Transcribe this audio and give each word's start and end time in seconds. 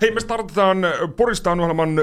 Hei, 0.00 0.10
me 0.10 0.20
startetaan 0.20 0.78
Poristaan 1.16 1.60
ohjelman 1.60 2.00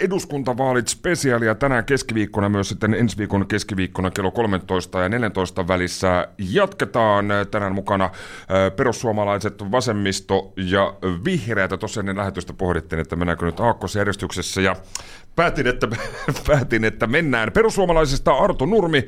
eduskuntavaalit 0.00 0.88
spesiaalia 0.88 1.54
tänään 1.54 1.84
keskiviikkona, 1.84 2.48
myös 2.48 2.68
sitten 2.68 2.94
ensi 2.94 3.18
viikon 3.18 3.46
keskiviikkona 3.46 4.10
kello 4.10 4.30
13 4.30 5.00
ja 5.00 5.08
14 5.08 5.68
välissä 5.68 6.28
jatketaan. 6.38 7.26
Tänään 7.50 7.74
mukana 7.74 8.10
perussuomalaiset, 8.76 9.54
vasemmisto 9.70 10.52
ja 10.56 10.94
vihreät. 11.24 11.70
Tuossa 11.80 12.00
ennen 12.00 12.16
lähetystä 12.16 12.52
pohdittiin, 12.52 13.00
että 13.00 13.16
mennäänkö 13.16 13.46
nyt 13.46 13.60
aakkosjärjestyksessä 13.60 14.60
ja 14.60 14.76
päätin, 15.36 15.66
että, 15.66 15.88
päätin, 16.46 16.84
että 16.84 17.06
mennään. 17.06 17.52
Perussuomalaisesta 17.52 18.32
Arto 18.32 18.66
Nurmi, 18.66 19.06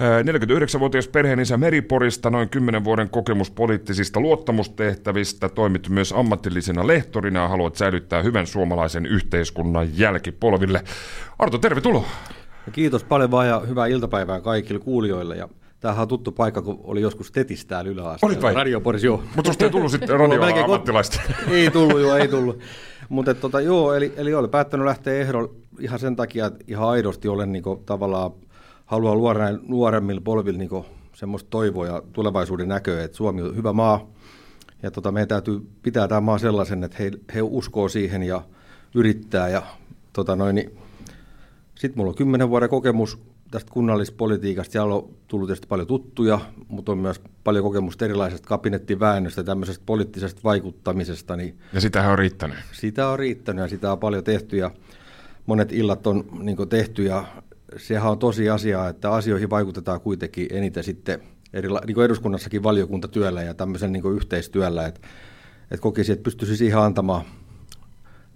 49-vuotias 0.00 1.08
perheenisä 1.08 1.56
Meriporista, 1.56 2.30
noin 2.30 2.48
10 2.48 2.84
vuoden 2.84 3.10
kokemus 3.10 3.50
poliittisista 3.50 4.20
luottamustehtävistä, 4.20 5.48
toimit 5.48 5.88
myös 5.88 6.12
ammatillisena 6.12 6.86
lehtorina 6.86 7.40
ja 7.40 7.48
haluat 7.48 7.76
säilyttää 7.76 8.22
hyvän 8.22 8.46
suomalaisen 8.46 9.06
yhteiskunnan 9.06 9.98
jälkipolville. 9.98 10.84
Arto, 11.38 11.58
tervetuloa. 11.58 12.08
Kiitos 12.72 13.04
paljon 13.04 13.30
vaan 13.30 13.48
ja 13.48 13.60
hyvää 13.68 13.86
iltapäivää 13.86 14.40
kaikille 14.40 14.80
kuulijoille. 14.80 15.36
Ja 15.36 15.48
Tämähän 15.80 16.02
on 16.02 16.08
tuttu 16.08 16.32
paikka, 16.32 16.62
kun 16.62 16.80
oli 16.84 17.00
joskus 17.00 17.32
Tetis 17.32 17.66
täällä 17.66 17.90
yläasteella. 17.90 18.32
Olit 18.32 18.42
vai? 18.42 18.54
Radio 18.54 18.80
Poris, 18.80 19.04
joo. 19.04 19.22
Mutta 19.36 19.48
susta 19.48 19.64
ei 19.64 19.70
tullut 19.70 19.90
sitten 19.90 20.20
radio 20.20 20.64
ammattilaista. 20.64 21.20
ei 21.50 21.70
tullut, 21.70 22.00
joo, 22.00 22.16
ei 22.16 22.28
tullut. 22.28 22.58
Mutta 23.08 23.34
tota, 23.34 23.60
joo, 23.60 23.94
eli, 23.94 24.12
eli 24.16 24.34
olen 24.34 24.50
päättänyt 24.50 24.86
lähteä 24.86 25.14
ehdolle 25.14 25.48
ihan 25.80 25.98
sen 25.98 26.16
takia, 26.16 26.46
että 26.46 26.64
ihan 26.68 26.88
aidosti 26.88 27.28
olen 27.28 27.52
niin 27.52 27.62
kuin, 27.62 27.84
tavallaan, 27.84 28.30
haluan 28.86 29.18
luoda 29.18 29.38
näin 29.38 29.58
nuoremmilla 29.68 30.20
polvilla 30.20 30.58
niin 30.58 30.84
semmoista 31.14 31.50
toivoa 31.50 31.86
ja 31.86 32.02
tulevaisuuden 32.12 32.68
näköä, 32.68 33.04
että 33.04 33.16
Suomi 33.16 33.42
on 33.42 33.56
hyvä 33.56 33.72
maa, 33.72 34.06
ja 34.82 34.90
tota, 34.90 35.12
meidän 35.12 35.28
täytyy 35.28 35.66
pitää 35.82 36.08
tämä 36.08 36.20
maa 36.20 36.38
sellaisen, 36.38 36.84
että 36.84 36.96
he, 37.00 37.10
he 37.34 37.42
uskoo 37.42 37.88
siihen 37.88 38.22
ja 38.22 38.42
yrittää. 38.94 39.48
Ja, 39.48 39.62
tota 40.12 40.36
noin, 40.36 40.54
niin, 40.54 40.78
sitten 41.74 41.98
mulla 41.98 42.10
on 42.10 42.16
kymmenen 42.16 42.50
vuoden 42.50 42.68
kokemus 42.68 43.18
tästä 43.50 43.72
kunnallispolitiikasta. 43.72 44.72
Siellä 44.72 44.94
on 44.94 45.08
tullut 45.28 45.48
tietysti 45.48 45.66
paljon 45.66 45.86
tuttuja, 45.86 46.40
mutta 46.68 46.92
on 46.92 46.98
myös 46.98 47.20
paljon 47.44 47.64
kokemusta 47.64 48.04
erilaisesta 48.04 48.48
kabinettiväännöstä 48.48 49.40
ja 49.40 49.44
tämmöisestä 49.44 49.82
poliittisesta 49.86 50.40
vaikuttamisesta. 50.44 51.36
Niin 51.36 51.58
ja 51.72 51.80
sitä 51.80 52.10
on 52.10 52.18
riittänyt? 52.18 52.56
Sitä 52.72 53.08
on 53.08 53.18
riittänyt 53.18 53.62
ja 53.62 53.68
sitä 53.68 53.92
on 53.92 53.98
paljon 53.98 54.24
tehty 54.24 54.56
ja 54.56 54.70
monet 55.46 55.72
illat 55.72 56.06
on 56.06 56.24
niin 56.40 56.68
tehty 56.68 57.04
ja 57.04 57.24
sehän 57.76 58.10
on 58.10 58.18
tosi 58.18 58.50
asia, 58.50 58.88
että 58.88 59.10
asioihin 59.10 59.50
vaikutetaan 59.50 60.00
kuitenkin 60.00 60.46
eniten 60.50 60.84
sitten 60.84 61.20
erila- 61.52 61.86
niin 61.86 61.94
kuin 61.94 62.04
eduskunnassakin 62.04 62.62
valiokuntatyöllä 62.62 63.42
ja 63.42 63.54
tämmöisen 63.54 63.92
niin 63.92 64.14
yhteistyöllä, 64.16 64.86
että, 64.86 65.00
että 65.70 65.82
kokisi, 65.82 66.12
että 66.12 66.22
pystyisi 66.22 66.56
siihen 66.56 66.78
antamaan 66.78 67.24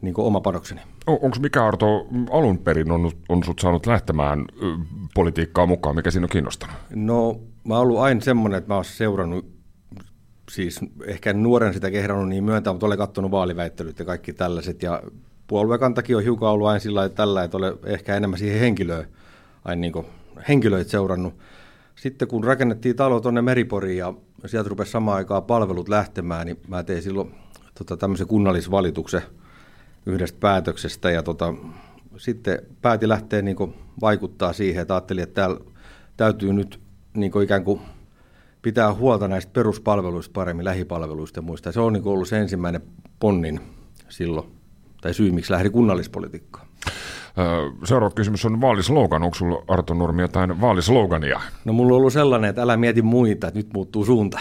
niin 0.02 0.14
kuin 0.14 0.26
oma 0.26 0.40
panokseni. 0.40 0.80
Onko 1.06 1.36
mikä 1.40 1.66
Arto 1.66 2.06
alun 2.30 2.58
perin 2.58 2.90
on, 2.90 3.10
on 3.28 3.44
sut 3.44 3.58
saanut 3.58 3.86
lähtemään 3.86 4.44
politiikkaa 5.14 5.66
mukaan? 5.66 5.96
Mikä 5.96 6.10
siinä 6.10 6.24
on 6.24 6.28
kiinnostanut? 6.28 6.76
No 6.94 7.40
mä 7.64 7.74
oon 7.74 7.82
ollut 7.82 7.98
aina 7.98 8.20
semmoinen, 8.20 8.58
että 8.58 8.68
mä 8.68 8.74
oon 8.74 8.84
seurannut, 8.84 9.46
siis 10.50 10.80
ehkä 11.06 11.32
nuoren 11.32 11.74
sitä 11.74 11.90
kehrannut 11.90 12.28
niin 12.28 12.44
myöntää, 12.44 12.72
mutta 12.72 12.86
olen 12.86 12.98
katsonut 12.98 13.30
vaaliväittelyt 13.30 13.98
ja 13.98 14.04
kaikki 14.04 14.32
tällaiset. 14.32 14.82
Ja 14.82 15.02
puoluekantakin 15.46 16.16
on 16.16 16.22
hiukan 16.22 16.50
ollut 16.50 16.68
aina 16.68 16.80
sillä 16.80 17.08
tällä, 17.08 17.44
että 17.44 17.56
olen 17.56 17.74
ehkä 17.84 18.16
enemmän 18.16 18.38
siihen 18.38 18.60
henkilöön, 18.60 19.08
aina 19.64 19.80
niin 19.80 20.06
henkilöitä 20.48 20.90
seurannut. 20.90 21.34
Sitten 21.96 22.28
kun 22.28 22.44
rakennettiin 22.44 22.96
talo 22.96 23.20
tuonne 23.20 23.42
Meriporiin 23.42 23.98
ja 23.98 24.14
sieltä 24.46 24.68
rupesi 24.68 24.90
samaan 24.90 25.16
aikaan 25.16 25.42
palvelut 25.42 25.88
lähtemään, 25.88 26.46
niin 26.46 26.60
mä 26.68 26.82
tein 26.82 27.02
silloin 27.02 27.34
tota, 27.78 27.96
tämmöisen 27.96 28.26
kunnallisvalituksen– 28.26 29.22
yhdestä 30.06 30.38
päätöksestä 30.40 31.10
ja 31.10 31.22
tota, 31.22 31.54
sitten 32.16 32.58
päätin 32.82 33.08
lähteä 33.08 33.42
niin 33.42 33.74
vaikuttaa 34.00 34.52
siihen, 34.52 34.82
että 34.82 34.94
ajattelin, 34.94 35.22
että 35.22 35.34
täällä 35.34 35.60
täytyy 36.16 36.52
nyt 36.52 36.80
niin 37.14 37.42
ikään 37.42 37.64
kuin 37.64 37.80
pitää 38.62 38.94
huolta 38.94 39.28
näistä 39.28 39.52
peruspalveluista 39.52 40.32
paremmin, 40.32 40.64
lähipalveluista 40.64 41.38
ja 41.38 41.42
muista. 41.42 41.72
Se 41.72 41.80
on 41.80 41.92
niin 41.92 42.06
ollut 42.06 42.28
se 42.28 42.38
ensimmäinen 42.38 42.82
ponnin 43.20 43.60
silloin, 44.08 44.46
tai 45.00 45.14
syy, 45.14 45.32
miksi 45.32 45.52
lähdin 45.52 45.72
kunnallispolitiikkaan. 45.72 46.66
Seuraava 47.84 48.14
kysymys 48.14 48.44
on 48.44 48.60
vaalislogan. 48.60 49.22
Onko 49.22 49.34
sinulla 49.34 49.64
Arto 49.68 49.94
Nurmi 49.94 50.22
jotain 50.22 50.60
vaalislogania? 50.60 51.40
No 51.64 51.72
mulla 51.72 51.94
on 51.94 51.96
ollut 51.96 52.12
sellainen, 52.12 52.50
että 52.50 52.62
älä 52.62 52.76
mieti 52.76 53.02
muita, 53.02 53.46
että 53.46 53.58
nyt 53.58 53.72
muuttuu 53.74 54.04
suunta. 54.04 54.40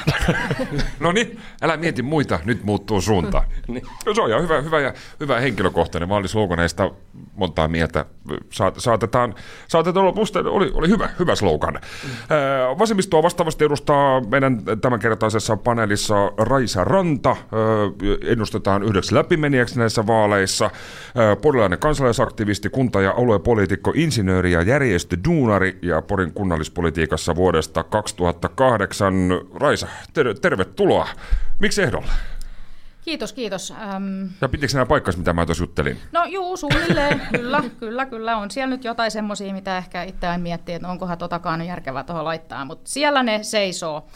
no 0.99 1.11
niin, 1.11 1.39
älä 1.61 1.77
mieti 1.77 2.01
muita, 2.01 2.39
nyt 2.45 2.63
muuttuu 2.63 3.01
suunta. 3.01 3.43
niin. 3.67 3.83
no, 4.05 4.13
se 4.13 4.21
on 4.21 4.29
ihan 4.29 4.43
hyvä, 4.43 4.61
hyvä 4.61 4.79
ja 4.79 4.93
hyvä 5.19 5.39
henkilökohtainen 5.39 6.09
vaalisloganeista 6.09 6.91
montaa 7.35 7.67
mieltä 7.67 8.05
saatetaan, 8.77 9.35
saatetaan 9.67 10.05
olla. 10.05 10.15
Musta 10.15 10.39
oli, 10.39 10.71
oli 10.73 10.89
hyvä, 10.89 11.09
hyvä 11.19 11.35
slogan. 11.35 11.73
Mm. 11.73 12.09
Vasemmistoa 12.79 13.23
vastaavasti 13.23 13.65
edustaa 13.65 14.21
meidän 14.21 14.61
tämänkertaisessa 14.81 15.57
paneelissa 15.57 16.31
Raisa 16.37 16.83
Ranta. 16.83 17.35
Ennustetaan 18.25 18.83
yhdeksi 18.83 19.15
läpimenijäksi 19.15 19.79
näissä 19.79 20.07
vaaleissa. 20.07 20.71
Porilainen 21.41 21.79
kansalaisaktivisti, 21.79 22.69
kunta- 22.79 23.01
ja 23.01 23.11
aluepoliitikko, 23.11 23.93
insinööri 23.95 24.51
ja 24.51 24.61
järjestö 24.61 25.17
Duunari 25.27 25.79
ja 25.81 26.01
Porin 26.01 26.33
kunnallispolitiikassa 26.33 27.35
vuodesta 27.35 27.83
2008. 27.83 29.13
Raisa, 29.55 29.87
ter- 30.13 30.39
tervetuloa. 30.39 31.07
Miksi 31.59 31.81
ehdolla? 31.81 32.11
Kiitos, 33.01 33.33
kiitos. 33.33 33.71
Ähm... 33.71 34.23
Ja 34.41 34.49
pitikö 34.49 34.73
nämä 34.73 34.85
paikkas, 34.85 35.17
mitä 35.17 35.33
mä 35.33 35.45
tuossa 35.45 35.63
juttelin? 35.63 35.97
No 36.11 36.25
juu, 36.25 36.57
suunnilleen, 36.57 37.21
kyllä, 37.35 37.63
kyllä, 37.79 38.05
kyllä. 38.05 38.37
On 38.37 38.51
siellä 38.51 38.75
nyt 38.75 38.83
jotain 38.83 39.11
semmoisia, 39.11 39.53
mitä 39.53 39.77
ehkä 39.77 40.03
itse 40.03 40.37
miettii, 40.37 40.75
että 40.75 40.87
onkohan 40.87 41.17
totakaan 41.17 41.65
järkevää 41.65 42.03
tuohon 42.03 42.25
laittaa, 42.25 42.65
mutta 42.65 42.89
siellä 42.89 43.23
ne 43.23 43.43
seisoo. 43.43 44.07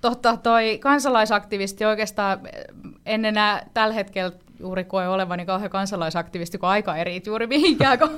Totta, 0.00 0.36
toi 0.36 0.78
kansalaisaktivisti 0.78 1.84
oikeastaan 1.84 2.40
ennen 3.06 3.34
tällä 3.74 3.94
hetkellä 3.94 4.32
juuri 4.60 4.84
koe 4.84 5.08
olevani 5.08 5.46
kauhean 5.46 5.70
kansalaisaktivisti, 5.70 6.58
kun 6.58 6.68
aika 6.68 6.96
eri 6.96 7.22
juuri 7.26 7.46
mihinkään, 7.46 7.98
kun, 7.98 8.08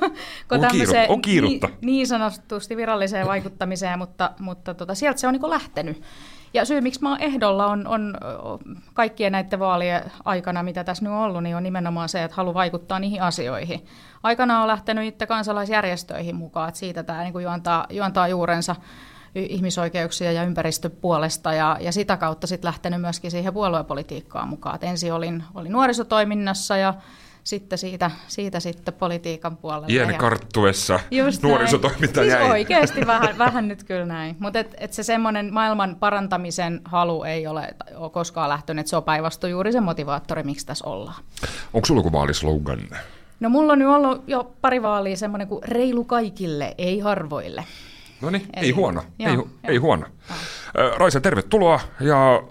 kun 0.48 0.60
tämmöiseen 0.69 1.10
on 1.10 1.20
niin, 1.26 1.60
niin 1.80 2.06
sanotusti 2.06 2.76
viralliseen 2.76 3.26
vaikuttamiseen, 3.26 3.98
mutta, 3.98 4.30
mutta 4.38 4.75
tota, 4.75 4.94
sieltä 4.94 5.20
se 5.20 5.26
on 5.26 5.32
niin 5.32 5.50
lähtenyt. 5.50 6.03
Ja 6.54 6.64
syy, 6.64 6.80
miksi 6.80 7.03
mä 7.03 7.10
oon 7.10 7.20
ehdolla, 7.20 7.66
on, 7.66 7.86
on 7.88 8.14
kaikkien 8.94 9.32
näiden 9.32 9.58
vaalien 9.58 10.03
aikana, 10.25 10.62
mitä 10.62 10.84
tässä 10.84 11.04
nyt 11.04 11.12
on 11.12 11.19
ollut, 11.19 11.42
niin 11.42 11.56
on 11.56 11.62
nimenomaan 11.62 12.08
se, 12.08 12.25
että 12.25 12.36
halu 12.36 12.54
vaikuttaa 12.54 12.98
niihin 12.98 13.22
asioihin. 13.22 13.86
Aikana 14.22 14.62
on 14.62 14.69
lähtenyt 14.69 15.04
itse 15.04 15.26
kansalaisjärjestöihin 15.26 16.36
mukaan, 16.36 16.69
että 16.69 16.78
siitä 16.78 17.03
tämä 17.03 17.22
niin 17.22 17.42
juontaa, 17.42 17.86
juontaa 17.91 18.28
juurensa 18.28 18.76
ihmisoikeuksia 19.34 20.32
ja 20.32 20.44
ympäristöpuolesta 20.44 21.53
ja, 21.54 21.76
ja 21.81 21.93
sitä 21.93 22.16
kautta 22.16 22.47
sitten 22.47 22.69
lähtenyt 22.69 23.00
myöskin 23.00 23.31
siihen 23.31 23.54
puoluepolitiikkaan 23.54 24.48
mukaan. 24.48 24.75
Et 24.75 24.84
ensin 24.84 25.12
olin, 25.12 25.44
olin 25.54 25.72
nuorisotoiminnassa 25.72 26.76
ja 26.76 26.94
sitten 27.44 27.78
siitä, 27.78 28.10
siitä 28.28 28.60
sitten 28.60 28.94
politiikan 28.94 29.56
puolelle. 29.56 29.87
Iän 29.91 30.15
karttuessa 30.15 31.00
nuorisotoiminta 31.42 32.21
siis 32.21 32.32
jäi. 32.32 32.50
oikeasti 32.50 33.06
vähän, 33.06 33.38
vähän 33.38 33.69
nyt 33.69 33.84
kyllä 33.84 34.06
näin. 34.06 34.37
Mutta 34.38 34.59
et, 34.59 34.74
et 34.78 34.92
se 34.92 35.03
semmoinen 35.03 35.54
maailman 35.54 35.97
parantamisen 36.01 36.80
halu 36.84 37.24
ei 37.24 37.47
ole, 37.47 37.74
ole 37.95 38.10
koskaan 38.10 38.48
lähtenyt, 38.48 38.86
se 38.86 38.97
on 38.97 39.03
päinvastoin 39.03 39.51
juuri 39.51 39.72
se 39.72 39.80
motivaattori, 39.80 40.42
miksi 40.42 40.66
tässä 40.66 40.89
ollaan. 40.89 41.22
Onko 41.72 41.86
sulla 41.86 41.98
joku 41.98 42.12
vaalislogan? 42.12 42.80
No 43.41 43.48
mulla 43.48 43.72
on 43.72 43.78
nyt 43.78 43.89
ollut 43.89 44.24
jo 44.27 44.53
pari 44.60 44.83
vaalia 44.83 45.16
semmoinen 45.16 45.48
kuin 45.48 45.62
reilu 45.65 46.04
kaikille, 46.04 46.74
ei 46.78 46.98
harvoille. 46.98 47.65
No 48.22 48.30
niin, 48.30 48.47
ei 48.57 48.71
huono, 48.71 49.03
joo, 49.19 49.30
ei, 49.30 49.34
joo. 49.34 49.48
ei 49.69 49.77
huono. 49.77 50.07
Raisa, 50.97 51.21
tervetuloa. 51.21 51.80
Ja 52.01 52.42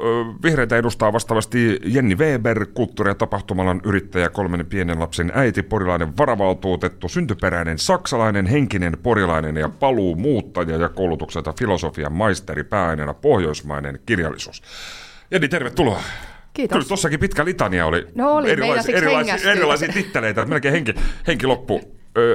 vihreitä 0.44 0.78
edustaa 0.78 1.14
vastaavasti 1.14 1.80
Jenni 1.86 2.16
Weber, 2.16 2.66
kulttuuri- 2.74 3.10
ja 3.10 3.16
tapahtumalan 3.16 3.82
yrittäjä, 3.86 4.30
kolmen 4.30 4.66
pienen 4.66 5.00
lapsen 5.00 5.32
äiti, 5.36 5.64
porilainen 5.64 6.18
varavaltuutettu, 6.18 7.10
syntyperäinen 7.10 7.80
saksalainen, 7.80 8.46
henkinen 8.46 8.98
porilainen 9.04 9.58
ja 9.58 9.70
paluu 9.70 10.16
muuttaja 10.16 10.78
ja 10.78 10.90
koulutukselta 10.90 11.54
filosofian 11.60 12.14
maisteri, 12.14 12.64
pääaineena 12.64 13.14
pohjoismainen 13.14 14.00
kirjallisuus. 14.06 14.64
Jenni, 15.32 15.48
tervetuloa. 15.48 16.02
Kiitos. 16.54 16.76
Kyllä 16.76 16.88
tuossakin 16.88 17.20
pitkä 17.20 17.46
litania 17.46 17.86
oli, 17.86 18.08
no 18.16 18.36
oli 18.36 18.52
erilaisia, 18.52 18.98
erilaisia, 18.98 19.52
erilaisia 19.52 19.94
titteleitä, 19.94 20.46
melkein 20.46 20.74
henki, 20.74 20.94
henki 21.28 21.48
loppu. 21.48 21.82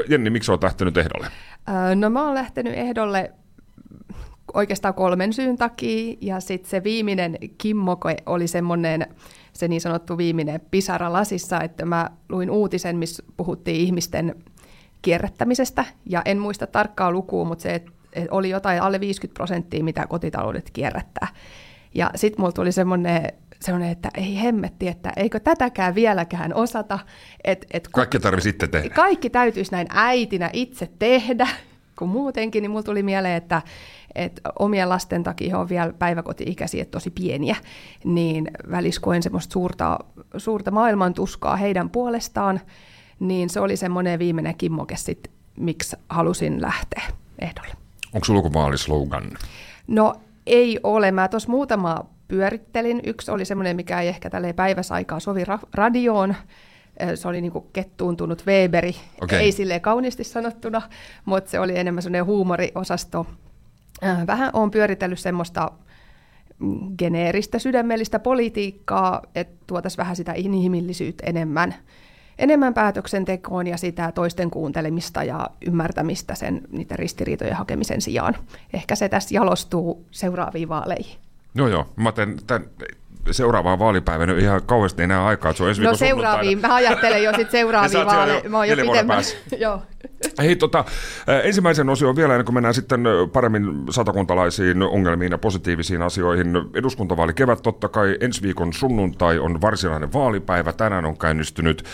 Jenni, 0.08 0.30
miksi 0.30 0.50
olet 0.50 0.62
lähtenyt 0.62 0.96
ehdolle? 0.96 1.26
No 1.94 2.10
mä 2.10 2.24
oon 2.24 2.34
lähtenyt 2.34 2.74
ehdolle 2.74 3.32
oikeastaan 4.54 4.94
kolmen 4.94 5.32
syyn 5.32 5.56
takia. 5.56 6.16
Ja 6.20 6.40
sitten 6.40 6.70
se 6.70 6.84
viimeinen 6.84 7.38
kimmoke 7.58 8.16
oli 8.26 8.46
semmoinen, 8.46 9.06
se 9.52 9.68
niin 9.68 9.80
sanottu 9.80 10.18
viimeinen 10.18 10.60
pisara 10.70 11.12
lasissa, 11.12 11.60
että 11.60 11.84
mä 11.84 12.10
luin 12.28 12.50
uutisen, 12.50 12.96
missä 12.96 13.22
puhuttiin 13.36 13.80
ihmisten 13.80 14.34
kierrättämisestä. 15.02 15.84
Ja 16.06 16.22
en 16.24 16.38
muista 16.38 16.66
tarkkaa 16.66 17.10
lukua, 17.10 17.44
mutta 17.44 17.62
se 17.62 17.74
että 17.74 17.92
oli 18.30 18.50
jotain 18.50 18.82
alle 18.82 19.00
50 19.00 19.34
prosenttia, 19.34 19.84
mitä 19.84 20.06
kotitaloudet 20.06 20.70
kierrättää. 20.72 21.28
Ja 21.94 22.10
sitten 22.14 22.40
mulla 22.40 22.52
tuli 22.52 22.72
semmoinen 22.72 23.32
semmoinen, 23.60 23.90
että 23.90 24.08
ei 24.14 24.42
hemmetti, 24.42 24.88
että 24.88 25.12
eikö 25.16 25.40
tätäkään 25.40 25.94
vieläkään 25.94 26.54
osata. 26.54 26.98
Et, 27.44 27.66
et 27.70 27.88
kaikki 27.88 28.18
tarvitsisi 28.18 28.48
itse 28.48 28.66
tehdä. 28.66 28.94
Kaikki 28.94 29.30
täytyisi 29.30 29.72
näin 29.72 29.86
äitinä 29.90 30.50
itse 30.52 30.90
tehdä, 30.98 31.48
kun 31.98 32.08
muutenkin, 32.08 32.62
niin 32.62 32.70
mulla 32.70 32.82
tuli 32.82 33.02
mieleen, 33.02 33.36
että, 33.36 33.62
että 34.14 34.40
omien 34.58 34.88
lasten 34.88 35.22
takia 35.22 35.58
on 35.58 35.68
vielä 35.68 35.92
päiväkoti-ikäisiä 35.92 36.84
tosi 36.84 37.10
pieniä, 37.10 37.56
niin 38.04 38.50
välissä 38.70 39.00
koen 39.00 39.22
semmoista 39.22 39.52
suurta, 39.52 39.98
suurta 40.36 40.70
maailman 40.70 41.14
tuskaa 41.14 41.56
heidän 41.56 41.90
puolestaan, 41.90 42.60
niin 43.20 43.50
se 43.50 43.60
oli 43.60 43.76
semmoinen 43.76 44.18
viimeinen 44.18 44.56
kimmoke 44.56 44.96
sit, 44.96 45.30
miksi 45.56 45.96
halusin 46.08 46.62
lähteä 46.62 47.02
ehdolle. 47.38 47.74
Onko 48.14 48.24
sulla 48.24 48.38
joku 48.38 48.52
vaalislogan? 48.52 49.30
No 49.86 50.14
ei 50.46 50.80
ole. 50.82 51.12
Mä 51.12 51.28
tuossa 51.28 51.50
muutama 51.50 52.06
pyörittelin. 52.28 53.00
Yksi 53.04 53.30
oli 53.30 53.44
semmoinen, 53.44 53.76
mikä 53.76 54.00
ei 54.00 54.08
ehkä 54.08 54.30
tälle 54.30 54.52
päiväsaikaa 54.52 55.20
sovi 55.20 55.44
ra- 55.44 55.68
radioon. 55.74 56.34
Se 57.14 57.28
oli 57.28 57.40
niinku 57.40 57.60
kettuuntunut 57.60 58.46
Weberi, 58.46 58.96
okay. 59.22 59.38
ei 59.38 59.52
silleen 59.52 59.80
kauniisti 59.80 60.24
sanottuna, 60.24 60.82
mutta 61.24 61.50
se 61.50 61.60
oli 61.60 61.78
enemmän 61.78 62.02
semmoinen 62.02 62.24
huumoriosasto. 62.24 63.26
Vähän 64.26 64.50
on 64.52 64.70
pyöritellyt 64.70 65.18
semmoista 65.18 65.70
mm, 66.58 66.78
geneeristä 66.98 67.58
sydämellistä 67.58 68.18
politiikkaa, 68.18 69.22
että 69.34 69.56
tuotaisiin 69.66 69.98
vähän 69.98 70.16
sitä 70.16 70.32
inhimillisyyttä 70.36 71.26
enemmän, 71.26 71.74
enemmän 72.38 72.74
päätöksentekoon 72.74 73.66
ja 73.66 73.76
sitä 73.76 74.12
toisten 74.12 74.50
kuuntelemista 74.50 75.24
ja 75.24 75.50
ymmärtämistä 75.66 76.34
sen 76.34 76.62
niitä 76.72 76.96
ristiriitojen 76.96 77.56
hakemisen 77.56 78.00
sijaan. 78.00 78.36
Ehkä 78.72 78.94
se 78.96 79.08
tässä 79.08 79.34
jalostuu 79.34 80.06
seuraaviin 80.10 80.68
vaaleihin. 80.68 81.25
Joo, 81.56 81.68
joo. 81.68 81.86
Mä 81.96 82.12
teen 82.12 82.36
tämän 82.46 82.68
seuraavaan 83.30 83.78
vaalipäivänä 83.78 84.38
ihan 84.38 84.62
kauheasti 84.62 85.02
enää 85.02 85.26
aikaa. 85.26 85.52
Se 85.52 85.62
on 85.62 85.68
ensi 85.68 85.82
no 85.82 85.96
seuraaviin, 85.96 86.60
mä 86.60 86.74
ajattelen 86.74 87.22
jo 87.22 87.30
sitten 87.30 87.50
seuraaviin 87.60 88.06
vaaleja. 88.06 88.48
Mä 88.48 88.56
oon 88.56 88.68
jo 88.68 88.76
pitemmän. 88.76 89.22
joo. 89.58 89.82
Hei, 90.38 90.56
tota, 90.56 90.84
ensimmäisen 91.44 91.88
osion 91.88 92.16
vielä, 92.16 92.34
ennen 92.34 92.44
kuin 92.44 92.54
mennään 92.54 92.74
sitten 92.74 93.00
paremmin 93.32 93.64
satakuntalaisiin 93.90 94.82
ongelmiin 94.82 95.32
ja 95.32 95.38
positiivisiin 95.38 96.02
asioihin. 96.02 96.52
Eduskuntavaali 96.74 97.34
kevät 97.34 97.62
totta 97.62 97.88
kai, 97.88 98.16
ensi 98.20 98.42
viikon 98.42 98.72
sunnuntai 98.72 99.38
on 99.38 99.60
varsinainen 99.60 100.12
vaalipäivä, 100.12 100.72
tänään 100.72 101.04
on 101.04 101.18
käynnistynyt 101.18 101.84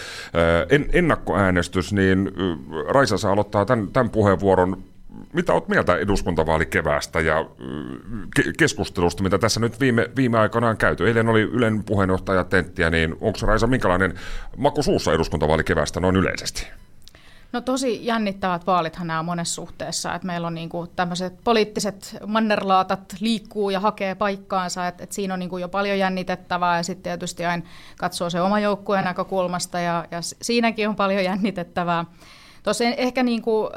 en, 0.70 0.86
ennakkoäänestys, 0.92 1.92
niin 1.92 2.30
Raisa 2.88 3.18
saa 3.18 3.32
aloittaa 3.32 3.64
tämän, 3.64 3.88
tämän 3.88 4.10
puheenvuoron 4.10 4.91
mitä 5.32 5.52
olet 5.52 5.68
mieltä 5.68 5.96
eduskuntavaalikeväästä 5.96 7.20
ja 7.20 7.46
ke- 8.40 8.52
keskustelusta, 8.58 9.22
mitä 9.22 9.38
tässä 9.38 9.60
nyt 9.60 9.80
viime, 9.80 10.10
viime 10.16 10.38
aikoina 10.38 10.68
on 10.68 10.76
käyty? 10.76 11.06
Eilen 11.06 11.28
oli 11.28 11.42
Ylen 11.42 11.84
puheenjohtaja 11.84 12.44
Tenttiä, 12.44 12.90
niin 12.90 13.12
onko 13.20 13.38
Raisa 13.42 13.66
minkälainen 13.66 14.14
maku 14.56 14.82
suussa 14.82 15.12
eduskuntavaalikeväästä 15.12 16.00
noin 16.00 16.16
yleisesti? 16.16 16.66
No 17.52 17.60
tosi 17.60 18.06
jännittävät 18.06 18.66
vaalithan 18.66 19.06
nämä 19.06 19.22
monessa 19.22 19.54
suhteessa, 19.54 20.14
että 20.14 20.26
meillä 20.26 20.46
on 20.46 20.54
niinku 20.54 20.86
tämmöiset 20.86 21.34
poliittiset 21.44 22.16
mannerlaatat 22.26 23.14
liikkuu 23.20 23.70
ja 23.70 23.80
hakee 23.80 24.14
paikkaansa, 24.14 24.86
että 24.86 25.04
et 25.04 25.12
siinä 25.12 25.34
on 25.34 25.40
niinku 25.40 25.58
jo 25.58 25.68
paljon 25.68 25.98
jännitettävää 25.98 26.76
ja 26.76 26.82
sitten 26.82 27.02
tietysti 27.02 27.44
aina 27.44 27.64
katsoo 27.98 28.30
se 28.30 28.40
oma 28.40 28.60
joukkueen 28.60 29.04
näkökulmasta 29.04 29.80
ja, 29.80 30.04
ja 30.10 30.18
siinäkin 30.42 30.88
on 30.88 30.96
paljon 30.96 31.24
jännitettävää. 31.24 32.04
Tosiaan 32.62 32.94
ehkä 32.96 33.22
niinku, 33.22 33.70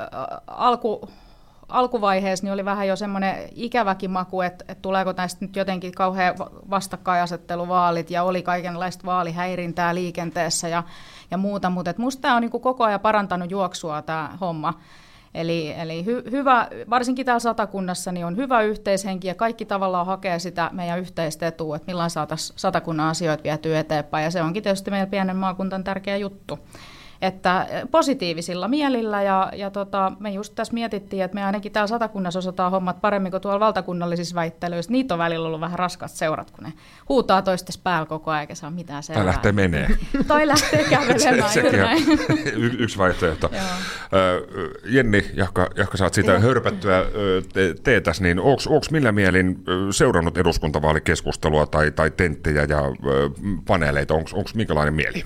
alku, 0.48 1.10
alkuvaiheessa 1.70 2.46
niin 2.46 2.54
oli 2.54 2.66
vähän 2.66 2.88
jo 2.88 2.96
semmoinen 2.96 3.50
ikäväkin 3.56 4.12
maku, 4.12 4.42
että, 4.42 4.66
että 4.68 4.82
tuleeko 4.82 5.14
tästä 5.14 5.46
nyt 5.46 5.56
jotenkin 5.56 5.92
kauhean 5.92 6.36
vastakkainasetteluvaalit 6.70 8.12
ja 8.12 8.24
oli 8.24 8.42
kaikenlaista 8.42 9.06
vaalihäirintää 9.06 9.96
liikenteessä 9.96 10.68
ja, 10.68 10.84
ja 11.32 11.38
muuta, 11.38 11.70
mutta 11.70 11.94
musta 11.98 12.22
tämä 12.22 12.36
on 12.36 12.42
niin 12.42 12.52
kuin 12.52 12.62
koko 12.62 12.84
ajan 12.84 13.00
parantanut 13.00 13.52
juoksua 13.52 14.02
tämä 14.02 14.38
homma. 14.42 14.74
Eli, 15.34 15.72
eli 15.78 16.06
hy, 16.06 16.24
hyvä, 16.32 16.68
varsinkin 16.90 17.26
täällä 17.26 17.40
satakunnassa 17.40 18.12
niin 18.12 18.26
on 18.26 18.38
hyvä 18.38 18.62
yhteishenki 18.62 19.28
ja 19.28 19.36
kaikki 19.36 19.66
tavallaan 19.66 20.06
hakee 20.06 20.40
sitä 20.40 20.70
meidän 20.74 21.00
yhteistä 21.00 21.48
etua, 21.48 21.76
että 21.76 21.86
milloin 21.86 22.10
saataisiin 22.10 22.60
satakunnan 22.60 23.10
asioita 23.10 23.44
vietyä 23.44 23.80
eteenpäin 23.80 24.24
ja 24.24 24.32
se 24.32 24.42
onkin 24.42 24.64
tietysti 24.64 24.92
meidän 24.92 25.10
pienen 25.10 25.36
maakuntan 25.36 25.84
tärkeä 25.84 26.18
juttu 26.18 26.60
että 27.26 27.68
positiivisilla 27.92 28.68
mielillä 28.68 29.24
ja, 29.24 29.52
ja 29.56 29.72
tota, 29.72 30.12
me 30.20 30.32
just 30.32 30.56
tässä 30.56 30.74
mietittiin, 30.74 31.24
että 31.24 31.36
me 31.36 31.44
ainakin 31.44 31.72
täällä 31.72 31.88
satakunnassa 31.88 32.40
osataan 32.40 32.72
hommat 32.72 33.02
paremmin 33.02 33.32
kuin 33.32 33.42
tuolla 33.42 33.60
valtakunnallisissa 33.60 34.36
väittelyissä. 34.36 34.92
Niitä 34.92 35.14
on 35.14 35.18
välillä 35.18 35.48
ollut 35.48 35.62
vähän 35.62 35.80
raskat 35.80 36.12
seurat, 36.12 36.52
kun 36.52 36.64
ne 36.64 36.74
huutaa 37.10 37.42
toistes 37.42 37.78
päällä 37.78 38.06
koko 38.06 38.32
ajan 38.32 38.42
eikä 38.42 38.56
saa 38.56 38.72
mitään 38.72 39.04
selvää. 39.04 39.24
Tai 39.24 39.34
lähtee 39.34 39.52
menee. 39.52 39.88
tai 40.28 40.48
lähtee 40.48 40.84
kävelemään. 40.84 41.50
se, 41.50 41.62
sekin 41.62 41.84
on 41.84 41.90
y- 42.64 42.76
yksi 42.80 42.98
vaihtoehto. 42.98 43.52
Jenni, 44.86 45.32
jahka, 45.34 45.70
jahka 45.76 45.98
saat 45.98 46.14
siitä 46.14 46.40
hörpättyä 46.40 47.06
te- 47.54 47.76
teetäs, 47.84 48.22
niin 48.22 48.40
onko 48.40 48.86
millä 48.92 49.12
mielin 49.12 49.64
seurannut 49.92 50.38
eduskuntavaalikeskustelua 50.38 51.66
tai, 51.66 51.92
tai 51.92 52.12
tenttejä 52.12 52.64
ja 52.64 52.82
paneeleita? 53.68 54.14
Onko 54.14 54.50
minkälainen 54.56 54.94
mieli? 54.94 55.24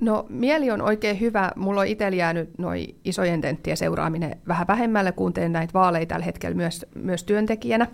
No 0.00 0.26
mieli 0.28 0.70
on 0.70 0.82
oikein 0.82 1.20
hyvä. 1.20 1.52
Mulla 1.56 1.80
on 1.80 1.86
itsellä 1.86 2.16
jäänyt 2.16 2.58
noin 2.58 3.00
isojen 3.04 3.40
tenttien 3.40 3.76
seuraaminen 3.76 4.36
vähän 4.48 4.66
vähemmälle, 4.66 5.12
kun 5.12 5.32
teen 5.32 5.52
näitä 5.52 5.72
vaaleja 5.74 6.06
tällä 6.06 6.24
hetkellä 6.24 6.56
myös, 6.56 6.86
myös 6.94 7.24
työntekijänä. 7.24 7.86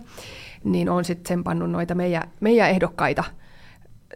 Niin 0.63 0.89
on 0.89 1.05
sitten 1.05 1.27
sen 1.27 1.43
pannut 1.43 1.71
noita 1.71 1.95
meidän, 1.95 2.23
meidän 2.39 2.69
ehdokkaita 2.69 3.23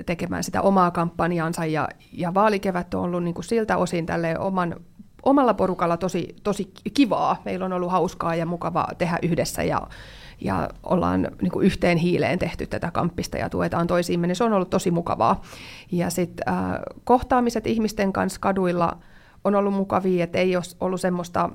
tekemään 0.05 0.43
sitä 0.43 0.61
omaa 0.61 0.91
kampanjaansa 0.91 1.65
ja, 1.65 1.87
ja 2.13 2.33
vaalikevät 2.33 2.93
on 2.93 3.03
ollut 3.03 3.23
niin 3.23 3.33
kuin 3.33 3.45
siltä 3.45 3.77
osin 3.77 4.05
tälle 4.05 4.39
oman, 4.39 4.75
omalla 5.23 5.53
porukalla 5.53 5.97
tosi, 5.97 6.35
tosi 6.43 6.71
kivaa. 6.93 7.41
Meillä 7.45 7.65
on 7.65 7.73
ollut 7.73 7.91
hauskaa 7.91 8.35
ja 8.35 8.45
mukavaa 8.45 8.91
tehdä 8.97 9.19
yhdessä 9.21 9.63
ja 9.63 9.81
ja 10.41 10.69
ollaan 10.83 11.27
niin 11.41 11.51
kuin 11.51 11.65
yhteen 11.65 11.97
hiileen 11.97 12.39
tehty 12.39 12.67
tätä 12.67 12.91
kamppista 12.91 13.37
ja 13.37 13.49
tuetaan 13.49 13.87
toisiimme, 13.87 14.27
niin 14.27 14.35
se 14.35 14.43
on 14.43 14.53
ollut 14.53 14.69
tosi 14.69 14.91
mukavaa. 14.91 15.41
Ja 15.91 16.09
sitten 16.09 16.53
äh, 16.53 16.79
kohtaamiset 17.03 17.67
ihmisten 17.67 18.13
kanssa 18.13 18.39
kaduilla 18.39 18.97
on 19.43 19.55
ollut 19.55 19.73
mukavia, 19.73 20.23
että 20.23 20.37
ei 20.37 20.55
ole 20.55 20.63
ollut 20.79 21.01
semmoista 21.01 21.49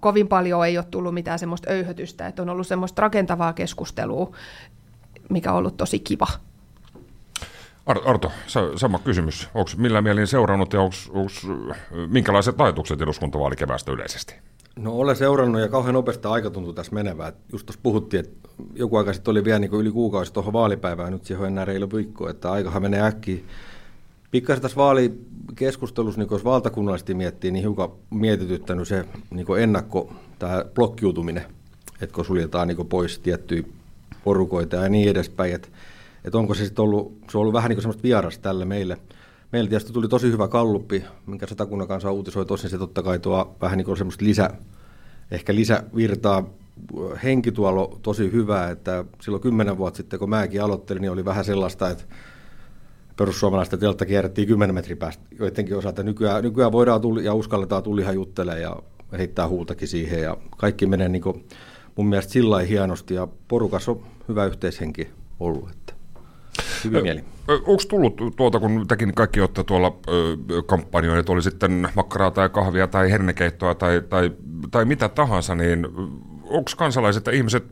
kovin 0.00 0.28
paljon 0.28 0.66
ei 0.66 0.78
ole 0.78 0.86
tullut 0.90 1.14
mitään 1.14 1.38
semmoista 1.38 1.70
öyhötystä, 1.70 2.26
että 2.26 2.42
on 2.42 2.48
ollut 2.48 2.66
semmoista 2.66 3.02
rakentavaa 3.02 3.52
keskustelua, 3.52 4.36
mikä 5.30 5.52
on 5.52 5.58
ollut 5.58 5.76
tosi 5.76 5.98
kiva. 5.98 6.26
Arto, 7.86 8.32
sama 8.76 8.98
kysymys. 8.98 9.48
Onko 9.54 9.70
millä 9.76 10.02
mielin 10.02 10.26
seurannut 10.26 10.72
ja 10.72 10.80
onko, 10.80 11.30
minkälaiset 12.08 12.60
ajatukset 12.60 13.00
eduskuntavaalikeväästä 13.02 13.92
yleisesti? 13.92 14.34
No 14.80 14.92
olen 14.92 15.16
seurannut 15.16 15.60
ja 15.60 15.68
kauhean 15.68 15.94
nopeasti 15.94 16.28
aika 16.28 16.50
tuntuu 16.50 16.72
tässä 16.72 16.94
menevää. 16.94 17.32
Just 17.52 17.66
tuossa 17.66 17.80
puhuttiin, 17.82 18.24
että 18.24 18.48
joku 18.74 18.96
aika 18.96 19.12
sitten 19.12 19.32
oli 19.32 19.44
vielä 19.44 19.58
niin 19.58 19.74
yli 19.74 19.90
kuukausi 19.90 20.32
tuohon 20.32 20.52
vaalipäivään, 20.52 21.12
nyt 21.12 21.24
siihen 21.24 21.42
on 21.42 21.48
enää 21.48 21.64
reilu 21.64 21.88
viikko, 21.94 22.28
että 22.28 22.52
aikahan 22.52 22.82
menee 22.82 23.02
äkkiä. 23.02 23.38
Pikkasen 24.30 24.62
tässä 24.62 24.76
vaalikeskustelussa, 24.76 26.20
niin 26.20 26.28
jos 26.30 26.44
valtakunnallisesti 26.44 27.14
miettii, 27.14 27.50
niin 27.50 27.62
hiukan 27.62 27.90
mietityttänyt 28.10 28.88
se 28.88 29.04
niin 29.30 29.46
ennakko, 29.58 30.12
tämä 30.38 30.64
blokkiutuminen, 30.74 31.44
että 32.00 32.14
kun 32.14 32.24
suljetaan 32.24 32.68
niin 32.68 32.88
pois 32.88 33.18
tiettyjä 33.18 33.62
porukoita 34.24 34.76
ja 34.76 34.88
niin 34.88 35.08
edespäin, 35.08 35.54
että, 35.54 35.68
että 36.24 36.38
onko 36.38 36.54
se 36.54 36.64
sitten 36.64 36.82
ollut, 36.82 37.18
se 37.30 37.38
on 37.38 37.40
ollut 37.40 37.54
vähän 37.54 37.68
niin 37.68 37.76
kuin 37.76 37.82
semmoista 37.82 38.02
vierasta 38.02 38.42
tälle 38.42 38.64
meille– 38.64 38.98
Meillä 39.52 39.70
tietysti 39.70 39.92
tuli 39.92 40.08
tosi 40.08 40.32
hyvä 40.32 40.48
kalluppi, 40.48 41.04
minkä 41.26 41.46
satakunnan 41.46 41.88
kanssa 41.88 42.12
uutisoi 42.12 42.46
tosin 42.46 42.70
se 42.70 42.78
totta 42.78 43.02
kai 43.02 43.18
tuo 43.18 43.56
vähän 43.60 43.76
niin 43.76 43.86
kuin 43.86 43.96
semmoista 43.96 44.24
lisä, 44.24 44.50
ehkä 45.30 45.54
lisävirtaa. 45.54 46.50
Henki 47.24 47.52
tuolla 47.52 47.98
tosi 48.02 48.32
hyvä, 48.32 48.70
että 48.70 49.04
silloin 49.20 49.42
kymmenen 49.42 49.78
vuotta 49.78 49.96
sitten, 49.96 50.18
kun 50.18 50.30
mäkin 50.30 50.62
aloittelin, 50.62 51.00
niin 51.00 51.10
oli 51.10 51.24
vähän 51.24 51.44
sellaista, 51.44 51.90
että 51.90 52.04
perussuomalaista 53.16 53.76
teltta 53.76 54.06
kierrettiin 54.06 54.48
10 54.48 54.74
metrin 54.74 54.98
päästä 54.98 55.22
joidenkin 55.38 55.76
osalta. 55.76 56.02
Nykyään, 56.02 56.44
nykyään 56.44 56.72
voidaan 56.72 57.00
tulli, 57.00 57.24
ja 57.24 57.34
uskalletaan 57.34 57.82
tullihan 57.82 58.14
juttelemaan 58.14 58.62
ja 58.62 58.76
heittää 59.18 59.48
huutakin 59.48 59.88
siihen 59.88 60.22
ja 60.22 60.36
kaikki 60.56 60.86
menee 60.86 61.08
niin 61.08 61.22
kuin 61.22 61.44
mun 61.96 62.06
mielestä 62.06 62.32
sillä 62.32 62.60
hienosti 62.60 63.14
ja 63.14 63.28
porukas 63.48 63.88
on 63.88 64.02
hyvä 64.28 64.44
yhteishenki 64.44 65.08
ollut. 65.40 65.70
Että. 65.70 65.99
Hyvin 66.84 67.02
mieli. 67.02 67.24
Onko 67.48 67.82
tullut 67.88 68.36
tuolta, 68.36 68.60
kun 68.60 68.88
tekin 68.88 69.14
kaikki 69.14 69.40
ottaa 69.40 69.64
tuolla 69.64 69.96
kampanjoja, 70.66 71.20
että 71.20 71.32
oli 71.32 71.42
sitten 71.42 71.88
makkaraa 71.94 72.30
tai 72.30 72.48
kahvia 72.48 72.86
tai 72.86 73.10
hernekeittoa 73.10 73.74
tai, 73.74 74.02
tai, 74.08 74.30
tai 74.70 74.84
mitä 74.84 75.08
tahansa, 75.08 75.54
niin 75.54 75.86
onko 76.44 76.70
kansalaiset 76.76 77.26
ja 77.26 77.32
ihmiset 77.32 77.64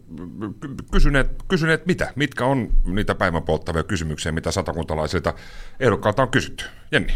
kysyneet, 0.93 1.31
kysyneet 1.49 1.87
mitä? 1.87 2.13
Mitkä 2.17 2.45
on 2.45 2.69
niitä 2.87 3.15
päivänpolttavia 3.15 3.83
kysymyksiä, 3.83 4.33
mitä 4.33 4.51
satakuntalaisilta 4.51 5.35
ehdokkaalta 5.81 6.23
on 6.23 6.29
kysytty? 6.29 6.65
Jenni. 6.93 7.13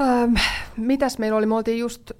Ähm, 0.00 0.34
mitäs 0.76 1.18
meillä 1.18 1.38
oli? 1.38 1.46
Me 1.46 1.54
oltiin 1.54 1.78
just 1.78 2.10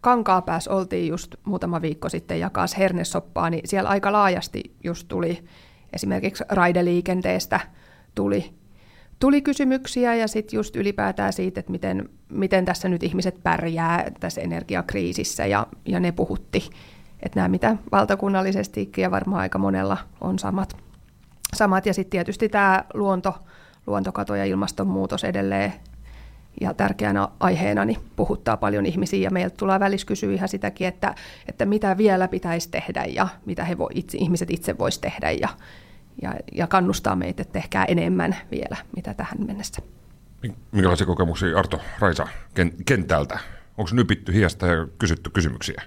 Kankaapäässä 0.00 0.70
oltiin 0.70 1.08
just 1.08 1.34
muutama 1.44 1.82
viikko 1.82 2.08
sitten 2.08 2.40
jakaa 2.40 2.66
hernesoppaa, 2.78 3.50
niin 3.50 3.68
siellä 3.68 3.88
aika 3.88 4.12
laajasti 4.12 4.62
just 4.84 5.08
tuli 5.08 5.44
esimerkiksi 5.92 6.44
raideliikenteestä 6.48 7.60
tuli, 8.14 8.54
tuli 9.18 9.42
kysymyksiä 9.42 10.14
ja 10.14 10.28
sitten 10.28 10.56
just 10.56 10.76
ylipäätään 10.76 11.32
siitä, 11.32 11.60
että 11.60 11.72
miten, 11.72 12.08
miten 12.28 12.64
tässä 12.64 12.88
nyt 12.88 13.02
ihmiset 13.02 13.42
pärjää 13.42 14.10
tässä 14.20 14.40
energiakriisissä 14.40 15.46
ja, 15.46 15.66
ja 15.86 16.00
ne 16.00 16.12
puhutti. 16.12 16.70
Että 17.22 17.38
nämä 17.38 17.48
mitä 17.48 17.76
valtakunnallisesti 17.92 18.92
ja 18.96 19.10
varmaan 19.10 19.40
aika 19.40 19.58
monella 19.58 19.96
on 20.20 20.38
samat. 20.38 20.76
samat. 21.54 21.86
Ja 21.86 21.94
sitten 21.94 22.10
tietysti 22.10 22.48
tämä 22.48 22.84
luonto, 22.94 23.34
luontokato 23.86 24.34
ja 24.34 24.44
ilmastonmuutos 24.44 25.24
edelleen 25.24 25.72
ja 26.60 26.74
tärkeänä 26.74 27.28
aiheena 27.40 27.84
niin 27.84 27.98
puhuttaa 28.16 28.56
paljon 28.56 28.86
ihmisiä 28.86 29.20
ja 29.20 29.30
meiltä 29.30 29.56
tulee 29.56 29.80
välissä 29.80 30.06
kysyä 30.06 30.32
ihan 30.32 30.48
sitäkin, 30.48 30.86
että, 30.86 31.14
että 31.48 31.66
mitä 31.66 31.96
vielä 31.96 32.28
pitäisi 32.28 32.70
tehdä 32.70 33.04
ja 33.04 33.28
mitä 33.46 33.64
he 33.64 33.78
voi, 33.78 33.90
itse, 33.94 34.18
ihmiset 34.18 34.50
itse 34.50 34.78
voisi 34.78 35.00
tehdä 35.00 35.30
ja, 35.30 35.48
ja, 36.22 36.34
ja 36.54 36.66
kannustaa 36.66 37.16
meitä, 37.16 37.42
että 37.42 37.52
tehkää 37.52 37.84
enemmän 37.84 38.36
vielä, 38.50 38.76
mitä 38.96 39.14
tähän 39.14 39.46
mennessä. 39.46 39.82
Minkälaisia 40.72 41.06
kokemuksia 41.06 41.58
Arto 41.58 41.80
Raisa 41.98 42.28
kentältä? 42.86 43.38
Onko 43.78 43.90
nypitty 43.94 44.34
hiasta 44.34 44.66
ja 44.66 44.88
kysytty 44.98 45.30
kysymyksiä? 45.30 45.82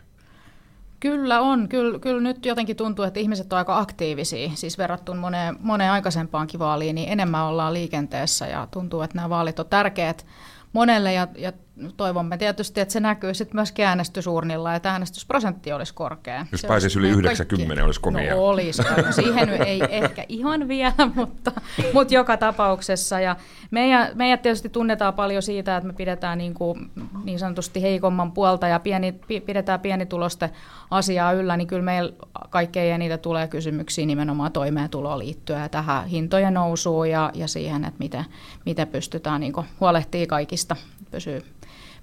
Kyllä 1.02 1.42
on. 1.42 1.68
Kyllä, 1.68 2.00
kyllä 2.00 2.22
nyt 2.22 2.46
jotenkin 2.46 2.76
tuntuu, 2.76 3.06
että 3.06 3.20
ihmiset 3.20 3.54
ovat 3.54 3.60
aika 3.60 3.80
aktiivisia. 3.80 4.50
Siis 4.56 4.78
verrattuna 4.78 5.22
moneen, 5.22 5.56
moneen 5.60 5.92
aikaisempaankin 5.92 6.60
vaaliin, 6.60 6.96
niin 6.96 7.10
enemmän 7.10 7.46
ollaan 7.46 7.74
liikenteessä 7.74 8.48
ja 8.48 8.68
tuntuu, 8.72 9.02
että 9.02 9.16
nämä 9.16 9.30
vaalit 9.30 9.60
on 9.60 9.66
tärkeät 9.66 10.26
monelle 10.74 11.14
ja, 11.14 11.28
ja 11.38 11.52
toivomme 11.98 12.38
tietysti, 12.38 12.82
että 12.82 12.92
se 12.92 13.00
näkyy 13.00 13.34
sitten 13.34 13.56
myös 13.56 13.74
äänestysuurnilla, 13.86 14.76
että 14.76 14.92
äänestysprosentti 14.92 15.74
olisi 15.74 15.94
korkea. 15.94 16.46
Jos 16.52 16.66
pääsisi 16.68 17.00
yli 17.00 17.10
90, 17.10 17.68
kaikki. 17.68 17.82
olisi 17.86 18.00
komia. 18.00 18.36
No 18.36 18.42
olisi, 18.42 18.84
siihen 19.12 19.50
ei 19.50 19.82
ehkä 19.90 20.26
ihan 20.30 20.68
vielä, 20.68 20.94
mutta, 21.16 21.52
mutta 21.94 22.14
joka 22.14 22.38
tapauksessa. 22.38 23.20
Ja 23.20 23.36
meidän, 23.72 24.12
meidät 24.14 24.42
tietysti 24.42 24.70
tunnetaan 24.70 25.14
paljon 25.14 25.42
siitä, 25.42 25.78
että 25.78 25.88
me 25.88 25.94
pidetään 25.94 26.38
niin, 26.38 26.54
kuin, 26.54 26.92
niin 27.24 27.40
sanotusti 27.40 27.82
heikomman 27.82 28.32
puolta 28.32 28.68
ja 28.68 28.80
pieni, 28.80 29.12
pidetään 29.46 29.80
pienitulosten 29.80 30.50
asiaa 30.92 31.32
yllä, 31.32 31.58
niin 31.58 31.68
kyllä 31.68 31.84
meillä 31.84 32.14
kaikkein 32.50 32.94
eniten 32.94 33.20
tulee 33.20 33.48
kysymyksiä 33.48 34.06
nimenomaan 34.06 34.52
toimeentuloon 34.52 35.20
liittyen 35.20 35.62
ja 35.62 35.70
tähän 35.70 36.08
hintojen 36.08 36.54
nousuun 36.54 37.10
ja, 37.10 37.32
ja 37.34 37.48
siihen, 37.48 37.86
että 37.86 38.00
miten, 38.00 38.26
miten 38.66 38.88
pystytään 38.88 39.42
niin 39.42 39.54
huolehtimaan 39.80 40.28
kaikista, 40.28 40.76
pysyy 41.12 41.42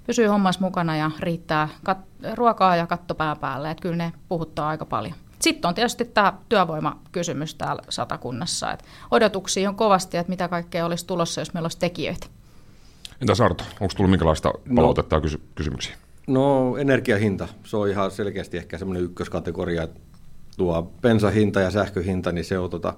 pysyy 0.09 0.27
hommas 0.27 0.59
mukana 0.59 0.97
ja 0.97 1.11
riittää 1.19 1.69
kat- 1.89 2.35
ruokaa 2.35 2.75
ja 2.75 2.87
katto 2.87 3.15
pää 3.15 3.35
päälle. 3.35 3.71
Että 3.71 3.81
kyllä 3.81 3.95
ne 3.95 4.13
puhuttaa 4.29 4.69
aika 4.69 4.85
paljon. 4.85 5.13
Sitten 5.39 5.69
on 5.69 5.75
tietysti 5.75 6.05
tämä 6.05 6.33
työvoimakysymys 6.49 7.55
täällä 7.55 7.81
satakunnassa. 7.89 8.71
Että 8.71 8.85
odotuksia 9.11 9.69
on 9.69 9.75
kovasti, 9.75 10.17
että 10.17 10.29
mitä 10.29 10.47
kaikkea 10.47 10.85
olisi 10.85 11.05
tulossa, 11.05 11.41
jos 11.41 11.53
meillä 11.53 11.65
olisi 11.65 11.79
tekijöitä. 11.79 12.27
Entä 13.21 13.35
Sarto, 13.35 13.63
onko 13.79 13.93
tullut 13.97 14.11
minkälaista 14.11 14.49
no. 14.49 14.75
palautetta 14.75 15.15
no, 15.15 15.21
kysy- 15.21 15.41
kysymyksiä? 15.55 15.95
No 16.27 16.77
energiahinta, 16.77 17.47
se 17.63 17.77
on 17.77 17.89
ihan 17.89 18.11
selkeästi 18.11 18.57
ehkä 18.57 18.77
semmoinen 18.77 19.03
ykköskategoria, 19.03 19.83
että 19.83 19.99
tuo 20.57 20.91
bensahinta 21.01 21.59
ja 21.59 21.71
sähköhinta, 21.71 22.31
niin 22.31 22.45
se 22.45 22.57
on 22.57 22.69
tota, 22.69 22.93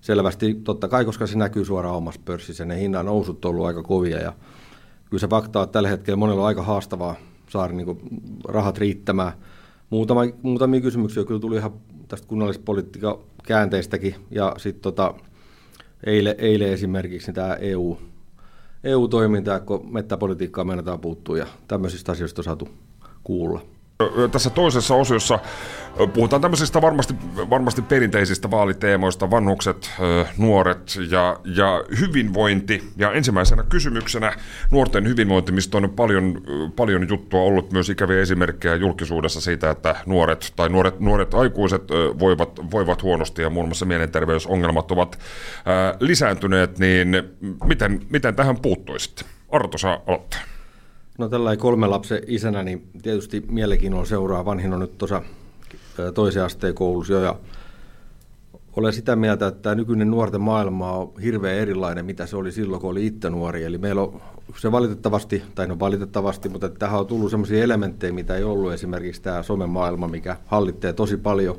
selvästi, 0.00 0.54
totta 0.54 0.88
kai, 0.88 1.04
koska 1.04 1.26
se 1.26 1.38
näkyy 1.38 1.64
suoraan 1.64 1.96
omassa 1.96 2.20
pörssissä, 2.24 2.64
ne 2.64 2.80
hinnan 2.80 3.06
nousut 3.06 3.44
on 3.44 3.50
ollut 3.50 3.66
aika 3.66 3.82
kovia 3.82 4.18
ja 4.18 4.32
kyllä 5.10 5.20
se 5.20 5.28
fakta 5.28 5.62
että 5.62 5.72
tällä 5.72 5.88
hetkellä 5.88 6.16
monella 6.16 6.40
on 6.42 6.48
aika 6.48 6.62
haastavaa 6.62 7.16
saada 7.48 7.72
niin 7.72 8.20
rahat 8.48 8.78
riittämään. 8.78 9.32
Muutama, 9.90 10.20
muutamia 10.42 10.80
kysymyksiä 10.80 11.24
kyllä 11.24 11.40
tuli 11.40 11.56
ihan 11.56 11.72
tästä 12.08 12.28
kunnallispolitiikan 12.28 13.18
käänteistäkin. 13.46 14.14
Ja 14.30 14.54
sitten 14.58 14.82
tota, 14.82 15.14
eilen, 16.06 16.34
eilen 16.38 16.72
esimerkiksi 16.72 17.28
niin 17.28 17.34
tämä 17.34 17.54
EU, 17.54 17.98
EU-toiminta, 18.84 19.60
kun 19.60 19.92
mettäpolitiikkaa 19.92 20.64
meinataan 20.64 21.00
puuttua 21.00 21.38
ja 21.38 21.46
tämmöisistä 21.68 22.12
asioista 22.12 22.40
on 22.40 22.44
saatu 22.44 22.68
kuulla. 23.24 23.75
Tässä 24.32 24.50
toisessa 24.50 24.94
osiossa 24.94 25.38
puhutaan 26.14 26.42
tämmöisistä 26.42 26.82
varmasti, 26.82 27.14
varmasti 27.50 27.82
perinteisistä 27.82 28.50
vaaliteemoista, 28.50 29.30
vanhukset, 29.30 29.90
nuoret 30.38 30.98
ja, 31.10 31.40
ja 31.44 31.84
hyvinvointi. 32.00 32.82
Ja 32.96 33.12
ensimmäisenä 33.12 33.62
kysymyksenä 33.68 34.32
nuorten 34.70 35.08
hyvinvointi, 35.08 35.52
mistä 35.52 35.76
on 35.76 35.92
paljon, 35.96 36.42
paljon 36.76 37.08
juttua 37.08 37.40
ollut 37.40 37.72
myös 37.72 37.88
ikäviä 37.88 38.20
esimerkkejä 38.20 38.74
julkisuudessa 38.74 39.40
siitä, 39.40 39.70
että 39.70 39.96
nuoret 40.06 40.52
tai 40.56 40.68
nuoret, 40.68 41.00
nuoret 41.00 41.34
aikuiset 41.34 41.82
voivat, 42.18 42.70
voivat 42.70 43.02
huonosti 43.02 43.42
ja 43.42 43.50
muun 43.50 43.66
muassa 43.66 43.86
mielenterveysongelmat 43.86 44.90
ovat 44.90 45.18
lisääntyneet, 46.00 46.78
niin 46.78 47.22
miten, 47.64 48.00
miten 48.10 48.34
tähän 48.34 48.56
puuttuisitte? 48.56 49.24
Arto 49.52 49.78
saa 49.78 50.00
aloittaa. 50.06 50.55
No 51.18 51.28
tällainen 51.28 51.58
kolme 51.58 51.86
lapsen 51.86 52.22
isänä, 52.26 52.62
niin 52.62 52.88
tietysti 53.02 53.44
mielenkiinnolla 53.48 54.04
seuraa. 54.04 54.44
Vanhin 54.44 54.72
on 54.72 54.80
nyt 54.80 54.98
tuossa 54.98 55.22
toisen 56.14 56.44
asteen 56.44 56.74
koulussa 56.74 57.12
jo, 57.12 57.20
ja 57.20 57.38
olen 58.76 58.92
sitä 58.92 59.16
mieltä, 59.16 59.46
että 59.46 59.62
tämä 59.62 59.74
nykyinen 59.74 60.10
nuorten 60.10 60.40
maailma 60.40 60.92
on 60.92 61.12
hirveän 61.22 61.56
erilainen, 61.56 62.04
mitä 62.04 62.26
se 62.26 62.36
oli 62.36 62.52
silloin, 62.52 62.80
kun 62.80 62.90
oli 62.90 63.06
itse 63.06 63.30
nuori. 63.30 63.64
Eli 63.64 63.78
meillä 63.78 64.02
on 64.02 64.20
se 64.58 64.72
valitettavasti, 64.72 65.42
tai 65.54 65.66
no 65.66 65.78
valitettavasti, 65.78 66.48
mutta 66.48 66.68
tähän 66.68 67.00
on 67.00 67.06
tullut 67.06 67.30
sellaisia 67.30 67.64
elementtejä, 67.64 68.12
mitä 68.12 68.36
ei 68.36 68.44
ollut 68.44 68.72
esimerkiksi 68.72 69.22
tämä 69.22 69.42
somemaailma, 69.42 70.08
mikä 70.08 70.36
hallitsee 70.46 70.92
tosi 70.92 71.16
paljon. 71.16 71.56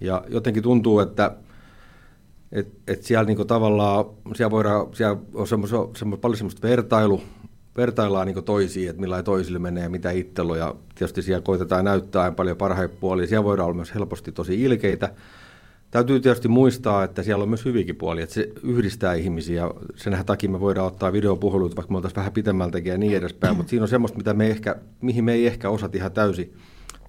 Ja 0.00 0.24
jotenkin 0.28 0.62
tuntuu, 0.62 1.00
että 1.00 1.36
et, 2.52 2.68
et 2.86 3.02
siellä 3.02 3.24
niinku 3.24 3.44
tavallaan, 3.44 4.04
siellä, 4.34 4.50
voidaan, 4.50 4.86
siellä 4.92 5.16
on 5.34 5.48
semmoista, 5.48 5.88
semmoista, 5.96 6.22
paljon 6.22 6.36
semmoista 6.36 6.68
vertailu, 6.68 7.22
vertaillaan 7.76 8.26
niin 8.26 8.44
toisiin, 8.44 8.90
että 8.90 9.00
millä 9.00 9.22
toisille 9.22 9.58
menee 9.58 9.82
ja 9.82 9.90
mitä 9.90 10.10
itsellä 10.10 10.56
ja 10.56 10.74
tietysti 10.94 11.22
siellä 11.22 11.42
koitetaan 11.42 11.84
näyttää 11.84 12.32
paljon 12.32 12.56
parhaita 12.56 12.94
puolia. 13.00 13.26
Siellä 13.26 13.44
voidaan 13.44 13.66
olla 13.66 13.76
myös 13.76 13.94
helposti 13.94 14.32
tosi 14.32 14.62
ilkeitä. 14.62 15.12
Täytyy 15.90 16.20
tietysti 16.20 16.48
muistaa, 16.48 17.04
että 17.04 17.22
siellä 17.22 17.42
on 17.42 17.48
myös 17.48 17.64
hyvikin 17.64 17.96
puoli, 17.96 18.22
että 18.22 18.34
se 18.34 18.52
yhdistää 18.62 19.14
ihmisiä. 19.14 19.70
Sen 19.96 20.22
takia 20.26 20.50
me 20.50 20.60
voidaan 20.60 20.86
ottaa 20.86 21.12
videopuheluita, 21.12 21.76
vaikka 21.76 21.92
me 21.92 21.96
oltaisiin 21.96 22.16
vähän 22.16 22.32
pitemmältäkin 22.32 22.90
ja 22.90 22.98
niin 22.98 23.16
edespäin, 23.16 23.56
mutta 23.56 23.70
siinä 23.70 23.82
on 23.82 23.88
semmoista, 23.88 24.18
mitä 24.18 24.34
me 24.34 24.50
ehkä, 24.50 24.76
mihin 25.00 25.24
me 25.24 25.32
ei 25.32 25.46
ehkä 25.46 25.70
osata 25.70 25.96
ihan 25.96 26.12
täysin 26.12 26.54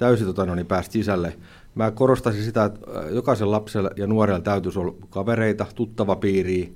täysi, 0.01 0.25
tota, 0.25 0.45
no, 0.45 0.55
niin 0.55 0.65
päästä 0.65 0.93
sisälle. 0.93 1.37
Mä 1.75 1.91
korostaisin 1.91 2.43
sitä, 2.43 2.65
että 2.65 2.79
jokaisen 3.11 3.51
lapsella 3.51 3.89
ja 3.95 4.07
nuorella 4.07 4.41
täytyisi 4.41 4.79
olla 4.79 4.95
kavereita, 5.09 5.65
tuttava 5.75 6.15
piiri, 6.15 6.75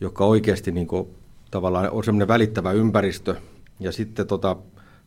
joka 0.00 0.24
oikeasti 0.24 0.72
niin 0.72 0.86
kuin, 0.86 1.08
tavallaan 1.54 1.90
on 1.90 2.04
semmoinen 2.04 2.28
välittävä 2.28 2.72
ympäristö. 2.72 3.34
Ja 3.80 3.92
sitten 3.92 4.26
tota, 4.26 4.56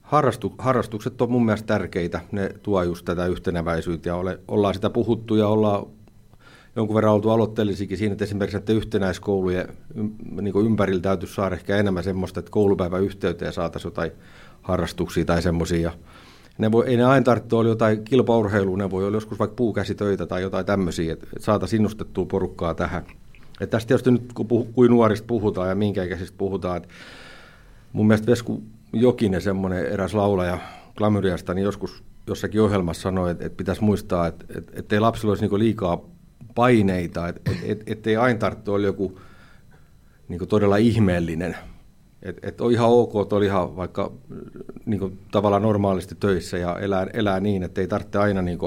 harrastu, 0.01 0.53
harrastukset 0.57 1.21
on 1.21 1.31
mun 1.31 1.45
mielestä 1.45 1.67
tärkeitä. 1.67 2.21
Ne 2.31 2.49
tuo 2.63 2.83
just 2.83 3.05
tätä 3.05 3.25
yhtenäväisyyttä 3.25 4.09
ja 4.09 4.15
ole, 4.15 4.39
ollaan 4.47 4.73
sitä 4.73 4.89
puhuttu 4.89 5.35
ja 5.35 5.47
ollaan 5.47 5.85
jonkun 6.75 6.95
verran 6.95 7.13
oltu 7.13 7.29
aloitteellisikin 7.29 7.97
siinä, 7.97 8.11
että 8.11 8.23
esimerkiksi 8.23 8.57
että 8.57 8.73
yhtenäiskoulujen 8.73 9.67
niin 10.41 10.65
ympärillä 10.65 11.01
täytyisi 11.01 11.33
saada 11.33 11.55
ehkä 11.55 11.77
enemmän 11.77 12.03
semmoista, 12.03 12.39
että 12.39 12.51
koulupäivän 12.51 13.03
yhteyteen 13.03 13.53
saataisiin 13.53 13.89
jotain 13.89 14.11
harrastuksia 14.61 15.25
tai 15.25 15.41
semmoisia. 15.41 15.91
Ne 16.57 16.71
voi, 16.71 16.87
ei 16.87 16.97
ne 16.97 17.03
aina 17.03 17.23
tarvitse 17.23 17.55
olla 17.55 17.69
jotain 17.69 18.03
kilpaurheilua, 18.03 18.77
ne 18.77 18.91
voi 18.91 19.05
olla 19.05 19.17
joskus 19.17 19.39
vaikka 19.39 19.55
puukäsitöitä 19.55 20.25
tai 20.25 20.41
jotain 20.41 20.65
tämmöisiä, 20.65 21.13
että 21.13 21.27
saataisiin 21.39 21.79
innostettua 21.79 22.25
porukkaa 22.25 22.73
tähän. 22.73 23.03
Et 23.61 23.69
tästä 23.69 23.87
tietysti 23.87 24.11
nyt, 24.11 24.33
kun 24.33 24.47
puhu, 24.47 24.65
kuin 24.65 24.91
nuorista 24.91 25.27
puhutaan 25.27 25.69
ja 25.69 25.75
minkä 25.75 26.03
ikäisistä 26.03 26.37
puhutaan, 26.37 26.77
että 26.77 26.89
mun 27.93 28.07
mielestä 28.07 28.31
Vesku 28.31 28.63
Jokinen, 28.93 29.41
semmoinen 29.41 29.85
eräs 29.85 30.13
laulaja 30.13 30.57
Klamyriasta, 30.97 31.53
niin 31.53 31.63
joskus 31.63 32.03
jossakin 32.27 32.61
ohjelmassa 32.61 33.01
sanoi, 33.01 33.31
että, 33.31 33.45
että 33.45 33.57
pitäisi 33.57 33.83
muistaa, 33.83 34.27
että, 34.27 34.45
että, 34.57 34.71
että 34.75 34.95
ei 34.95 34.99
lapsilla 34.99 35.31
olisi 35.31 35.47
niin 35.47 35.59
liikaa 35.59 36.01
paineita, 36.55 37.27
että, 37.27 37.51
että, 37.51 37.63
että, 37.65 37.83
että 37.87 38.09
ei 38.09 38.15
aina 38.15 38.39
tarvitse 38.39 38.71
olla 38.71 38.85
joku 38.85 39.19
niin 40.27 40.47
todella 40.47 40.77
ihmeellinen. 40.77 41.57
Että 42.21 42.47
että 42.47 42.63
on 42.63 42.71
ihan 42.71 42.89
ok, 42.89 43.11
että 43.21 43.35
oli 43.35 43.45
ihan 43.45 43.75
vaikka 43.75 44.11
niin 44.85 45.19
tavallaan 45.31 45.61
normaalisti 45.61 46.15
töissä 46.15 46.57
ja 46.57 46.79
elää, 46.79 47.07
elää 47.13 47.39
niin, 47.39 47.63
että 47.63 47.81
ei 47.81 47.87
tarvitse 47.87 48.19
aina 48.19 48.41
niin 48.41 48.59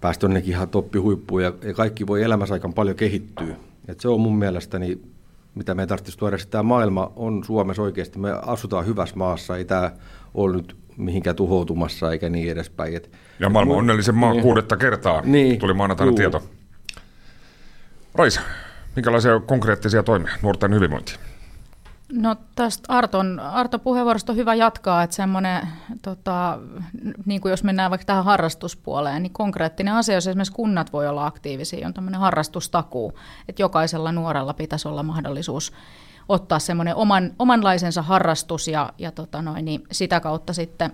päästä 0.00 0.24
jonnekin 0.24 0.50
ihan 0.50 0.68
toppihuippuun 0.68 1.42
ja, 1.42 1.52
ja 1.62 1.74
kaikki 1.74 2.06
voi 2.06 2.22
elämässä 2.22 2.54
aika 2.54 2.68
paljon 2.68 2.96
kehittyä. 2.96 3.56
Et 3.88 4.00
se 4.00 4.08
on 4.08 4.20
mun 4.20 4.38
mielestäni, 4.38 5.00
mitä 5.54 5.74
me 5.74 5.86
tarvitsisi 5.86 6.18
tuoda, 6.18 6.36
että 6.36 6.48
tämä 6.50 6.62
maailma 6.62 7.12
on 7.16 7.44
Suomessa 7.44 7.82
oikeasti, 7.82 8.18
me 8.18 8.30
asutaan 8.42 8.86
hyvässä 8.86 9.16
maassa, 9.16 9.56
ei 9.56 9.64
tämä 9.64 9.90
ole 10.34 10.56
nyt 10.56 10.76
mihinkään 10.96 11.36
tuhoutumassa 11.36 12.12
eikä 12.12 12.28
niin 12.28 12.50
edespäin. 12.50 12.96
Et, 12.96 13.10
ja 13.40 13.48
maailman 13.48 13.76
onnellisen 13.76 14.14
maa 14.14 14.32
niin, 14.32 14.42
kuudetta 14.42 14.76
kertaa 14.76 15.22
niin, 15.24 15.58
tuli 15.58 15.74
maanantaina 15.74 16.10
juu. 16.10 16.16
tieto. 16.16 16.42
Raisa, 18.14 18.40
minkälaisia 18.96 19.40
konkreettisia 19.40 20.02
toimia 20.02 20.32
nuorten 20.42 20.74
hyvinvointiin? 20.74 21.18
No 22.12 22.36
tästä 22.54 22.84
Arton, 22.88 23.40
Arto 23.40 23.78
puheenvuorosta 23.78 24.32
on 24.32 24.36
hyvä 24.36 24.54
jatkaa, 24.54 25.02
että 25.02 25.16
semmoinen, 25.16 25.68
tota, 26.02 26.58
niin 27.26 27.40
kuin 27.40 27.50
jos 27.50 27.64
mennään 27.64 27.90
vaikka 27.90 28.04
tähän 28.04 28.24
harrastuspuoleen, 28.24 29.22
niin 29.22 29.32
konkreettinen 29.32 29.94
asia, 29.94 30.14
jos 30.14 30.26
esimerkiksi 30.26 30.52
kunnat 30.52 30.92
voi 30.92 31.08
olla 31.08 31.26
aktiivisia, 31.26 31.86
on 31.86 31.94
tämmöinen 31.94 32.20
harrastustakuu, 32.20 33.18
että 33.48 33.62
jokaisella 33.62 34.12
nuorella 34.12 34.54
pitäisi 34.54 34.88
olla 34.88 35.02
mahdollisuus 35.02 35.72
ottaa 36.28 36.58
semmoinen 36.58 36.96
oman, 36.96 37.32
omanlaisensa 37.38 38.02
harrastus 38.02 38.68
ja, 38.68 38.92
ja 38.98 39.12
tota 39.12 39.42
noin, 39.42 39.64
niin 39.64 39.82
sitä 39.92 40.20
kautta 40.20 40.52
sitten, 40.52 40.92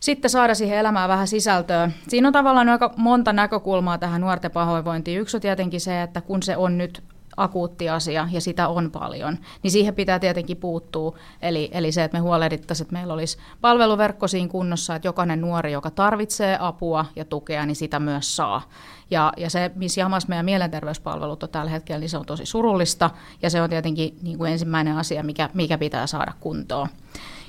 sitten 0.00 0.30
saada 0.30 0.54
siihen 0.54 0.78
elämään 0.78 1.08
vähän 1.08 1.28
sisältöä. 1.28 1.90
Siinä 2.08 2.28
on 2.28 2.32
tavallaan 2.32 2.68
aika 2.68 2.94
monta 2.96 3.32
näkökulmaa 3.32 3.98
tähän 3.98 4.20
nuorten 4.20 4.50
pahoinvointiin. 4.50 5.20
Yksi 5.20 5.36
on 5.36 5.40
tietenkin 5.40 5.80
se, 5.80 6.02
että 6.02 6.20
kun 6.20 6.42
se 6.42 6.56
on 6.56 6.78
nyt 6.78 7.02
akuutti 7.38 7.88
asia 7.88 8.28
ja 8.32 8.40
sitä 8.40 8.68
on 8.68 8.90
paljon, 8.90 9.38
niin 9.62 9.70
siihen 9.70 9.94
pitää 9.94 10.18
tietenkin 10.18 10.56
puuttua. 10.56 11.16
Eli, 11.42 11.68
eli 11.72 11.92
se, 11.92 12.04
että 12.04 12.16
me 12.16 12.20
huolehdittaisiin, 12.20 12.84
että 12.84 12.92
meillä 12.92 13.14
olisi 13.14 13.38
palveluverkko 13.60 14.28
siinä 14.28 14.48
kunnossa, 14.48 14.94
että 14.94 15.08
jokainen 15.08 15.40
nuori, 15.40 15.72
joka 15.72 15.90
tarvitsee 15.90 16.56
apua 16.60 17.04
ja 17.16 17.24
tukea, 17.24 17.66
niin 17.66 17.76
sitä 17.76 18.00
myös 18.00 18.36
saa. 18.36 18.62
Ja, 19.10 19.32
ja 19.36 19.50
se, 19.50 19.70
missä 19.74 20.00
jamassa 20.00 20.28
meidän 20.28 20.44
mielenterveyspalvelut 20.44 21.42
on 21.42 21.48
tällä 21.48 21.70
hetkellä, 21.70 22.00
niin 22.00 22.10
se 22.10 22.18
on 22.18 22.26
tosi 22.26 22.46
surullista 22.46 23.10
ja 23.42 23.50
se 23.50 23.62
on 23.62 23.70
tietenkin 23.70 24.18
niin 24.22 24.38
kuin 24.38 24.52
ensimmäinen 24.52 24.96
asia, 24.96 25.22
mikä, 25.22 25.50
mikä 25.54 25.78
pitää 25.78 26.06
saada 26.06 26.32
kuntoon. 26.40 26.88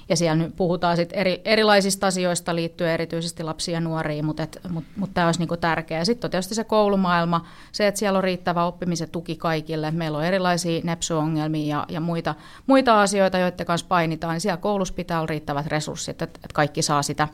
Ja 0.10 0.16
siellä 0.16 0.36
nyt 0.36 0.56
puhutaan 0.56 0.98
sit 0.98 1.10
eri, 1.14 1.42
erilaisista 1.46 2.08
asioista 2.08 2.56
liittyen 2.56 2.92
erityisesti 2.92 3.44
lapsiin 3.44 3.74
ja 3.74 3.80
nuoriin, 3.80 4.26
mutta, 4.26 4.48
mut, 4.70 4.84
mut 4.96 5.14
tämä 5.14 5.28
olisi 5.28 5.40
niinku 5.40 5.58
tärkeää. 5.58 6.06
Sitten 6.06 6.28
on 6.28 6.32
tietysti 6.32 6.56
se 6.56 6.64
koulumaailma, 6.64 7.46
se, 7.72 7.88
että 7.88 8.00
siellä 8.00 8.18
on 8.18 8.24
riittävä 8.24 8.66
oppimisen 8.66 9.10
tuki 9.10 9.36
kaikille. 9.36 9.92
Meillä 9.92 10.18
on 10.18 10.26
erilaisia 10.26 10.82
nepsuongelmia 10.84 11.78
ja, 11.78 11.86
ja 11.90 12.00
muita, 12.00 12.36
muita 12.68 13.02
asioita, 13.02 13.38
joiden 13.38 13.66
kanssa 13.66 13.88
painitaan. 13.88 14.34
Niin 14.34 14.42
siellä 14.42 14.58
koulussa 14.58 14.94
pitää 14.94 15.20
olla 15.20 15.28
riittävät 15.28 15.68
resurssit, 15.68 16.22
että, 16.22 16.40
että 16.44 16.54
kaikki 16.54 16.82
saa 16.82 17.04
sitä 17.04 17.28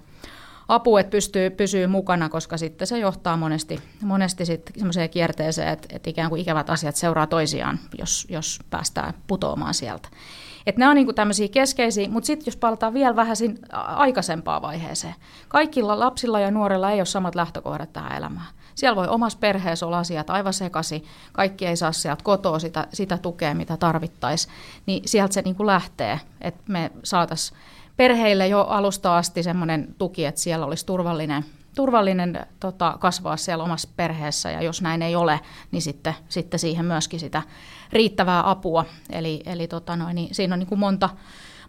apu, 0.68 0.98
että 0.98 1.12
pystyy, 1.12 1.50
pysyy 1.50 1.88
mukana, 1.88 2.30
koska 2.30 2.58
sitten 2.58 2.88
se 2.88 3.00
johtaa 3.00 3.38
monesti, 3.38 3.80
monesti 4.02 4.46
sitten 4.46 4.74
semmoiseen 4.78 5.10
kierteeseen, 5.10 5.68
että, 5.68 5.88
että 5.96 6.10
ikään 6.10 6.30
kuin 6.30 6.42
ikävät 6.42 6.70
asiat 6.70 6.96
seuraa 6.96 7.28
toisiaan, 7.28 7.80
jos, 8.00 8.28
jos 8.30 8.60
päästään 8.70 9.14
putoamaan 9.28 9.74
sieltä. 9.74 10.10
Että 10.68 10.80
nämä 10.80 10.92
on 10.92 10.96
niin 10.96 11.16
tämmöisiä 11.16 11.48
keskeisiä, 11.48 12.10
mutta 12.10 12.28
sitten 12.28 12.46
jos 12.46 12.58
palataan 12.58 12.94
vielä 12.94 13.16
vähän 13.16 13.36
siinä 13.36 13.58
aikaisempaan 13.72 14.62
vaiheeseen. 14.62 15.16
Kaikilla 15.48 16.00
lapsilla 16.00 16.40
ja 16.40 16.52
nuorilla 16.52 16.92
ei 16.92 17.00
ole 17.00 17.06
samat 17.06 17.36
lähtökohdat 17.36 17.94
tähän 17.94 18.18
elämään. 18.18 18.48
Siellä 18.76 18.96
voi 18.96 19.08
omassa 19.08 19.40
perheessä 19.40 19.86
olla 19.86 20.00
asiat 20.00 20.30
aivan 20.30 20.54
sekasi, 20.54 21.04
kaikki 21.34 21.66
ei 21.66 21.78
saa 21.78 21.92
sieltä 21.92 22.24
kotoa 22.24 22.60
sitä, 22.60 22.88
sitä 22.94 23.18
tukea, 23.18 23.56
mitä 23.56 23.78
tarvittaisiin. 23.78 24.54
Niin 24.86 25.04
sieltä 25.06 25.34
se 25.34 25.42
niin 25.42 25.56
lähtee, 25.60 26.20
että 26.42 26.62
me 26.68 26.92
saataisiin 27.04 27.60
perheille 27.98 28.48
jo 28.48 28.62
alusta 28.62 29.18
asti 29.18 29.44
semmoinen 29.44 29.96
tuki, 29.98 30.26
että 30.26 30.42
siellä 30.42 30.66
olisi 30.66 30.86
turvallinen, 30.86 31.46
turvallinen 31.76 32.46
tota, 32.60 32.98
kasvaa 33.00 33.38
siellä 33.38 33.64
omassa 33.64 33.90
perheessä 33.96 34.52
ja 34.52 34.62
jos 34.62 34.82
näin 34.82 35.02
ei 35.02 35.16
ole, 35.16 35.40
niin 35.72 35.82
sitten, 35.82 36.14
sitten 36.30 36.60
siihen 36.60 36.86
myöskin 36.86 37.20
sitä 37.20 37.42
riittävää 37.94 38.50
apua. 38.50 38.86
Eli, 39.10 39.42
eli 39.46 39.68
tota 39.68 39.96
noin, 39.96 40.16
niin 40.16 40.36
siinä 40.36 40.56
on 40.56 40.60
niin 40.60 40.68
kuin 40.68 40.80
monta, 40.80 41.10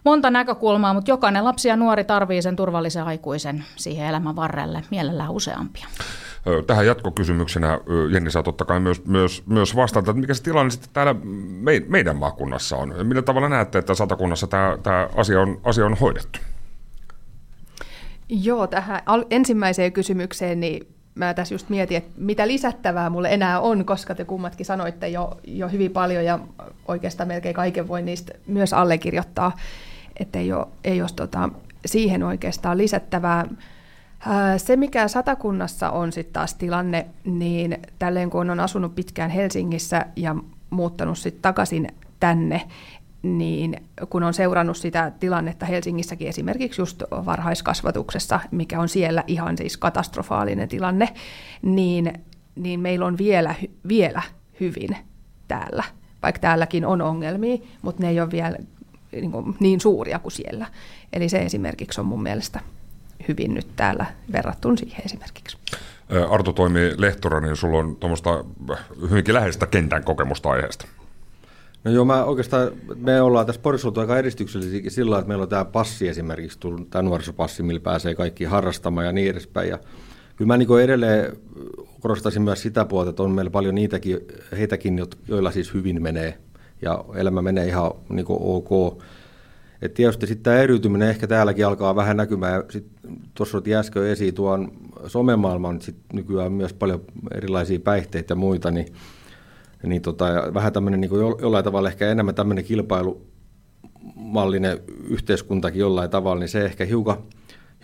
monta 0.05 0.31
näkökulmaa, 0.31 0.95
mutta 0.95 1.11
jokainen 1.11 1.45
lapsi 1.45 1.69
ja 1.69 1.77
nuori 1.77 2.05
tarvitsee 2.05 2.43
sen 2.43 2.57
turvallisen 2.57 3.05
aikuisen 3.05 3.65
siihen 3.77 4.07
elämän 4.07 4.37
varrelle, 4.37 4.83
mielellään 4.91 5.31
useampia. 5.31 5.87
Tähän 6.67 6.87
jatkokysymyksenä, 6.87 7.81
Jenni, 8.11 8.31
saa 8.31 8.43
totta 8.43 8.65
kai 8.65 8.81
myös, 8.81 9.05
myös, 9.05 9.43
myös 9.47 9.77
vastata, 9.77 10.11
että 10.11 10.21
mikä 10.21 10.35
se 10.35 10.43
tilanne 10.43 10.71
sitten 10.71 10.91
täällä 10.93 11.15
meidän 11.89 12.17
maakunnassa 12.17 12.77
on? 12.77 12.95
Millä 13.03 13.23
tavalla 13.23 13.49
näette, 13.49 13.79
että 13.79 13.95
satakunnassa 13.95 14.47
tämä, 14.47 14.79
tämä 14.83 15.09
asia, 15.17 15.41
on, 15.41 15.61
asia 15.65 15.87
on 15.87 15.95
hoidettu? 15.95 16.39
Joo, 18.29 18.67
tähän 18.67 19.03
ensimmäiseen 19.31 19.93
kysymykseen, 19.93 20.61
niin 20.61 20.87
mä 21.15 21.35
tässä 21.35 21.55
just 21.55 21.69
mietin, 21.69 21.97
että 21.97 22.11
mitä 22.17 22.49
lisättävää 22.49 23.11
mulle 23.11 23.35
enää 23.35 23.61
on, 23.61 23.85
koska 23.85 24.15
te 24.15 24.25
kummatkin 24.25 24.67
sanoitte 24.67 25.09
jo, 25.09 25.41
jo 25.45 25.69
hyvin 25.69 25.91
paljon 25.91 26.25
ja 26.25 26.39
oikeastaan 26.89 27.29
melkein 27.29 27.55
kaiken 27.55 27.89
voi 27.89 28.03
niistä 28.03 28.33
myös 28.47 28.73
allekirjoittaa, 28.73 29.53
että 30.17 30.39
ei 30.39 30.53
ole, 30.53 30.67
ei 30.85 31.01
ole 31.01 31.11
tota, 31.17 31.49
siihen 31.87 32.23
oikeastaan 32.23 32.79
lisättävää. 32.79 33.47
Se, 34.57 34.77
mikä 34.77 35.09
satakunnassa 35.09 35.91
on 35.91 36.13
sitten 36.13 36.33
taas 36.33 36.55
tilanne, 36.55 37.07
niin 37.25 37.79
tälleen 37.99 38.31
kun 38.31 38.51
on 38.51 38.61
asunut 38.61 38.95
pitkään 38.95 39.31
Helsingissä 39.31 40.07
ja 40.17 40.37
muuttanut 40.71 41.19
sitten 41.19 41.43
takaisin 41.43 41.89
tänne, 42.21 42.63
niin 43.23 43.89
kun 44.11 44.23
on 44.23 44.35
seurannut 44.35 44.77
sitä 44.77 45.13
tilannetta 45.21 45.67
Helsingissäkin 45.67 46.29
esimerkiksi 46.29 46.81
just 46.81 47.03
varhaiskasvatuksessa, 47.11 48.41
mikä 48.51 48.81
on 48.81 48.89
siellä 48.89 49.25
ihan 49.27 49.57
siis 49.57 49.77
katastrofaalinen 49.77 50.69
tilanne, 50.69 51.09
niin, 51.63 52.13
niin 52.55 52.81
meillä 52.81 53.07
on 53.07 53.19
vielä, 53.19 53.55
vielä 53.89 54.23
hyvin 54.61 54.97
täällä, 55.49 55.85
vaikka 56.23 56.41
täälläkin 56.41 56.87
on 56.87 57.03
ongelmia, 57.03 57.59
mutta 57.83 58.03
ne 58.03 58.09
ei 58.09 58.21
ole 58.21 58.31
vielä 58.31 58.57
niin, 59.13 59.33
kuin, 59.33 59.57
niin 59.61 59.81
suuria 59.81 60.19
kuin 60.19 60.33
siellä. 60.33 60.67
Eli 61.13 61.29
se 61.29 61.39
esimerkiksi 61.39 62.01
on 62.01 62.07
mun 62.07 62.23
mielestä 62.23 62.61
hyvin 63.29 63.55
nyt 63.55 63.69
täällä 63.77 64.07
verrattuna 64.33 64.77
siihen 64.77 65.03
esimerkiksi. 65.05 65.59
Arto 66.31 66.53
toimii 66.53 66.93
lehtorana, 66.97 67.47
niin 67.47 67.57
sulla 67.57 67.79
on 67.79 67.97
tuommoista 67.97 68.45
hyvinkin 69.11 69.35
läheistä 69.35 69.67
kentän 69.67 70.05
kokemusta 70.05 70.51
aiheesta. 70.51 70.87
No 71.87 71.93
joo, 71.93 72.05
mä 72.05 72.25
oikeastaan, 72.25 72.71
me 72.97 73.21
ollaan 73.21 73.47
tässä 73.47 73.61
Porissa 73.61 73.93
aika 73.97 74.19
edistyksellisiä 74.19 74.91
sillä 74.91 75.19
että 75.19 75.29
meillä 75.29 75.43
on 75.43 75.49
tämä 75.49 75.65
passi 75.65 76.09
esimerkiksi, 76.09 76.59
tämä 76.91 77.03
nuorisopassi, 77.03 77.63
millä 77.63 77.81
pääsee 77.81 78.15
kaikki 78.15 78.45
harrastamaan 78.45 79.07
ja 79.07 79.13
niin 79.13 79.31
edespäin. 79.31 79.69
Ja 79.69 79.79
kyllä 80.37 80.47
mä 80.47 80.57
niin 80.57 80.81
edelleen 80.83 81.37
korostaisin 82.01 82.43
myös 82.43 82.63
sitä 82.63 82.85
puolta, 82.85 83.11
että 83.11 83.23
on 83.23 83.31
meillä 83.31 83.51
paljon 83.51 83.75
niitäkin, 83.75 84.19
heitäkin, 84.59 85.03
joilla 85.29 85.51
siis 85.51 85.75
hyvin 85.75 86.03
menee 86.03 86.39
ja 86.83 87.05
elämä 87.15 87.43
menee 87.43 87.67
ihan 87.67 87.91
niin 88.09 88.27
ok. 88.29 89.03
Et 89.83 89.95
tietysti 89.95 90.27
sitten 90.27 90.43
tämä 90.43 90.57
eriytyminen 90.57 91.09
ehkä 91.09 91.27
täälläkin 91.27 91.67
alkaa 91.67 91.97
vähän 91.97 92.17
näkymään. 92.17 92.63
Tuossa 93.35 93.59
otti 93.59 93.75
äsken 93.75 94.07
esiin 94.07 94.35
tuon 94.35 94.73
somemaailman, 95.07 95.81
sit 95.81 95.97
nykyään 96.13 96.53
myös 96.53 96.73
paljon 96.73 97.01
erilaisia 97.35 97.79
päihteitä 97.79 98.33
ja 98.33 98.37
muita, 98.37 98.71
niin 98.71 98.87
niin 99.87 100.03
tota, 100.03 100.29
ja 100.29 100.55
vähän 100.55 100.73
tämmöinen 100.73 101.01
niin 101.01 101.11
jollain 101.41 101.65
tavalla 101.65 101.89
ehkä 101.89 102.11
enemmän 102.11 102.35
tämmöinen 102.35 102.65
kilpailumallinen 102.65 104.79
yhteiskuntakin 105.09 105.81
jollain 105.81 106.11
tavalla, 106.11 106.41
niin 106.41 106.49
se 106.49 106.65
ehkä 106.65 106.85
hiukan, 106.85 107.17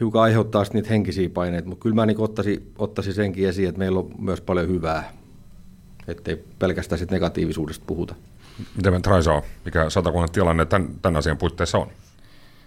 hiukan 0.01 0.23
aiheuttaa 0.23 0.65
niitä 0.73 0.88
henkisiä 0.88 1.29
paineita, 1.29 1.69
mutta 1.69 1.83
kyllä 1.83 1.95
mä 1.95 2.07
niin 2.07 2.21
ottaisin, 2.21 2.73
ottaisin 2.79 3.15
senkin 3.15 3.49
esiin, 3.49 3.69
että 3.69 3.79
meillä 3.79 4.01
on 4.01 4.11
myös 4.19 4.41
paljon 4.41 4.69
hyvää, 4.69 5.12
ettei 6.09 6.45
pelkästään 6.59 6.99
sit 6.99 7.11
negatiivisuudesta 7.11 7.85
puhuta. 7.87 8.15
Miten 8.77 9.03
Traisa 9.03 9.43
mikä 9.65 9.91
satakunnan 9.91 10.31
tilanne 10.31 10.65
tämän, 10.65 10.88
tämän 11.03 11.19
asian 11.19 11.38
puitteissa 11.38 11.79
on? 11.79 11.88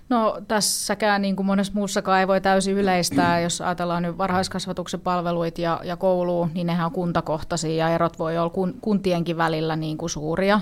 No 0.09 0.41
tässäkään 0.47 1.21
niin 1.21 1.35
kuin 1.35 1.45
monessa 1.45 1.73
muussakaan 1.75 2.19
ei 2.19 2.27
voi 2.27 2.41
täysin 2.41 2.77
yleistää. 2.77 3.39
Jos 3.41 3.61
ajatellaan 3.61 4.03
nyt 4.03 4.17
varhaiskasvatuksen 4.17 5.01
palveluita 5.01 5.61
ja, 5.61 5.81
ja 5.83 5.97
kouluun, 5.97 6.51
niin 6.53 6.67
nehän 6.67 6.85
on 6.85 6.91
kuntakohtaisia 6.91 7.87
ja 7.87 7.95
erot 7.95 8.19
voi 8.19 8.37
olla 8.37 8.49
kun, 8.49 8.73
kuntienkin 8.81 9.37
välillä 9.37 9.75
niin 9.75 9.97
kuin 9.97 10.09
suuria. 10.09 10.61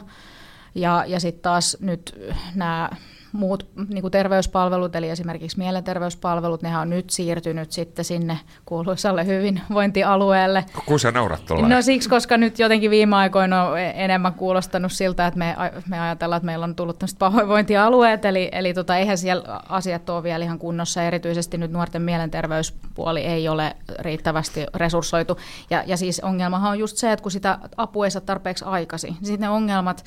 Ja, 0.76 1.04
ja 1.08 1.20
sitten 1.20 1.42
taas 1.42 1.78
nyt 1.80 2.20
nämä 2.56 2.90
muut 3.34 3.70
niin 3.90 4.02
kuin 4.02 4.12
terveyspalvelut, 4.12 4.96
eli 4.96 5.10
esimerkiksi 5.10 5.58
mielenterveyspalvelut, 5.58 6.62
ne 6.62 6.78
on 6.78 6.90
nyt 6.90 7.10
siirtynyt 7.10 7.72
sitten 7.72 8.06
sinne 8.06 8.40
kuuluisalle 8.66 9.26
hyvinvointialueelle. 9.26 10.66
Kun 10.86 11.00
sä 11.00 11.12
naurat 11.12 11.46
tuolla? 11.46 11.68
No 11.68 11.82
siksi, 11.82 12.10
koska 12.10 12.38
nyt 12.38 12.60
jotenkin 12.60 12.92
viime 12.92 13.16
aikoina 13.16 13.64
on 13.64 13.80
enemmän 13.80 14.34
kuulostanut 14.34 14.92
siltä, 14.92 15.28
että 15.28 15.38
me, 15.38 15.56
me 15.90 16.00
ajatellaan, 16.00 16.38
että 16.38 16.46
meillä 16.46 16.64
on 16.64 16.76
tullut 16.76 17.00
tämmöiset 17.00 17.20
pahoinvointialueet, 17.20 18.26
eli, 18.26 18.50
eli 18.52 18.74
tota, 18.74 18.98
eihän 18.98 19.18
siellä 19.18 19.62
asiat 19.70 20.10
ole 20.10 20.24
vielä 20.24 20.46
ihan 20.46 20.60
kunnossa, 20.60 21.04
erityisesti 21.04 21.58
nyt 21.58 21.72
nuorten 21.72 22.02
mielenterveyspuoli 22.02 23.22
ei 23.22 23.48
ole 23.48 23.76
riittävästi 24.00 24.66
resurssoitu. 24.76 25.38
Ja, 25.70 25.84
ja 25.88 25.98
siis 25.98 26.20
ongelmahan 26.20 26.72
on 26.72 26.80
just 26.80 26.98
se, 26.98 27.12
että 27.12 27.24
kun 27.24 27.32
sitä 27.32 27.60
apua 27.78 28.06
ei 28.06 28.12
saa 28.12 28.22
tarpeeksi 28.22 28.66
aikaisin, 28.66 29.14
niin 29.14 29.26
sitten 29.26 29.42
ne 29.42 29.50
ongelmat 29.50 30.04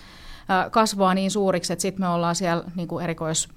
kasvaa 0.71 1.15
niin 1.15 1.31
suuriksi, 1.31 1.73
että 1.73 1.83
sitten 1.83 2.01
me 2.01 2.09
ollaan 2.09 2.35
siellä 2.35 2.65
niin 2.75 2.89
kuin 2.89 3.05
erikois, 3.05 3.49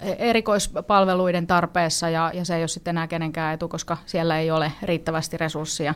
erikoispalveluiden 0.00 1.46
tarpeessa 1.46 2.08
ja, 2.08 2.30
ja 2.34 2.44
se 2.44 2.56
ei 2.56 2.62
ole 2.62 2.68
sitten 2.68 2.92
enää 2.92 3.06
kenenkään 3.06 3.54
etu, 3.54 3.68
koska 3.68 3.96
siellä 4.06 4.38
ei 4.38 4.50
ole 4.50 4.72
riittävästi 4.82 5.36
resursseja. 5.36 5.94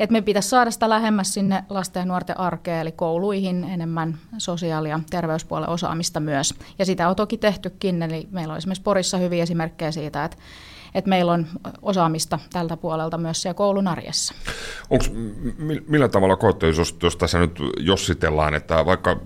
Et 0.00 0.10
me 0.10 0.22
pitäisi 0.22 0.48
saada 0.48 0.70
sitä 0.70 0.88
lähemmäs 0.88 1.34
sinne 1.34 1.64
lasten 1.68 2.00
ja 2.00 2.06
nuorten 2.06 2.40
arkeen, 2.40 2.80
eli 2.80 2.92
kouluihin 2.92 3.64
enemmän 3.64 4.18
sosiaali- 4.38 4.88
ja 4.88 5.00
terveyspuolen 5.10 5.68
osaamista 5.68 6.20
myös. 6.20 6.54
Ja 6.78 6.84
sitä 6.84 7.08
on 7.08 7.16
toki 7.16 7.38
tehtykin, 7.38 8.02
eli 8.02 8.28
meillä 8.30 8.52
on 8.52 8.58
esimerkiksi 8.58 8.82
Porissa 8.82 9.18
hyviä 9.18 9.42
esimerkkejä 9.42 9.90
siitä, 9.90 10.24
että 10.24 10.36
että 10.94 11.08
meillä 11.08 11.32
on 11.32 11.46
osaamista 11.82 12.38
tältä 12.52 12.76
puolelta 12.76 13.18
myös 13.18 13.42
siellä 13.42 13.54
koulun 13.54 13.88
arjessa. 13.88 14.34
Onks, 14.90 15.10
millä 15.88 16.08
tavalla 16.08 16.36
koette, 16.36 16.66
jos, 16.66 16.96
jos 17.02 17.16
tässä 17.16 17.38
nyt 17.38 17.58
jossitellaan, 17.78 18.54
että 18.54 18.86
vaikka 18.86 19.20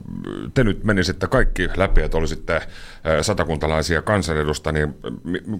te 0.55 0.65
nyt 0.65 0.85
menisitte 0.85 1.27
kaikki 1.27 1.69
läpi, 1.77 2.03
että 2.03 2.17
olisitte 2.19 2.63
satakuntalaisia 3.23 4.03
kansanedustajia, 4.03 4.87
niin 4.87 4.95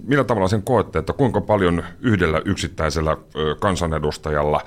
millä 0.07 0.25
tavalla 0.25 0.49
sen 0.49 0.63
koette, 0.63 0.99
että 0.99 1.13
kuinka 1.13 1.41
paljon 1.41 1.85
yhdellä 2.01 2.43
yksittäisellä 2.45 3.17
kansanedustajalla 3.61 4.61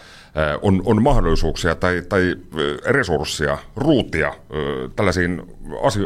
on, 0.61 0.81
on 0.85 1.03
mahdollisuuksia 1.03 1.75
tai, 1.75 2.01
tai 2.09 2.35
resursseja, 2.85 3.57
ruutia 3.75 4.33
tällaisiin 4.95 5.41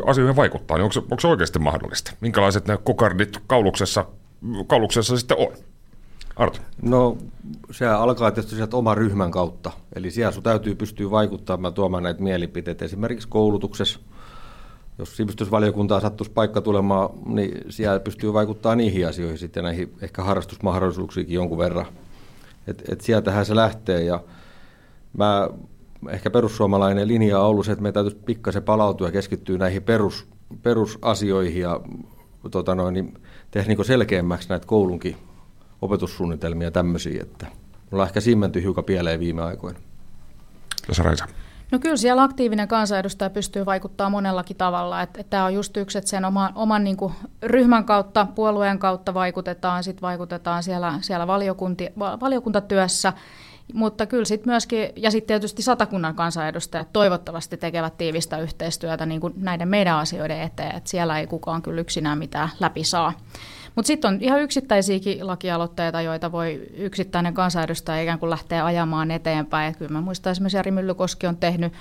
asioihin 0.06 0.36
vaikuttaa, 0.36 0.78
niin 0.78 0.84
onko 0.84 1.00
onko 1.00 1.20
se 1.20 1.28
oikeasti 1.28 1.60
mahdollista? 1.60 2.12
Minkälaiset 2.22 2.68
ne 2.68 2.78
kokardit 2.84 3.38
kauluksessa 3.48 4.06
kauluksessa 4.68 5.18
sitten 5.18 5.38
on? 5.38 5.54
Arto. 6.36 6.60
No 6.82 7.18
se 7.72 7.88
alkaa 7.88 8.32
tietysti 8.32 8.56
sieltä 8.56 8.78
oman 8.78 8.98
ryhmän 8.98 9.32
kautta. 9.32 9.72
Eli 9.96 10.12
siellä 10.12 10.32
sun 10.32 10.44
täytyy 10.44 10.76
pystyä 10.76 11.12
vaikuttamaan 11.12 11.74
tuomaan 11.74 12.04
näitä 12.04 12.24
mielipiteitä. 12.24 12.86
Esimerkiksi 12.86 13.28
koulutuksessa, 13.28 14.00
jos 14.98 15.18
sivistysvaliokuntaa 15.18 16.00
sattuisi 16.00 16.32
paikka 16.32 16.62
tulemaan, 16.62 17.10
niin 17.26 17.62
siellä 17.70 18.00
pystyy 18.00 18.34
vaikuttamaan 18.34 18.78
niihin 18.78 19.08
asioihin 19.08 19.38
sitten 19.38 19.64
näihin 19.64 19.94
ehkä 20.02 20.24
harrastusmahdollisuuksiinkin 20.24 21.36
jonkun 21.36 21.58
verran. 21.58 21.86
Et, 22.68 22.84
et 22.90 23.02
sieltähän 23.02 23.46
se 23.46 23.56
lähtee 23.56 24.04
ja 24.04 24.20
mä, 25.18 25.50
ehkä 26.10 26.30
perussuomalainen 26.30 27.08
linja 27.08 27.40
on 27.40 27.46
ollut 27.46 27.66
se, 27.66 27.72
että 27.72 27.84
me 27.84 27.92
täytyisi 27.92 28.18
pikkasen 28.26 28.64
palautua 28.64 29.08
ja 29.08 29.12
keskittyä 29.12 29.58
näihin 29.58 29.84
perus, 29.84 30.28
perusasioihin 30.64 31.62
ja 31.62 31.82
tota 32.52 32.76
noin, 32.76 32.94
niin 32.94 33.14
tehdä 33.54 33.68
niin 33.68 33.86
selkeämmäksi 33.86 34.50
näitä 34.50 34.68
koulunkin 34.68 35.18
opetussuunnitelmia 35.82 36.72
tämmöisiä, 36.72 37.22
että 37.22 37.46
me 37.46 37.88
ollaan 37.92 38.08
ehkä 38.08 38.22
simmenty 38.22 38.62
hiukan 38.62 38.84
pieleen 38.84 39.20
viime 39.20 39.42
aikoina. 39.42 39.80
Raisa. 40.98 41.26
No 41.72 41.80
kyllä 41.80 41.98
siellä 41.98 42.24
aktiivinen 42.24 42.68
kansanedustaja 42.68 43.30
pystyy 43.30 43.66
vaikuttamaan 43.66 44.12
monellakin 44.12 44.58
tavalla. 44.58 45.02
Että, 45.02 45.22
että 45.22 45.30
tämä 45.30 45.46
on 45.46 45.54
just 45.54 45.78
yksi, 45.78 45.98
että 45.98 46.10
sen 46.10 46.26
oma, 46.26 46.52
oman 46.56 46.84
niin 46.84 46.98
kuin, 46.98 47.14
ryhmän 47.44 47.86
kautta, 47.86 48.28
puolueen 48.36 48.80
kautta 48.80 49.14
vaikutetaan, 49.14 49.84
sitten 49.84 50.02
vaikutetaan 50.02 50.64
siellä, 50.64 50.94
siellä 51.02 51.28
valiokunti, 51.28 51.90
valiokuntatyössä. 51.98 53.14
Mutta 53.74 54.06
kyllä 54.06 54.26
sitten 54.26 54.52
myöskin, 54.52 54.90
ja 54.96 55.12
sitten 55.12 55.28
tietysti 55.28 55.62
satakunnan 55.62 56.16
kansanedustajat 56.16 56.94
toivottavasti 56.94 57.58
tekevät 57.58 57.98
tiivistä 57.98 58.38
yhteistyötä 58.38 59.06
niin 59.06 59.22
kuin 59.22 59.34
näiden 59.38 59.68
meidän 59.68 59.98
asioiden 59.98 60.42
eteen, 60.42 60.76
että 60.76 60.90
siellä 60.90 61.20
ei 61.20 61.28
kukaan 61.28 61.62
kyllä 61.62 61.82
yksinään 61.82 62.18
mitään 62.18 62.50
läpi 62.60 62.84
saa. 62.84 63.14
Mutta 63.76 63.88
sitten 63.88 64.14
on 64.14 64.18
ihan 64.22 64.42
yksittäisiäkin 64.42 65.28
lakialoitteita, 65.28 66.02
joita 66.02 66.32
voi 66.32 66.62
yksittäinen 66.74 67.34
kansanedustaja 67.34 68.02
ikään 68.02 68.20
kuin 68.20 68.30
lähteä 68.30 68.66
ajamaan 68.66 69.12
eteenpäin. 69.12 69.70
Et 69.72 69.78
kyllä 69.78 69.92
mä 69.92 70.02
muistan 70.02 70.32
esimerkiksi 70.32 70.58
Jari 70.58 70.72
Myllykoski 70.72 71.28
on 71.28 71.38
tehnyt 71.38 71.74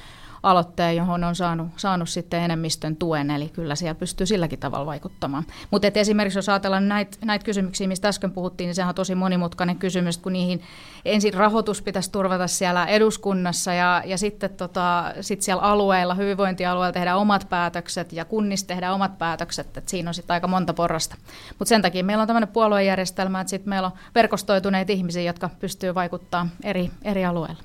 aloitteen, 0.43 0.97
johon 0.97 1.25
on 1.25 1.35
saanut, 1.35 1.69
saanut 1.77 2.09
sitten 2.09 2.41
enemmistön 2.41 2.97
tuen, 2.97 3.31
eli 3.31 3.49
kyllä 3.49 3.75
siellä 3.75 3.95
pystyy 3.95 4.27
silläkin 4.27 4.59
tavalla 4.59 4.87
vaikuttamaan. 4.87 5.45
Mutta 5.71 5.89
esimerkiksi 5.95 6.39
jos 6.39 6.49
ajatellaan 6.49 6.89
näitä 6.89 7.19
näit 7.25 7.45
kysymyksiä, 7.45 7.89
mistä 7.89 8.09
äsken 8.09 8.31
puhuttiin, 8.31 8.67
niin 8.67 8.75
sehän 8.75 8.89
on 8.89 8.95
tosi 8.95 9.15
monimutkainen 9.15 9.77
kysymys, 9.77 10.19
kun 10.19 10.33
niihin 10.33 10.63
ensin 11.05 11.35
rahoitus 11.35 11.83
pitäisi 11.83 12.13
turvata 12.13 12.47
siellä 12.47 12.87
eduskunnassa 12.87 13.73
ja, 13.73 14.03
ja 14.07 14.19
sitten 14.19 14.51
tota, 14.51 15.13
sit 15.21 15.43
siellä 15.43 15.63
alueilla, 15.63 16.15
hyvinvointialueilla 16.15 16.93
tehdään 16.93 17.19
omat 17.19 17.47
päätökset 17.49 18.13
ja 18.13 18.25
kunnissa 18.25 18.67
tehdään 18.67 18.95
omat 18.95 19.19
päätökset, 19.19 19.67
että 19.67 19.91
siinä 19.91 20.11
on 20.11 20.15
sitten 20.15 20.35
aika 20.35 20.49
monta 20.49 20.75
porrasta. 20.75 21.17
Mutta 21.59 21.69
sen 21.69 21.83
takia 21.83 22.05
meillä 22.05 22.21
on 22.21 22.27
tämmöinen 22.27 22.49
puoluejärjestelmä, 22.49 23.41
että 23.41 23.51
sitten 23.51 23.69
meillä 23.69 23.87
on 23.87 23.99
verkostoituneita 24.15 24.93
ihmisiä, 24.93 25.23
jotka 25.23 25.51
pystyy 25.61 25.95
vaikuttamaan 25.95 26.51
eri, 26.65 26.91
eri 27.05 27.25
alueilla. 27.25 27.63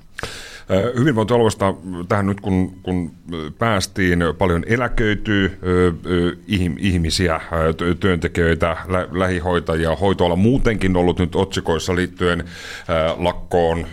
Hyvinvointialueesta 0.98 1.74
tähän 2.10 2.26
nyt 2.26 2.42
kun, 2.42 2.74
kun 2.84 3.12
päästiin, 3.60 4.20
paljon 4.38 4.64
eläköityy 4.68 5.60
ihmisiä, 6.78 7.42
työntekijöitä, 8.00 8.78
lähihoitajia, 9.12 9.96
hoitoala 9.96 10.36
muutenkin 10.36 10.98
ollut 10.98 11.20
nyt 11.20 11.36
otsikoissa 11.36 11.96
liittyen 11.96 12.44
lakkoon, 13.18 13.88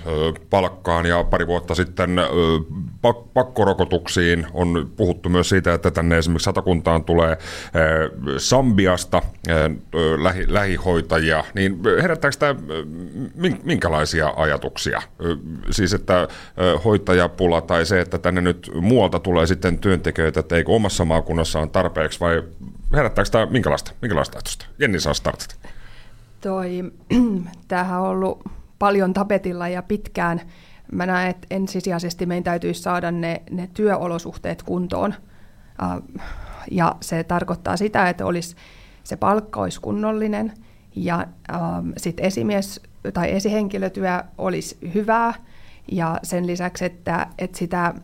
palkkaan. 0.51 1.07
Ja 1.07 1.25
pari 1.25 1.47
vuotta 1.47 1.75
sitten 1.75 2.11
pakkorokotuksiin 3.35 4.47
on 4.53 4.91
puhuttu 4.97 5.29
myös 5.29 5.49
siitä, 5.49 5.75
että 5.75 5.91
tänne 5.91 6.19
esimerkiksi 6.19 6.45
satakuntaan 6.45 7.05
tulee 7.05 7.39
Sambiasta 8.39 9.23
lähi, 10.23 10.45
lähihoitajia, 10.49 11.45
niin 11.55 11.81
herättääkö 12.03 12.37
tämä 12.39 12.55
minkälaisia 13.65 14.33
ajatuksia? 14.37 15.03
Siis 15.71 15.95
että 15.95 16.29
hoitajapula 16.85 17.61
tai 17.61 17.87
se, 17.87 18.01
että 18.01 18.19
tänne 18.19 18.41
nyt 18.41 18.71
muualta 18.81 19.19
tulee 19.19 19.47
sitten 19.47 19.79
työntekijöitä, 19.79 20.41
että 20.41 20.57
eikö 20.57 20.73
omassa 20.73 21.05
maakunnassa 21.05 21.61
on 21.61 21.71
tarpeeksi 21.71 22.21
vai 22.21 22.43
herättääkö 22.93 23.31
tämä 23.31 23.47
minkälaista, 23.47 23.93
minkälaista 24.03 24.37
ajatusta? 24.37 24.67
Jenni 24.79 25.01
saa 25.01 25.15
startata. 25.15 25.55
Toi, 26.41 26.93
tämähän 27.69 28.01
on 28.01 28.09
ollut 28.09 28.45
paljon 28.79 29.13
tapetilla 29.13 29.69
ja 29.69 29.83
pitkään. 29.83 30.41
Mä 30.93 31.07
näen, 31.07 31.31
että 31.31 31.47
ensisijaisesti 31.51 32.27
meidän 32.27 32.45
täytyisi 32.45 32.83
saada 32.83 33.11
ne, 33.11 33.43
ne 33.51 33.69
työolosuhteet 33.75 34.63
kuntoon. 34.63 35.15
Ja 36.71 36.97
se 37.01 37.25
tarkoittaa 37.25 37.77
sitä, 37.77 38.09
että 38.09 38.27
olisi, 38.27 38.57
se 39.05 39.17
palkka 39.17 39.61
olisi 39.61 39.81
kunnollinen 39.81 40.53
ja 40.97 41.27
sitten 41.97 42.25
esimies 42.25 42.81
tai 43.15 43.33
esihenkilötyö 43.33 44.23
olisi 44.39 44.79
hyvää– 44.95 45.35
ja 45.93 46.19
sen 46.23 46.47
lisäksi, 46.47 46.85
että, 46.85 47.27
että 47.39 47.59
sitä 47.59 47.95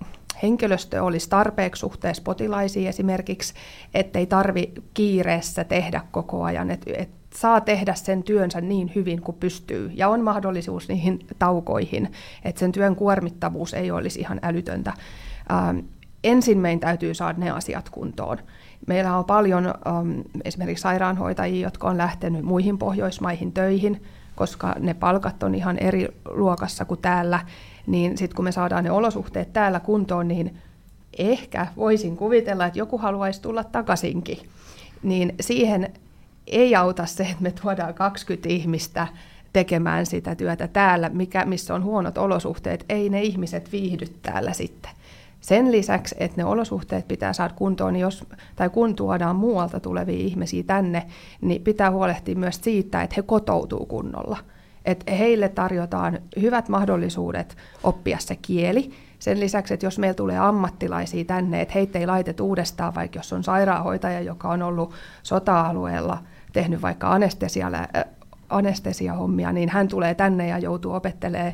henkilöstö 0.42 1.02
olisi 1.02 1.30
tarpeeksi 1.30 1.80
suhteessa 1.80 2.22
potilaisiin 2.22 2.88
esimerkiksi, 2.88 3.54
ettei 3.94 4.26
tarvi 4.26 4.72
kiireessä 4.94 5.64
tehdä 5.64 6.00
koko 6.10 6.42
ajan, 6.42 6.70
että 6.70 6.90
et 6.96 7.10
saa 7.34 7.60
tehdä 7.60 7.94
sen 7.94 8.22
työnsä 8.22 8.60
niin 8.60 8.92
hyvin 8.94 9.20
kuin 9.22 9.36
pystyy 9.40 9.90
ja 9.94 10.08
on 10.08 10.20
mahdollisuus 10.20 10.88
niihin 10.88 11.18
taukoihin, 11.38 12.12
että 12.44 12.58
sen 12.58 12.72
työn 12.72 12.96
kuormittavuus 12.96 13.74
ei 13.74 13.90
olisi 13.90 14.20
ihan 14.20 14.40
älytöntä. 14.42 14.92
Ähm, 15.52 15.78
ensin 16.24 16.58
meidän 16.58 16.80
täytyy 16.80 17.14
saada 17.14 17.38
ne 17.38 17.50
asiat 17.50 17.90
kuntoon. 17.90 18.38
Meillä 18.86 19.16
on 19.16 19.24
paljon 19.24 19.66
ähm, 19.66 20.20
esimerkiksi 20.44 20.82
sairaanhoitajia, 20.82 21.66
jotka 21.66 21.88
on 21.88 21.98
lähtenyt 21.98 22.42
muihin 22.42 22.78
Pohjoismaihin 22.78 23.52
töihin, 23.52 24.02
koska 24.40 24.74
ne 24.78 24.94
palkat 24.94 25.42
on 25.42 25.54
ihan 25.54 25.78
eri 25.78 26.08
luokassa 26.30 26.84
kuin 26.84 27.00
täällä, 27.00 27.40
niin 27.86 28.18
sitten 28.18 28.36
kun 28.36 28.44
me 28.44 28.52
saadaan 28.52 28.84
ne 28.84 28.90
olosuhteet 28.90 29.52
täällä 29.52 29.80
kuntoon, 29.80 30.28
niin 30.28 30.58
ehkä 31.18 31.66
voisin 31.76 32.16
kuvitella, 32.16 32.66
että 32.66 32.78
joku 32.78 32.98
haluaisi 32.98 33.42
tulla 33.42 33.64
takaisinkin. 33.64 34.38
Niin 35.02 35.34
siihen 35.40 35.92
ei 36.46 36.76
auta 36.76 37.06
se, 37.06 37.22
että 37.22 37.36
me 37.42 37.50
tuodaan 37.62 37.94
20 37.94 38.48
ihmistä 38.48 39.06
tekemään 39.52 40.06
sitä 40.06 40.34
työtä 40.34 40.68
täällä, 40.68 41.08
mikä, 41.08 41.44
missä 41.44 41.74
on 41.74 41.84
huonot 41.84 42.18
olosuhteet. 42.18 42.84
Ei 42.88 43.08
ne 43.08 43.22
ihmiset 43.22 43.72
viihdy 43.72 44.06
täällä 44.22 44.52
sitten. 44.52 44.90
Sen 45.40 45.72
lisäksi, 45.72 46.14
että 46.18 46.36
ne 46.36 46.44
olosuhteet 46.44 47.08
pitää 47.08 47.32
saada 47.32 47.54
kuntoon, 47.54 47.92
niin 47.92 48.00
jos, 48.00 48.24
tai 48.56 48.70
kun 48.70 48.96
tuodaan 48.96 49.36
muualta 49.36 49.80
tulevia 49.80 50.18
ihmisiä 50.18 50.62
tänne, 50.62 51.06
niin 51.40 51.62
pitää 51.62 51.90
huolehtia 51.90 52.36
myös 52.36 52.60
siitä, 52.62 53.02
että 53.02 53.14
he 53.16 53.22
kotoutuu 53.22 53.86
kunnolla– 53.86 54.38
että 54.84 55.12
heille 55.12 55.48
tarjotaan 55.48 56.18
hyvät 56.40 56.68
mahdollisuudet 56.68 57.56
oppia 57.82 58.18
se 58.18 58.36
kieli. 58.36 58.90
Sen 59.18 59.40
lisäksi, 59.40 59.74
että 59.74 59.86
jos 59.86 59.98
meillä 59.98 60.14
tulee 60.14 60.38
ammattilaisia 60.38 61.24
tänne, 61.24 61.60
että 61.60 61.74
heitä 61.74 61.98
ei 61.98 62.06
laitet 62.06 62.40
uudestaan, 62.40 62.94
vaikka 62.94 63.18
jos 63.18 63.32
on 63.32 63.44
sairaanhoitaja, 63.44 64.20
joka 64.20 64.48
on 64.48 64.62
ollut 64.62 64.94
sota-alueella, 65.22 66.18
tehnyt 66.52 66.82
vaikka 66.82 67.18
anestesiahommia, 68.48 69.52
niin 69.52 69.68
hän 69.68 69.88
tulee 69.88 70.14
tänne 70.14 70.48
ja 70.48 70.58
joutuu 70.58 70.92
opettelemaan 70.92 71.52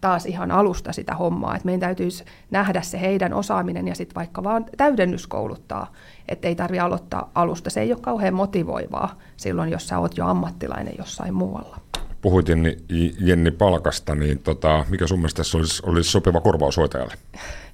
taas 0.00 0.26
ihan 0.26 0.50
alusta 0.50 0.92
sitä 0.92 1.14
hommaa. 1.14 1.56
Et 1.56 1.64
meidän 1.64 1.80
täytyisi 1.80 2.24
nähdä 2.50 2.82
se 2.82 3.00
heidän 3.00 3.32
osaaminen 3.32 3.88
ja 3.88 3.94
sitten 3.94 4.14
vaikka 4.14 4.44
vaan 4.44 4.64
täydennyskouluttaa, 4.76 5.92
että 6.28 6.48
ei 6.48 6.54
tarvitse 6.54 6.80
aloittaa 6.80 7.30
alusta. 7.34 7.70
Se 7.70 7.80
ei 7.80 7.92
ole 7.92 8.00
kauhean 8.00 8.34
motivoivaa 8.34 9.18
silloin, 9.36 9.70
jos 9.70 9.88
sä 9.88 9.98
oot 9.98 10.16
jo 10.16 10.26
ammattilainen 10.26 10.94
jossain 10.98 11.34
muualla 11.34 11.78
puhuit 12.22 12.48
Jenni, 12.48 12.76
Jenni 13.20 13.50
palkasta, 13.50 14.14
niin 14.14 14.38
tota, 14.38 14.84
mikä 14.88 15.06
sun 15.06 15.18
mielestä 15.18 15.36
tässä 15.36 15.58
olisi, 15.58 15.82
olisi 15.86 16.10
sopiva 16.10 16.40
korvaus 16.40 16.76
hoitajalle? 16.76 17.14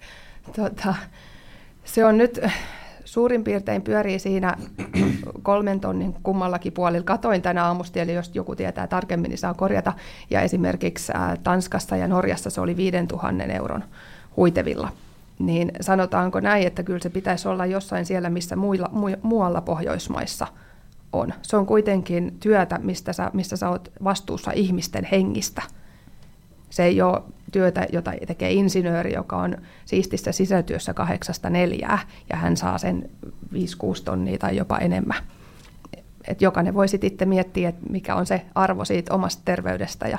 tota, 0.56 0.94
Se 1.84 2.04
on 2.04 2.18
nyt 2.18 2.40
suurin 3.14 3.44
piirtein 3.44 3.82
pyörii 3.82 4.18
siinä 4.18 4.56
kolmen 5.42 5.80
tonnin 5.80 6.14
kummallakin 6.22 6.72
puolilla. 6.72 7.04
Katoin 7.04 7.42
tänä 7.42 7.64
aamusta, 7.64 8.00
eli 8.00 8.14
jos 8.14 8.30
joku 8.34 8.56
tietää 8.56 8.86
tarkemmin, 8.86 9.28
niin 9.28 9.38
saa 9.38 9.54
korjata. 9.54 9.92
Ja 10.30 10.40
esimerkiksi 10.40 11.12
Tanskassa 11.42 11.96
ja 11.96 12.08
Norjassa 12.08 12.50
se 12.50 12.60
oli 12.60 12.76
5000 12.76 13.44
euron 13.44 13.84
huitevilla. 14.36 14.88
Niin 15.38 15.72
sanotaanko 15.80 16.40
näin, 16.40 16.66
että 16.66 16.82
kyllä 16.82 16.98
se 16.98 17.10
pitäisi 17.10 17.48
olla 17.48 17.66
jossain 17.66 18.06
siellä, 18.06 18.30
missä 18.30 18.56
muilla, 18.56 18.88
mu, 18.92 19.06
muualla 19.22 19.60
Pohjoismaissa 19.60 20.46
on. 21.12 21.34
Se 21.42 21.56
on 21.56 21.66
kuitenkin 21.66 22.36
työtä, 22.40 22.78
mistä 22.82 23.12
sä, 23.12 23.30
missä 23.32 23.56
sä 23.56 23.68
oot 23.68 23.92
vastuussa 24.04 24.50
ihmisten 24.54 25.04
hengistä. 25.04 25.62
Se 26.74 26.84
ei 26.84 27.02
ole 27.02 27.22
työtä, 27.52 27.86
jota 27.92 28.12
tekee 28.26 28.52
insinööri, 28.52 29.12
joka 29.12 29.36
on 29.36 29.56
siistissä 29.84 30.32
sisätyössä 30.32 30.94
kahdeksasta 30.94 31.50
neljää, 31.50 31.98
ja 32.30 32.36
hän 32.36 32.56
saa 32.56 32.78
sen 32.78 33.10
5-6 33.26 33.56
tonnia 34.04 34.38
tai 34.38 34.56
jopa 34.56 34.78
enemmän. 34.78 35.24
Et 36.28 36.42
jokainen 36.42 36.74
voi 36.74 36.88
sitten 36.88 37.28
miettiä, 37.28 37.68
että 37.68 37.90
mikä 37.90 38.14
on 38.14 38.26
se 38.26 38.42
arvo 38.54 38.84
siitä 38.84 39.14
omasta 39.14 39.42
terveydestä 39.44 40.08
ja 40.08 40.18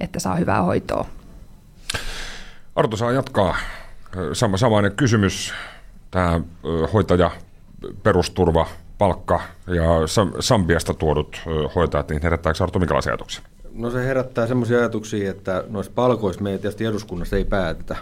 että 0.00 0.20
saa 0.20 0.36
hyvää 0.36 0.62
hoitoa. 0.62 1.06
Arto 2.76 2.96
saa 2.96 3.12
jatkaa. 3.12 3.56
Sama, 4.32 4.56
samainen 4.56 4.92
kysymys. 4.92 5.54
Tämä 6.10 6.40
hoitaja, 6.92 7.30
perusturva, 8.02 8.66
palkka 8.98 9.40
ja 9.66 9.84
Sambiasta 10.40 10.94
tuodut 10.94 11.42
hoitajat, 11.74 12.08
niin 12.08 12.22
herättääkö 12.22 12.64
Arto 12.64 12.78
minkälaisia 12.78 13.12
ajatuksia? 13.12 13.44
No 13.80 13.90
se 13.90 14.04
herättää 14.04 14.46
semmoisia 14.46 14.78
ajatuksia, 14.78 15.30
että 15.30 15.64
noissa 15.68 15.92
palkoissa 15.94 16.42
me 16.42 16.50
tietysti 16.50 16.84
eduskunnassa 16.84 17.36
ei 17.36 17.44
päätetä. 17.44 17.96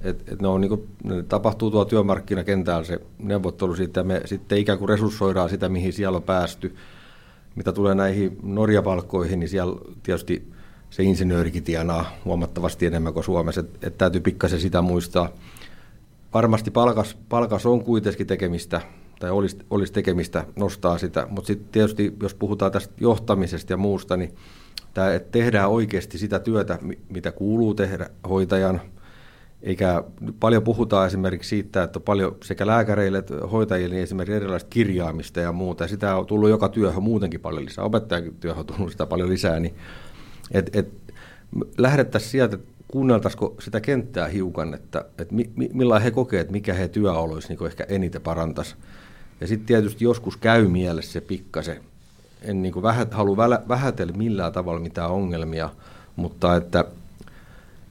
Et, 0.00 0.28
et 0.28 0.42
ne, 0.42 0.48
on, 0.48 0.60
niin 0.60 0.68
kuin, 0.68 0.88
ne 1.04 1.22
tapahtuu 1.22 1.70
tuolla 1.70 1.88
työmarkkinakentällä 1.88 2.84
se 2.84 3.00
neuvottelu 3.18 3.76
siitä, 3.76 4.02
me 4.02 4.22
sitten 4.24 4.58
ikään 4.58 4.78
kuin 4.78 4.88
resurssoidaan 4.88 5.50
sitä, 5.50 5.68
mihin 5.68 5.92
siellä 5.92 6.16
on 6.16 6.22
päästy. 6.22 6.74
Mitä 7.54 7.72
tulee 7.72 7.94
näihin 7.94 8.38
Norjapalkkoihin, 8.42 9.40
niin 9.40 9.48
siellä 9.48 9.76
tietysti 10.02 10.52
se 10.90 11.02
insinöörikin 11.02 11.64
tienaa 11.64 12.10
huomattavasti 12.24 12.86
enemmän 12.86 13.14
kuin 13.14 13.24
Suomessa, 13.24 13.60
että 13.60 13.86
et 13.86 13.98
täytyy 13.98 14.20
pikkasen 14.20 14.60
sitä 14.60 14.82
muistaa. 14.82 15.28
Varmasti 16.34 16.70
palkas, 16.70 17.16
palkas 17.28 17.66
on 17.66 17.84
kuitenkin 17.84 18.26
tekemistä, 18.26 18.80
tai 19.18 19.30
olisi, 19.30 19.58
olisi 19.70 19.92
tekemistä 19.92 20.44
nostaa 20.56 20.98
sitä, 20.98 21.26
mutta 21.30 21.46
sitten 21.46 21.68
tietysti 21.72 22.16
jos 22.22 22.34
puhutaan 22.34 22.72
tästä 22.72 22.94
johtamisesta 23.00 23.72
ja 23.72 23.76
muusta, 23.76 24.16
niin 24.16 24.34
tämä, 24.94 25.14
että 25.14 25.32
tehdään 25.32 25.70
oikeasti 25.70 26.18
sitä 26.18 26.38
työtä, 26.38 26.78
mitä 27.08 27.32
kuuluu 27.32 27.74
tehdä 27.74 28.10
hoitajan, 28.28 28.80
eikä 29.62 30.04
paljon 30.40 30.62
puhutaan 30.62 31.06
esimerkiksi 31.06 31.48
siitä, 31.48 31.82
että 31.82 32.00
paljon 32.00 32.36
sekä 32.44 32.66
lääkäreille 32.66 33.18
että 33.18 33.34
hoitajille 33.34 33.94
niin 33.94 34.02
esimerkiksi 34.02 34.36
erilaista 34.36 34.68
kirjaamista 34.70 35.40
ja 35.40 35.52
muuta, 35.52 35.88
sitä 35.88 36.16
on 36.16 36.26
tullut 36.26 36.50
joka 36.50 36.68
työhön 36.68 37.02
muutenkin 37.02 37.40
paljon 37.40 37.64
lisää, 37.64 37.84
opettajan 37.84 38.34
työhön 38.40 38.60
on 38.60 38.66
tullut 38.66 38.92
sitä 38.92 39.06
paljon 39.06 39.28
lisää, 39.28 39.60
niin 39.60 39.74
et, 40.50 40.76
et, 40.76 40.88
lähdettäisiin 41.78 42.30
sieltä, 42.30 42.58
kuunneltaisiko 42.88 43.56
sitä 43.60 43.80
kenttää 43.80 44.28
hiukan, 44.28 44.74
että, 44.74 45.04
että 45.18 45.34
mi, 45.34 45.50
millä 45.72 46.00
he 46.00 46.10
kokevat, 46.10 46.50
mikä 46.50 46.74
he 46.74 46.88
työoloissa 46.88 47.52
niin 47.52 47.66
ehkä 47.66 47.84
eniten 47.88 48.22
parantaisi. 48.22 48.76
Ja 49.40 49.46
sitten 49.46 49.66
tietysti 49.66 50.04
joskus 50.04 50.36
käy 50.36 50.68
mielessä 50.68 51.12
se 51.12 51.20
pikkasen, 51.20 51.80
en 52.42 52.62
niin 52.62 52.72
kuin 52.72 52.82
vähät, 52.82 53.14
halua 53.14 53.36
vähätellä 53.68 54.12
millään 54.12 54.52
tavalla 54.52 54.80
mitään 54.80 55.10
ongelmia, 55.10 55.70
mutta 56.16 56.56
että, 56.56 56.84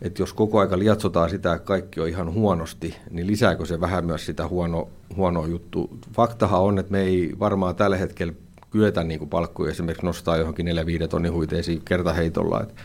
että 0.02 0.22
jos 0.22 0.34
koko 0.34 0.60
aika 0.60 0.80
lietsotaan 0.80 1.30
sitä, 1.30 1.54
että 1.54 1.66
kaikki 1.66 2.00
on 2.00 2.08
ihan 2.08 2.34
huonosti, 2.34 2.96
niin 3.12 3.28
lisääkö 3.28 3.66
se 3.66 3.82
vähän 3.82 4.06
myös 4.06 4.26
sitä 4.26 4.48
huono, 4.48 4.90
huonoa 5.16 5.48
juttu? 5.48 5.98
Faktahan 6.14 6.62
on, 6.62 6.80
että 6.80 6.92
me 6.92 7.02
ei 7.02 7.36
varmaan 7.40 7.76
tällä 7.76 7.98
hetkellä 7.98 8.34
kyetä 8.72 9.04
niin 9.04 9.20
kuin 9.20 9.30
palkkuja 9.30 9.72
esimerkiksi 9.72 10.06
nostaa 10.06 10.38
johonkin 10.38 10.68
4-5 10.68 11.08
tonnin 11.08 11.34
huiteisiin 11.34 11.82
kertaheitolla. 11.86 12.62
Et 12.62 12.76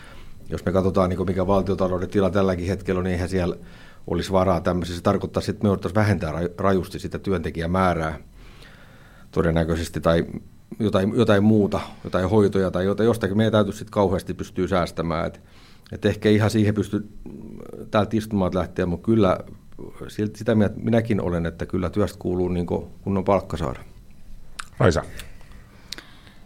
jos 0.49 0.65
me 0.65 0.71
katsotaan, 0.71 1.09
niin 1.09 1.17
kuin 1.17 1.27
mikä 1.27 1.47
valtiotalouden 1.47 2.09
tila 2.09 2.29
tälläkin 2.29 2.67
hetkellä 2.67 2.99
on, 2.99 3.03
niin 3.03 3.13
eihän 3.13 3.29
siellä 3.29 3.55
olisi 4.07 4.31
varaa 4.31 4.61
tämmöisessä. 4.61 4.97
Se 4.97 5.03
tarkoittaa, 5.03 5.43
että 5.49 5.63
me 5.63 5.67
jouduttaisiin 5.67 5.95
vähentää 5.95 6.33
rajusti 6.57 6.99
sitä 6.99 7.19
työntekijämäärää 7.19 8.19
todennäköisesti, 9.31 10.01
tai 10.01 10.25
jotain, 10.79 11.13
jotain 11.15 11.43
muuta, 11.43 11.79
jotain 12.03 12.29
hoitoja 12.29 12.71
tai 12.71 12.85
jotain, 12.85 13.07
jostakin 13.07 13.37
meidän 13.37 13.51
täytyy 13.51 13.73
sitten 13.73 13.91
kauheasti 13.91 14.33
pystyä 14.33 14.67
säästämään. 14.67 15.27
Et, 15.27 15.41
et 15.91 16.05
ehkä 16.05 16.29
ihan 16.29 16.49
siihen 16.49 16.73
pysty 16.73 17.09
täältä 17.91 18.17
istumaan 18.17 18.55
lähteä, 18.55 18.85
mutta 18.85 19.05
kyllä 19.05 19.37
sitä 20.35 20.55
mieltä 20.55 20.75
minäkin 20.77 21.21
olen, 21.21 21.45
että 21.45 21.65
kyllä 21.65 21.89
työstä 21.89 22.19
kuuluu 22.19 22.47
niin 22.47 22.65
kunnon 23.01 23.23
palkka 23.23 23.57
saada. 23.57 23.79
Raisa. 24.77 25.03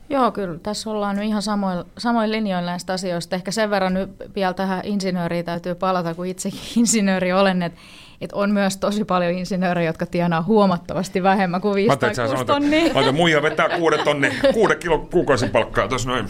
Joo, 0.10 0.32
kyllä. 0.32 0.60
Tässä 0.60 0.90
ollaan 0.90 1.16
nyt 1.16 1.26
ihan 1.26 1.42
samoin, 1.42 1.84
samoin 1.98 2.32
linjoilla 2.32 2.72
näistä 2.72 2.94
asioista. 2.94 3.36
Ehkä 3.36 3.52
sen 3.52 3.70
verran 3.70 3.94
nyt 3.94 4.10
vielä 4.36 4.54
tähän 4.54 4.82
insinööriin 4.84 5.46
täytyy 5.46 5.76
palata, 5.76 6.16
kun 6.16 6.26
itsekin 6.26 6.60
insinööri 6.80 7.34
olen, 7.34 7.64
että 7.64 7.80
että 8.22 8.36
on 8.36 8.52
myös 8.52 8.78
tosi 8.78 9.06
paljon 9.06 9.32
insinöörejä, 9.32 9.90
jotka 9.90 10.06
tienaa 10.06 10.42
huomattavasti 10.42 11.24
vähemmän 11.24 11.62
kuin 11.62 11.76
5 11.76 11.98
tai 11.98 12.12
6 12.30 12.46
tonnia. 12.46 12.94
Mä 12.94 13.12
muija 13.12 13.42
vetää 13.42 13.70
kuudet 13.70 14.04
tonni, 14.04 14.32
kuuden 14.54 14.78
kilo 14.80 15.00
kuukausin 15.00 15.50
palkkaa, 15.50 15.88
tuossa 15.88 16.10
noin. 16.10 16.26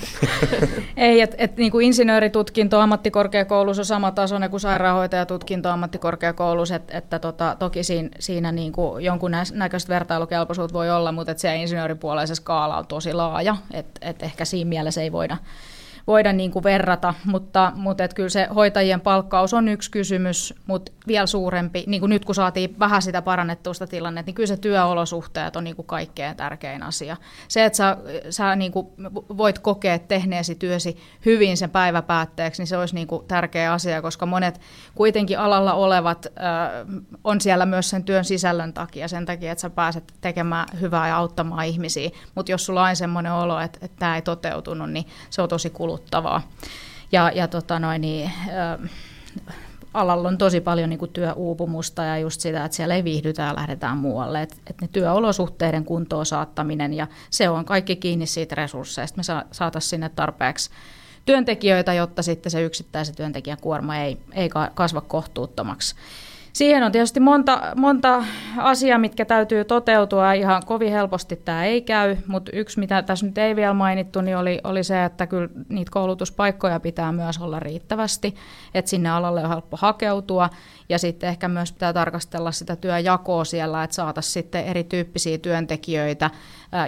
Ei, 0.97 1.21
että 1.21 1.35
et, 1.39 1.57
niin 1.57 1.71
kuin 1.71 1.85
insinööritutkinto 1.85 2.79
ammattikorkeakoulussa 2.79 3.81
on 3.81 3.85
sama 3.85 4.11
tasoinen 4.11 4.49
kuin 4.49 4.59
sairaanhoitajatutkinto 4.59 5.69
ammattikorkeakoulussa, 5.69 6.75
että, 6.75 6.97
että 6.97 7.19
tota, 7.19 7.55
toki 7.59 7.83
siinä, 7.83 8.09
siinä 8.19 8.51
niin 8.51 8.71
kuin 8.71 9.03
jonkun 9.03 9.31
näköistä 9.53 9.89
vertailukelpoisuutta 9.89 10.73
voi 10.73 10.91
olla, 10.91 11.11
mutta 11.11 11.31
että 11.31 11.41
se 11.41 11.55
insinööripuolella 11.55 12.25
se 12.25 12.35
skaala 12.35 12.77
on 12.77 12.87
tosi 12.87 13.13
laaja, 13.13 13.57
että 13.73 14.09
et 14.09 14.23
ehkä 14.23 14.45
siinä 14.45 14.69
mielessä 14.69 15.01
ei 15.01 15.11
voida 15.11 15.37
voida 16.09 16.33
niin 16.33 16.51
kuin 16.51 16.63
verrata, 16.63 17.13
mutta, 17.25 17.71
mutta 17.75 18.03
et 18.03 18.13
kyllä 18.13 18.29
se 18.29 18.47
hoitajien 18.55 19.01
palkkaus 19.01 19.53
on 19.53 19.67
yksi 19.67 19.91
kysymys, 19.91 20.53
mutta 20.67 20.91
vielä 21.07 21.27
suurempi, 21.27 21.83
niin 21.87 21.99
kuin 21.99 22.09
nyt 22.09 22.25
kun 22.25 22.35
saatiin 22.35 22.75
vähän 22.79 23.01
sitä 23.01 23.21
parannettua 23.21 23.73
sitä 23.73 23.87
tilannetta, 23.87 24.27
niin 24.27 24.35
kyllä 24.35 24.47
se 24.47 24.57
työolosuhteet 24.57 25.55
on 25.55 25.63
niin 25.63 25.75
kuin 25.75 25.85
kaikkein 25.85 26.35
tärkein 26.35 26.83
asia. 26.83 27.17
Se, 27.47 27.65
että 27.65 27.77
sä, 27.77 27.97
sä 28.29 28.55
niin 28.55 28.71
kuin 28.71 28.87
voit 29.37 29.59
kokea 29.59 29.99
tehneesi 29.99 30.55
työsi 30.55 30.97
hyvin 31.25 31.57
sen 31.57 31.69
päiväpäätteeksi, 31.69 32.61
niin 32.61 32.67
se 32.67 32.77
olisi 32.77 32.95
niin 32.95 33.07
kuin 33.07 33.25
tärkeä 33.27 33.73
asia, 33.73 34.01
koska 34.01 34.25
monet 34.25 34.61
kuitenkin 34.95 35.39
alalla 35.39 35.73
olevat 35.73 36.25
äh, 36.25 36.31
on 37.23 37.41
siellä 37.41 37.65
myös 37.65 37.89
sen 37.89 38.03
työn 38.03 38.25
sisällön 38.25 38.73
takia, 38.73 39.07
sen 39.07 39.25
takia, 39.25 39.51
että 39.51 39.61
sä 39.61 39.69
pääset 39.69 40.13
tekemään 40.21 40.67
hyvää 40.81 41.07
ja 41.07 41.17
auttamaan 41.17 41.65
ihmisiä, 41.65 42.09
mutta 42.35 42.51
jos 42.51 42.65
sulla 42.65 42.83
on 42.83 42.95
semmoinen 42.95 43.33
olo, 43.33 43.59
että, 43.59 43.79
että 43.81 43.99
tämä 43.99 44.15
ei 44.15 44.21
toteutunut, 44.21 44.91
niin 44.91 45.05
se 45.29 45.41
on 45.41 45.49
tosi 45.49 45.69
kuluttavaa. 45.99 46.41
Ja, 47.11 47.31
ja 47.35 47.47
tota 47.47 47.79
noin, 47.79 48.01
niin, 48.01 48.31
äh, 48.47 48.89
alalla 49.93 50.27
on 50.27 50.37
tosi 50.37 50.61
paljon 50.61 50.89
niin 50.89 50.99
kuin 50.99 51.11
työuupumusta 51.11 52.03
ja 52.03 52.17
just 52.17 52.41
sitä, 52.41 52.65
että 52.65 52.75
siellä 52.75 52.95
ei 52.95 53.03
viihdytä 53.03 53.41
ja 53.41 53.55
lähdetään 53.55 53.97
muualle. 53.97 54.41
Että 54.41 54.55
et 54.67 54.81
ne 54.81 54.87
työolosuhteiden 54.91 55.85
kuntoon 55.85 56.25
saattaminen 56.25 56.93
ja 56.93 57.07
se 57.29 57.49
on 57.49 57.65
kaikki 57.65 57.95
kiinni 57.95 58.25
siitä 58.25 58.55
resursseista. 58.55 59.17
Me 59.17 59.23
sa- 59.23 59.45
saataisiin 59.51 59.89
sinne 59.89 60.09
tarpeeksi 60.09 60.69
työntekijöitä, 61.25 61.93
jotta 61.93 62.23
sitten 62.23 62.51
se 62.51 62.61
yksittäisen 62.61 63.15
työntekijän 63.15 63.57
kuorma 63.61 63.97
ei, 63.97 64.17
ei 64.33 64.49
kasva 64.73 65.01
kohtuuttomaksi. 65.01 65.95
Siihen 66.59 66.83
on 66.83 66.91
tietysti 66.91 67.19
monta, 67.19 67.61
monta 67.75 68.23
asiaa, 68.57 68.97
mitkä 68.97 69.25
täytyy 69.25 69.65
toteutua. 69.65 70.33
Ihan 70.33 70.61
kovin 70.65 70.91
helposti 70.91 71.35
tämä 71.35 71.65
ei 71.65 71.81
käy, 71.81 72.17
mutta 72.27 72.51
yksi, 72.53 72.79
mitä 72.79 73.01
tässä 73.01 73.25
nyt 73.25 73.37
ei 73.37 73.55
vielä 73.55 73.73
mainittu, 73.73 74.21
niin 74.21 74.37
oli, 74.37 74.59
oli 74.63 74.83
se, 74.83 75.05
että 75.05 75.27
kyllä 75.27 75.49
niitä 75.69 75.91
koulutuspaikkoja 75.91 76.79
pitää 76.79 77.11
myös 77.11 77.37
olla 77.37 77.59
riittävästi, 77.59 78.35
että 78.73 78.89
sinne 78.89 79.09
alalle 79.09 79.43
on 79.43 79.49
helppo 79.49 79.77
hakeutua. 79.81 80.49
Ja 80.89 80.99
sitten 80.99 81.29
ehkä 81.29 81.47
myös 81.47 81.71
pitää 81.71 81.93
tarkastella 81.93 82.51
sitä 82.51 82.75
työjakoa 82.75 83.45
siellä, 83.45 83.83
että 83.83 83.95
saataisiin 83.95 84.33
sitten 84.33 84.65
erityyppisiä 84.65 85.37
työntekijöitä, 85.37 86.31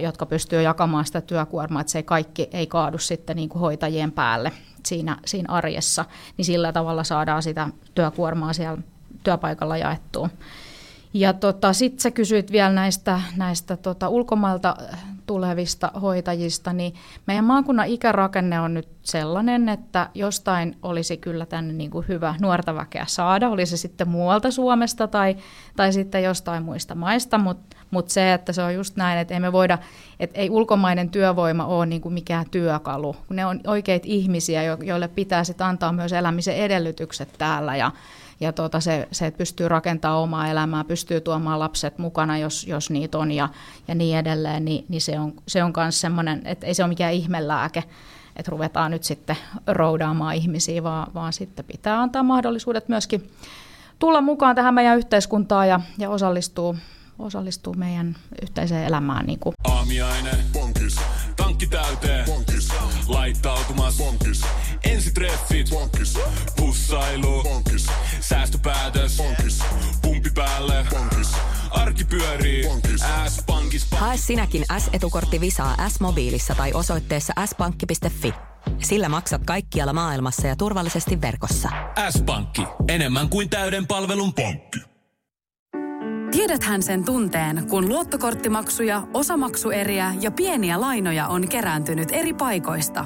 jotka 0.02 0.26
pystyy 0.26 0.62
jakamaan 0.62 1.06
sitä 1.06 1.22
työkuormaa, 1.22 1.82
että 1.82 1.92
se 1.92 2.04
kaikki 2.04 2.50
ei 2.54 2.68
kaadu 2.68 2.98
sitten 2.98 3.36
niin 3.36 3.50
kuin 3.50 3.60
hoitajien 3.60 4.12
päälle 4.12 4.52
siinä, 4.86 5.18
siinä 5.26 5.54
arjessa, 5.54 6.06
niin 6.38 6.46
sillä 6.46 6.72
tavalla 6.72 7.04
saadaan 7.04 7.44
sitä 7.44 7.68
työkuormaa 7.96 8.54
siellä 8.54 8.78
työpaikalla 9.24 9.78
jaettua. 9.78 10.30
Ja 11.14 11.34
tota, 11.34 11.74
sitten 11.74 12.00
sä 12.00 12.12
kysyit 12.12 12.52
vielä 12.52 12.74
näistä, 12.74 13.22
näistä 13.38 13.78
tota, 13.78 14.10
ulkomailta 14.10 14.76
tulevista 15.26 15.92
hoitajista, 16.02 16.74
niin 16.74 16.94
meidän 17.28 17.46
maakunnan 17.46 17.88
ikärakenne 17.88 18.60
on 18.60 18.74
nyt 18.74 18.88
sellainen, 19.04 19.70
että 19.70 20.10
jostain 20.14 20.78
olisi 20.84 21.18
kyllä 21.18 21.46
tänne 21.46 21.74
niin 21.74 21.92
kuin 21.92 22.08
hyvä 22.08 22.36
nuorta 22.42 22.76
väkeä 22.76 23.06
saada, 23.08 23.50
oli 23.50 23.66
se 23.66 23.78
sitten 23.78 24.10
muualta 24.10 24.52
Suomesta 24.52 25.08
tai, 25.08 25.38
tai 25.76 25.94
sitten 25.94 26.24
jostain 26.24 26.64
muista 26.64 26.96
maista, 26.96 27.38
mutta 27.38 27.78
mut 27.92 28.10
se, 28.10 28.34
että 28.34 28.54
se 28.54 28.64
on 28.64 28.76
just 28.76 28.96
näin, 28.96 29.20
että 29.20 29.34
ei 29.34 29.40
me 29.40 29.52
voida, 29.52 29.78
että 30.20 30.40
ei 30.40 30.50
ulkomainen 30.50 31.10
työvoima 31.10 31.66
ole 31.66 31.86
niin 31.86 32.02
kuin 32.02 32.14
mikään 32.14 32.46
työkalu, 32.52 33.16
ne 33.30 33.46
on 33.46 33.60
oikeita 33.68 34.06
ihmisiä, 34.10 34.64
joille 34.64 35.08
pitää 35.08 35.44
sitten 35.44 35.68
antaa 35.68 35.92
myös 35.92 36.14
elämisen 36.14 36.56
edellytykset 36.56 37.30
täällä 37.38 37.76
ja, 37.76 37.92
ja 38.42 38.54
tuota, 38.54 38.80
se, 38.80 39.08
se, 39.12 39.26
että 39.26 39.38
pystyy 39.38 39.68
rakentamaan 39.68 40.22
omaa 40.22 40.48
elämää, 40.48 40.84
pystyy 40.84 41.22
tuomaan 41.22 41.60
lapset 41.60 41.98
mukana, 41.98 42.38
jos, 42.38 42.68
jos 42.68 42.90
niitä 42.90 43.18
on 43.18 43.32
ja, 43.32 43.50
ja 43.88 43.96
niin 43.96 44.18
edelleen, 44.18 44.66
niin, 44.66 44.86
niin 44.90 45.02
se 45.02 45.20
on, 45.20 45.34
se 45.48 45.64
on 45.64 45.74
myös 45.78 46.02
semmoinen, 46.02 46.42
että 46.46 46.68
ei 46.68 46.74
se 46.74 46.84
ole 46.84 46.90
mikään 46.90 47.14
ihmelääke, 47.14 47.84
että 48.36 48.52
ruvetaan 48.52 48.92
nyt 48.92 49.04
sitten 49.04 49.38
roudaamaan 49.68 50.36
ihmisiä, 50.36 50.84
vaan, 50.84 51.14
vaan 51.14 51.34
sitten 51.34 51.66
pitää 51.66 52.02
antaa 52.02 52.24
mahdollisuudet 52.24 52.90
myöskin 52.90 53.32
tulla 54.00 54.22
mukaan 54.22 54.56
tähän 54.56 54.74
meidän 54.74 54.98
yhteiskuntaan 54.98 55.68
ja, 55.68 55.80
ja 55.98 56.10
osallistua, 56.10 56.76
osallistua 57.20 57.74
meidän 57.74 58.16
yhteiseen 58.42 58.88
elämään. 58.88 59.26
Niin 59.26 59.40
kuin. 59.40 59.54
Aamiainen. 59.64 60.36
Bonkis. 60.54 60.96
Tankki 61.36 61.68
täyteen. 61.68 62.26
Bonkis. 62.26 62.70
Laittautumas. 63.08 63.98
Bonkis. 63.98 64.42
Ensitreffit. 64.84 65.70
Bonkis. 65.70 66.20
Pussailu. 66.56 67.44
Bonkis. 67.44 67.88
Säästöpäätös. 68.20 69.18
Bonkis. 69.18 69.60
Pumpi 70.02 70.30
päälle. 70.36 70.86
Bonkis. 70.90 71.32
Arki 71.72 72.06
pyörii. 72.06 72.64
S-pankis. 73.28 73.88
Hae 73.92 74.18
sinäkin 74.18 74.66
S-etukortti 74.78 75.42
Visaa 75.42 75.90
S-mobiilissa 75.90 76.56
tai 76.56 76.74
osoitteessa 76.74 77.34
s-pankki.fi. 77.46 78.34
Sillä 78.80 79.10
maksat 79.10 79.42
kaikkialla 79.46 79.94
maailmassa 79.94 80.48
ja 80.48 80.56
turvallisesti 80.56 81.22
verkossa. 81.22 81.70
S-pankki. 82.10 82.62
Enemmän 82.88 83.30
kuin 83.30 83.50
täyden 83.50 83.88
palvelun 83.88 84.34
pankki. 84.34 84.80
Tiedäthän 86.32 86.84
sen 86.84 87.06
tunteen, 87.06 87.68
kun 87.70 87.90
luottokorttimaksuja, 87.90 89.08
osamaksueriä 89.14 90.14
ja 90.22 90.32
pieniä 90.32 90.82
lainoja 90.82 91.28
on 91.28 91.50
kerääntynyt 91.50 92.10
eri 92.12 92.34
paikoista. 92.34 93.06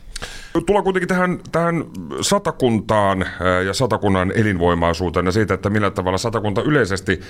Tullaan 0.65 0.83
kuitenkin 0.83 1.07
tähän, 1.07 1.39
tähän 1.51 1.85
satakuntaan 2.21 3.25
ja 3.65 3.73
satakunnan 3.73 4.31
elinvoimaisuuteen 4.35 5.25
ja 5.25 5.31
siitä, 5.31 5.53
että 5.53 5.69
millä 5.69 5.91
tavalla 5.91 6.17
satakunta 6.17 6.61
yleisesti 6.61 7.21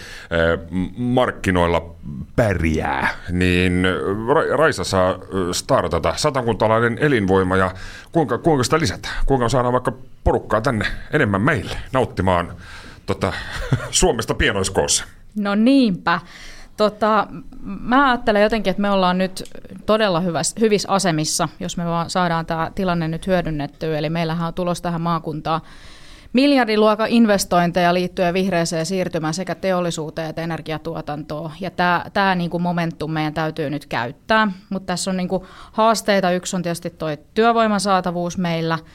markkinoilla 0.97 1.95
pärjää. 2.35 3.09
Niin 3.31 3.83
Raisa 4.55 4.83
saa 4.83 5.19
startata 5.51 6.13
satakuntalainen 6.17 6.97
elinvoima 6.97 7.57
ja 7.57 7.71
kuinka, 8.11 8.37
kuinka 8.37 8.63
sitä 8.63 8.79
lisätään? 8.79 9.15
Kuinka 9.25 9.49
saadaan 9.49 9.73
vaikka 9.73 9.93
porukkaa 10.23 10.61
tänne 10.61 10.85
enemmän 11.13 11.41
meille 11.41 11.77
nauttimaan 11.93 12.53
tota, 13.05 13.33
Suomesta 13.91 14.33
pienoiskoossa? 14.33 15.05
No 15.35 15.55
niinpä. 15.55 16.19
Tota, 16.81 17.27
mä 17.61 18.09
ajattelen 18.09 18.41
jotenkin, 18.41 18.71
että 18.71 18.81
me 18.81 18.91
ollaan 18.91 19.17
nyt 19.17 19.43
todella 19.85 20.19
hyväs, 20.19 20.55
hyvissä 20.59 20.89
asemissa, 20.89 21.49
jos 21.59 21.77
me 21.77 21.85
vaan 21.85 22.09
saadaan 22.09 22.45
tämä 22.45 22.71
tilanne 22.75 23.07
nyt 23.07 23.27
hyödynnettyä. 23.27 23.97
Eli 23.97 24.09
meillähän 24.09 24.47
on 24.47 24.53
tulos 24.53 24.81
tähän 24.81 25.01
maakuntaan 25.01 25.61
miljardiluokan 26.33 27.09
investointeja 27.09 27.93
liittyen 27.93 28.33
vihreäseen 28.33 28.85
siirtymään 28.85 29.33
sekä 29.33 29.55
teollisuuteen 29.55 30.29
että 30.29 30.41
energiatuotantoon. 30.41 31.51
Ja 31.59 31.71
tämä, 31.71 32.05
tämä 32.13 32.35
niin 32.35 32.49
kuin 32.49 32.63
momentum 32.63 33.11
meidän 33.11 33.33
täytyy 33.33 33.69
nyt 33.69 33.85
käyttää. 33.85 34.51
Mutta 34.69 34.87
tässä 34.87 35.11
on 35.11 35.17
niin 35.17 35.29
kuin 35.29 35.43
haasteita. 35.71 36.31
Yksi 36.31 36.55
on 36.55 36.61
tietysti 36.61 36.89
tuo 36.89 37.09
työvoiman 37.33 37.79
saatavuus 37.79 38.37
meillä– 38.37 38.79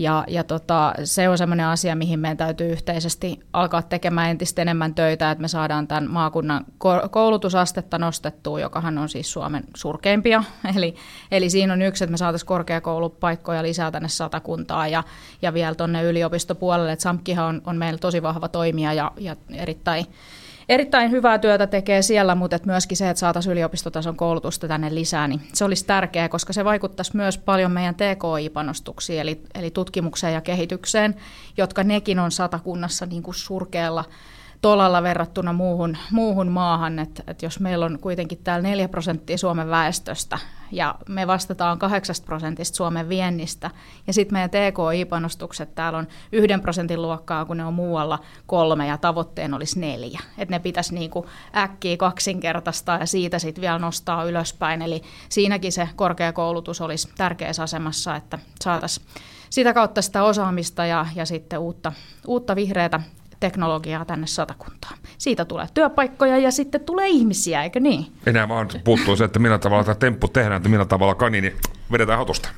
ja, 0.00 0.24
ja 0.28 0.44
tota, 0.44 0.92
se 1.04 1.28
on 1.28 1.38
sellainen 1.38 1.66
asia, 1.66 1.96
mihin 1.96 2.20
meidän 2.20 2.36
täytyy 2.36 2.72
yhteisesti 2.72 3.40
alkaa 3.52 3.82
tekemään 3.82 4.30
entistä 4.30 4.62
enemmän 4.62 4.94
töitä, 4.94 5.30
että 5.30 5.42
me 5.42 5.48
saadaan 5.48 5.88
tämän 5.88 6.10
maakunnan 6.10 6.64
koulutusastetta 7.10 7.98
nostettua, 7.98 8.60
jokahan 8.60 8.98
on 8.98 9.08
siis 9.08 9.32
Suomen 9.32 9.64
surkeimpia. 9.76 10.44
Eli, 10.76 10.94
eli 11.30 11.50
siinä 11.50 11.72
on 11.72 11.82
yksi, 11.82 12.04
että 12.04 12.10
me 12.10 12.16
saataisiin 12.16 12.46
korkeakoulupaikkoja 12.46 13.62
lisää 13.62 13.90
tänne 13.90 14.08
satakuntaa 14.08 14.88
ja, 14.88 15.04
ja 15.42 15.54
vielä 15.54 15.74
tuonne 15.74 16.02
yliopistopuolelle. 16.02 16.92
Että 16.92 17.02
SAMKihan 17.02 17.46
on, 17.46 17.62
on 17.66 17.76
meillä 17.76 17.98
tosi 17.98 18.22
vahva 18.22 18.48
toimija 18.48 18.92
ja, 18.92 19.12
ja 19.18 19.36
erittäin 19.54 20.06
erittäin 20.70 21.10
hyvää 21.10 21.38
työtä 21.38 21.66
tekee 21.66 22.02
siellä, 22.02 22.34
mutta 22.34 22.56
et 22.56 22.66
myöskin 22.66 22.96
se, 22.96 23.10
että 23.10 23.18
saataisiin 23.18 23.52
yliopistotason 23.52 24.16
koulutusta 24.16 24.68
tänne 24.68 24.94
lisää, 24.94 25.28
niin 25.28 25.40
se 25.52 25.64
olisi 25.64 25.86
tärkeää, 25.86 26.28
koska 26.28 26.52
se 26.52 26.64
vaikuttaisi 26.64 27.16
myös 27.16 27.38
paljon 27.38 27.72
meidän 27.72 27.94
TKI-panostuksiin, 27.94 29.20
eli, 29.20 29.40
eli 29.54 29.70
tutkimukseen 29.70 30.34
ja 30.34 30.40
kehitykseen, 30.40 31.14
jotka 31.56 31.84
nekin 31.84 32.18
on 32.18 32.30
satakunnassa 32.30 33.06
niin 33.06 33.22
kuin 33.22 33.34
surkealla 33.34 34.04
tolalla 34.60 35.02
verrattuna 35.02 35.52
muuhun, 35.52 35.96
muuhun 36.10 36.48
maahan, 36.48 36.98
että 36.98 37.22
et 37.26 37.42
jos 37.42 37.60
meillä 37.60 37.86
on 37.86 37.98
kuitenkin 38.00 38.38
täällä 38.44 38.62
4 38.62 38.88
prosenttia 38.88 39.38
Suomen 39.38 39.70
väestöstä 39.70 40.38
ja 40.72 40.94
me 41.08 41.26
vastataan 41.26 41.78
8 41.78 42.16
prosentista 42.24 42.76
Suomen 42.76 43.08
viennistä 43.08 43.70
ja 44.06 44.12
sitten 44.12 44.34
meidän 44.34 44.50
TKI-panostukset 44.50 45.74
täällä 45.74 45.98
on 45.98 46.08
yhden 46.32 46.60
prosentin 46.60 47.02
luokkaa, 47.02 47.44
kun 47.44 47.56
ne 47.56 47.64
on 47.64 47.74
muualla 47.74 48.18
kolme 48.46 48.86
ja 48.86 48.98
tavoitteen 48.98 49.54
olisi 49.54 49.80
neljä. 49.80 50.20
Että 50.38 50.54
ne 50.54 50.58
pitäisi 50.58 50.94
niinku 50.94 51.26
äkkiä 51.56 51.96
kaksinkertaistaa 51.96 52.98
ja 52.98 53.06
siitä 53.06 53.38
sitten 53.38 53.62
vielä 53.62 53.78
nostaa 53.78 54.24
ylöspäin. 54.24 54.82
Eli 54.82 55.02
siinäkin 55.28 55.72
se 55.72 55.88
korkeakoulutus 55.96 56.80
olisi 56.80 57.08
tärkeässä 57.16 57.62
asemassa, 57.62 58.16
että 58.16 58.38
saataisiin 58.60 59.06
sitä 59.50 59.74
kautta 59.74 60.02
sitä 60.02 60.22
osaamista 60.22 60.86
ja, 60.86 61.06
ja 61.14 61.26
sitten 61.26 61.58
uutta, 61.58 61.92
uutta 62.26 62.56
vihreätä 62.56 63.00
teknologiaa 63.40 64.04
tänne 64.04 64.26
satakuntaan. 64.26 64.98
Siitä 65.18 65.44
tulee 65.44 65.66
työpaikkoja 65.74 66.38
ja 66.38 66.50
sitten 66.50 66.80
tulee 66.80 67.08
ihmisiä, 67.08 67.62
eikö 67.62 67.80
niin? 67.80 68.06
Enää 68.26 68.48
vaan 68.48 68.68
puuttuu 68.84 69.16
se, 69.16 69.24
että 69.24 69.38
millä 69.38 69.58
tavalla 69.58 69.84
tämä 69.84 69.94
temppu 69.94 70.28
tehdään, 70.28 70.56
että 70.56 70.68
millä 70.68 70.84
tavalla 70.84 71.14
kanini 71.14 71.56
vedetään 71.92 72.18
hatusta. 72.18 72.48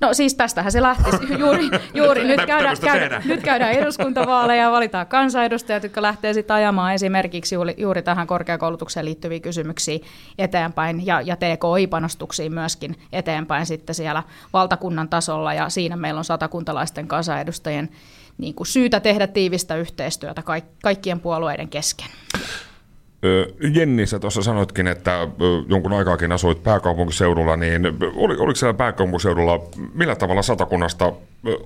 No 0.00 0.14
siis 0.14 0.34
tästähän 0.34 0.72
se 0.72 0.82
lähtisi. 0.82 1.18
Juuri, 1.38 1.70
juuri 1.94 2.24
nyt, 2.24 2.44
käydään, 2.46 2.76
käydään, 2.80 3.22
nyt 3.24 3.42
käydään 3.42 3.72
eduskuntavaaleja 3.72 4.62
ja 4.62 4.70
valitaan 4.70 5.06
kansanedustajat, 5.06 5.82
jotka 5.82 6.02
lähtee 6.02 6.32
sitten 6.32 6.56
ajamaan 6.56 6.94
esimerkiksi 6.94 7.54
juuri, 7.54 7.74
juuri 7.76 8.02
tähän 8.02 8.26
korkeakoulutukseen 8.26 9.06
liittyviä 9.06 9.40
kysymyksiä 9.40 9.98
eteenpäin 10.38 11.06
ja, 11.06 11.20
ja 11.20 11.36
TKI-panostuksiin 11.36 12.54
myöskin 12.54 12.96
eteenpäin 13.12 13.66
sitten 13.66 13.94
siellä 13.94 14.22
valtakunnan 14.52 15.08
tasolla 15.08 15.54
ja 15.54 15.68
siinä 15.68 15.96
meillä 15.96 16.18
on 16.18 16.24
satakuntalaisten 16.24 17.08
kansanedustajien 17.08 17.88
niin 18.38 18.54
kuin 18.54 18.66
syytä 18.66 19.00
tehdä 19.00 19.26
tiivistä 19.26 19.76
yhteistyötä 19.76 20.42
kaikkien 20.82 21.20
puolueiden 21.20 21.68
kesken. 21.68 22.08
Jenni, 23.74 24.06
sä 24.06 24.18
tuossa 24.18 24.42
sanoitkin, 24.42 24.86
että 24.86 25.28
jonkun 25.68 25.92
aikaakin 25.92 26.32
asuit 26.32 26.62
pääkaupunkiseudulla, 26.62 27.56
niin 27.56 27.82
oli, 28.14 28.36
oliko 28.36 28.54
siellä 28.54 28.74
pääkaupunkiseudulla, 28.74 29.60
millä 29.94 30.16
tavalla 30.16 30.42
satakunnasta 30.42 31.12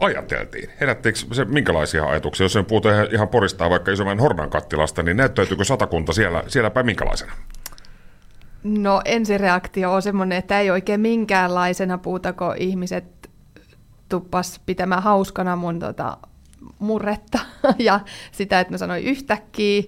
ajateltiin? 0.01 0.71
Herättikö 0.81 1.19
se 1.33 1.45
minkälaisia 1.45 2.05
ajatuksia? 2.05 2.45
Jos 2.45 2.57
en 2.57 2.65
puhuta 2.65 2.89
ihan 3.13 3.29
poristaa 3.29 3.71
vaikka 3.71 3.93
isomman 3.93 4.19
Hornan 4.19 4.51
kattilasta, 4.51 5.03
niin 5.03 5.17
näyttäytyykö 5.17 5.65
satakunta 5.65 6.13
siellä, 6.13 6.43
siellä 6.47 6.71
päin 6.71 6.87
minkälaisena? 6.87 7.33
No 8.63 9.03
ensireaktio 9.05 9.93
on 9.93 10.03
semmoinen, 10.03 10.39
että 10.39 10.61
ei 10.61 10.71
oikein 10.71 11.01
minkäänlaisena 11.01 11.99
puuta, 11.99 12.33
kun 12.33 12.55
ihmiset 12.57 13.05
tuppas 14.09 14.61
pitämään 14.67 15.03
hauskana 15.03 15.57
mun 15.57 15.79
tota, 15.79 16.17
murretta 16.79 17.39
ja 17.79 18.01
sitä, 18.33 18.61
että 18.61 18.75
mä 18.75 18.79
sanoin 18.79 19.05
yhtäkkiä, 19.05 19.83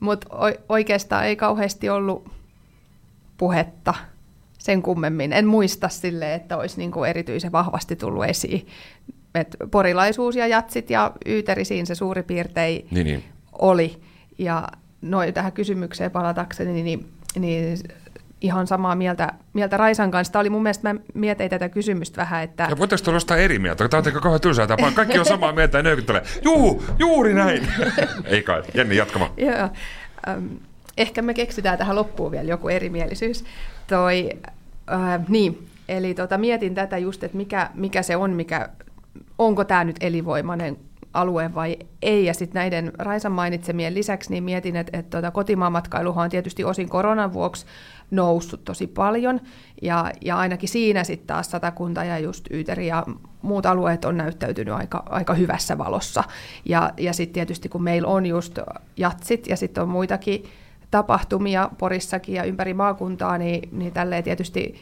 mutta 0.00 0.26
oikeastaan 0.68 1.24
ei 1.24 1.36
kauheasti 1.36 1.88
ollut 1.88 2.32
puhetta 3.36 3.94
sen 4.58 4.82
kummemmin. 4.82 5.32
En 5.32 5.46
muista 5.46 5.88
sille, 5.88 6.34
että 6.34 6.56
olisi 6.56 6.78
niinku 6.78 7.04
erityisen 7.04 7.52
vahvasti 7.52 7.96
tullut 7.96 8.24
esiin. 8.24 8.66
Et 9.34 9.56
porilaisuus 9.70 10.36
ja 10.36 10.46
jatsit 10.46 10.90
ja 10.90 11.12
yyteri 11.26 11.64
siinä 11.64 11.86
se 11.86 11.94
suurin 11.94 12.24
piirtein 12.24 12.86
niin, 12.90 13.06
niin. 13.06 13.24
oli. 13.52 14.00
Ja 14.38 14.68
noin 15.02 15.34
tähän 15.34 15.52
kysymykseen 15.52 16.10
palatakseni, 16.10 16.82
niin, 16.82 17.12
niin 17.38 17.78
ihan 18.42 18.66
samaa 18.66 18.94
mieltä, 18.94 19.32
mieltä 19.52 19.76
Raisan 19.76 20.10
kanssa. 20.10 20.32
Tämä 20.32 20.40
oli 20.40 20.50
mun 20.50 20.62
mielestä, 20.62 20.92
mä 20.92 21.00
mietin 21.14 21.50
tätä 21.50 21.68
kysymystä 21.68 22.20
vähän, 22.20 22.42
että... 22.42 22.66
Ja 22.70 22.78
voitaisiin 22.78 23.04
tulla 23.04 23.36
eri 23.36 23.58
mieltä? 23.58 23.88
Tämä 23.88 24.00
on 24.00 24.06
aika 24.06 24.20
kauhean 24.20 24.40
tylsää 24.40 24.66
tapaa. 24.66 24.90
Kaikki 24.90 25.18
on 25.18 25.24
samaa 25.24 25.52
mieltä 25.52 25.78
ja 25.78 25.82
nöykittelee. 25.82 26.22
Juu, 26.42 26.84
juuri 26.98 27.34
näin. 27.34 27.68
Ei 28.24 28.42
kai. 28.42 28.62
Jenni, 28.74 28.96
jatkama. 28.96 29.32
Joo. 29.36 29.68
Ähm, 30.28 30.46
ehkä 30.96 31.22
me 31.22 31.34
keksitään 31.34 31.78
tähän 31.78 31.96
loppuun 31.96 32.30
vielä 32.30 32.48
joku 32.48 32.68
erimielisyys. 32.68 33.44
Toi, 33.86 34.30
äh, 34.92 35.20
niin, 35.28 35.68
eli 35.88 36.14
tota, 36.14 36.38
mietin 36.38 36.74
tätä 36.74 36.98
just, 36.98 37.24
että 37.24 37.36
mikä, 37.36 37.70
mikä 37.74 38.02
se 38.02 38.16
on, 38.16 38.30
mikä, 38.30 38.68
onko 39.38 39.64
tämä 39.64 39.84
nyt 39.84 39.96
elinvoimainen 40.00 40.76
alue 41.14 41.54
vai 41.54 41.76
ei. 42.02 42.24
Ja 42.24 42.34
sitten 42.34 42.60
näiden 42.60 42.92
Raisan 42.98 43.32
mainitsemien 43.32 43.94
lisäksi 43.94 44.30
niin 44.30 44.44
mietin, 44.44 44.76
että, 44.76 44.98
että 44.98 45.10
tuota, 45.10 45.30
kotimaanmatkailuhan 45.30 46.24
on 46.24 46.30
tietysti 46.30 46.64
osin 46.64 46.88
koronan 46.88 47.32
vuoksi 47.32 47.66
noussut 48.12 48.64
tosi 48.64 48.86
paljon. 48.86 49.40
Ja, 49.82 50.10
ja 50.20 50.36
ainakin 50.36 50.68
siinä 50.68 51.04
sitten 51.04 51.26
taas 51.26 51.50
Satakunta 51.50 52.04
ja 52.04 52.18
just 52.18 52.50
Yyteri 52.50 52.86
ja 52.86 53.06
muut 53.42 53.66
alueet 53.66 54.04
on 54.04 54.16
näyttäytynyt 54.16 54.74
aika, 54.74 55.02
aika 55.10 55.34
hyvässä 55.34 55.78
valossa. 55.78 56.24
Ja, 56.64 56.92
ja 56.96 57.12
sitten 57.12 57.34
tietysti 57.34 57.68
kun 57.68 57.82
meillä 57.82 58.08
on 58.08 58.26
just 58.26 58.58
jatsit 58.96 59.46
ja 59.46 59.56
sitten 59.56 59.82
on 59.82 59.88
muitakin 59.88 60.44
tapahtumia 60.90 61.70
Porissakin 61.78 62.34
ja 62.34 62.44
ympäri 62.44 62.74
maakuntaa, 62.74 63.38
niin, 63.38 63.68
niin 63.72 63.92
tälleen 63.92 64.24
tietysti 64.24 64.74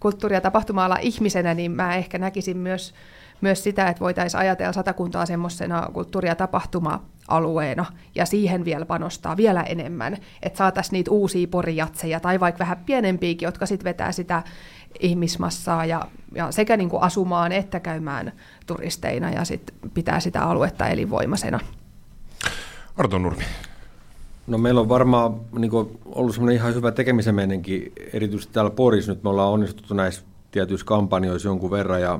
kulttuuri- 0.00 0.34
ja 0.34 0.40
tapahtuma 0.40 0.96
ihmisenä, 1.00 1.54
niin 1.54 1.70
mä 1.70 1.96
ehkä 1.96 2.18
näkisin 2.18 2.56
myös 2.56 2.94
myös 3.40 3.64
sitä, 3.64 3.88
että 3.88 4.00
voitaisiin 4.00 4.40
ajatella 4.40 4.72
satakuntaa 4.72 5.26
semmoisena 5.26 5.88
kulttuuri- 5.92 6.28
ja 6.28 6.34
tapahtuma-alueena 6.34 7.84
ja 8.14 8.26
siihen 8.26 8.64
vielä 8.64 8.86
panostaa 8.86 9.36
vielä 9.36 9.62
enemmän, 9.62 10.16
että 10.42 10.56
saataisiin 10.56 10.92
niitä 10.92 11.10
uusia 11.10 11.48
porijatseja 11.48 12.20
tai 12.20 12.40
vaikka 12.40 12.58
vähän 12.58 12.84
pienempiäkin, 12.86 13.46
jotka 13.46 13.66
sitten 13.66 13.84
vetää 13.84 14.12
sitä 14.12 14.42
ihmismassaa 15.00 15.84
ja, 15.84 16.02
ja 16.34 16.52
sekä 16.52 16.76
niin 16.76 16.88
kuin 16.88 17.02
asumaan 17.02 17.52
että 17.52 17.80
käymään 17.80 18.32
turisteina 18.66 19.30
ja 19.30 19.44
sit 19.44 19.74
pitää 19.94 20.20
sitä 20.20 20.42
aluetta 20.42 20.88
elinvoimaisena. 20.88 21.60
Arto 22.96 23.18
Nurmi. 23.18 23.44
No 24.46 24.58
meillä 24.58 24.80
on 24.80 24.88
varmaan 24.88 25.40
niin 25.58 25.70
kuin, 25.70 25.98
ollut 26.04 26.34
semmoinen 26.34 26.56
ihan 26.56 26.74
hyvä 26.74 26.92
tekemisen 26.92 27.34
meininki, 27.34 27.92
erityisesti 28.12 28.54
täällä 28.54 28.70
Porissa 28.70 29.12
nyt 29.12 29.22
me 29.22 29.30
ollaan 29.30 29.52
onnistuttu 29.52 29.94
näissä 29.94 30.22
tietyissä 30.50 30.86
kampanjoissa 30.86 31.48
jonkun 31.48 31.70
verran 31.70 32.02
ja 32.02 32.18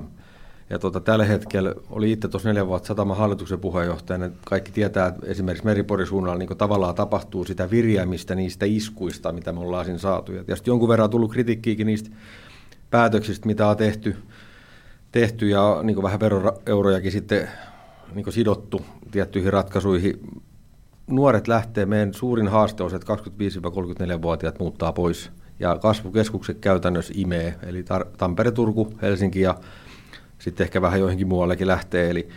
ja 0.71 0.79
tota, 0.79 1.01
tällä 1.01 1.25
hetkellä 1.25 1.75
oli 1.91 2.13
itse 2.13 2.29
tuossa 2.29 2.49
neljä 2.49 2.67
vuotta 2.67 2.87
sataman 2.87 3.17
hallituksen 3.17 3.61
puheenjohtajana. 3.61 4.31
Kaikki 4.45 4.73
tietää, 4.73 5.07
että 5.07 5.27
esimerkiksi 5.27 5.65
Meriporisuunnalla 5.65 6.39
niin 6.39 6.59
tavallaan 6.59 6.95
tapahtuu 6.95 7.45
sitä 7.45 7.71
virjäämistä 7.71 8.35
niistä 8.35 8.67
iskuista, 8.67 9.33
mitä 9.33 9.53
me 9.53 9.61
ollaan 9.61 9.85
siinä 9.85 9.99
saatu. 9.99 10.33
Ja 10.33 10.45
tietysti 10.45 10.71
jonkun 10.71 10.89
verran 10.89 11.05
on 11.05 11.11
tullut 11.11 11.33
kritiikkiäkin 11.33 11.87
niistä 11.87 12.11
päätöksistä, 12.91 13.47
mitä 13.47 13.69
on 13.69 13.77
tehty, 13.77 14.17
tehty 15.13 15.49
ja 15.49 15.81
niin 15.83 16.03
vähän 16.03 16.21
veroeurojakin 16.21 17.13
sitten 17.13 17.49
niin 18.15 18.33
sidottu 18.33 18.83
tiettyihin 19.11 19.53
ratkaisuihin. 19.53 20.21
Nuoret 21.07 21.49
lähtee, 21.49 21.87
meidän 21.87 22.15
suurin 22.15 22.49
haaste 22.49 22.83
on 22.83 22.91
se, 22.91 22.97
että 22.97 23.15
25-34-vuotiaat 23.15 24.59
muuttaa 24.59 24.93
pois 24.93 25.31
ja 25.61 25.79
kasvukeskukset 25.79 26.59
käytännössä 26.59 27.13
imee, 27.17 27.55
eli 27.63 27.85
Tampere, 28.19 28.51
Turku, 28.51 28.93
Helsinki 29.03 29.41
ja 29.41 29.55
sitten 30.39 30.65
ehkä 30.65 30.83
vähän 30.83 31.01
joihinkin 31.01 31.29
muuallekin 31.29 31.67
lähtee. 31.67 32.11
Eli 32.11 32.29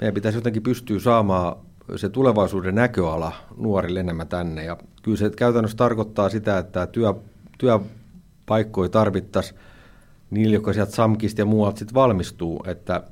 meidän 0.00 0.14
pitäisi 0.14 0.38
jotenkin 0.38 0.62
pystyä 0.62 0.98
saamaan 0.98 1.56
se 1.96 2.08
tulevaisuuden 2.08 2.74
näköala 2.74 3.32
nuorille 3.56 4.00
enemmän 4.00 4.28
tänne. 4.28 4.64
Ja 4.64 4.76
kyllä 5.02 5.16
se 5.16 5.30
käytännössä 5.30 5.76
tarkoittaa 5.76 6.28
sitä, 6.28 6.58
että 6.58 6.86
työ, 6.86 7.14
työpaikkoja 7.58 8.88
tarvittaisiin 8.88 9.60
niille, 10.30 10.54
jotka 10.54 10.72
sieltä 10.72 10.92
SAMKista 10.92 11.40
ja 11.40 11.44
muualta 11.44 11.78
sitten 11.78 11.94
valmistuu, 11.94 12.64
että 12.66 13.02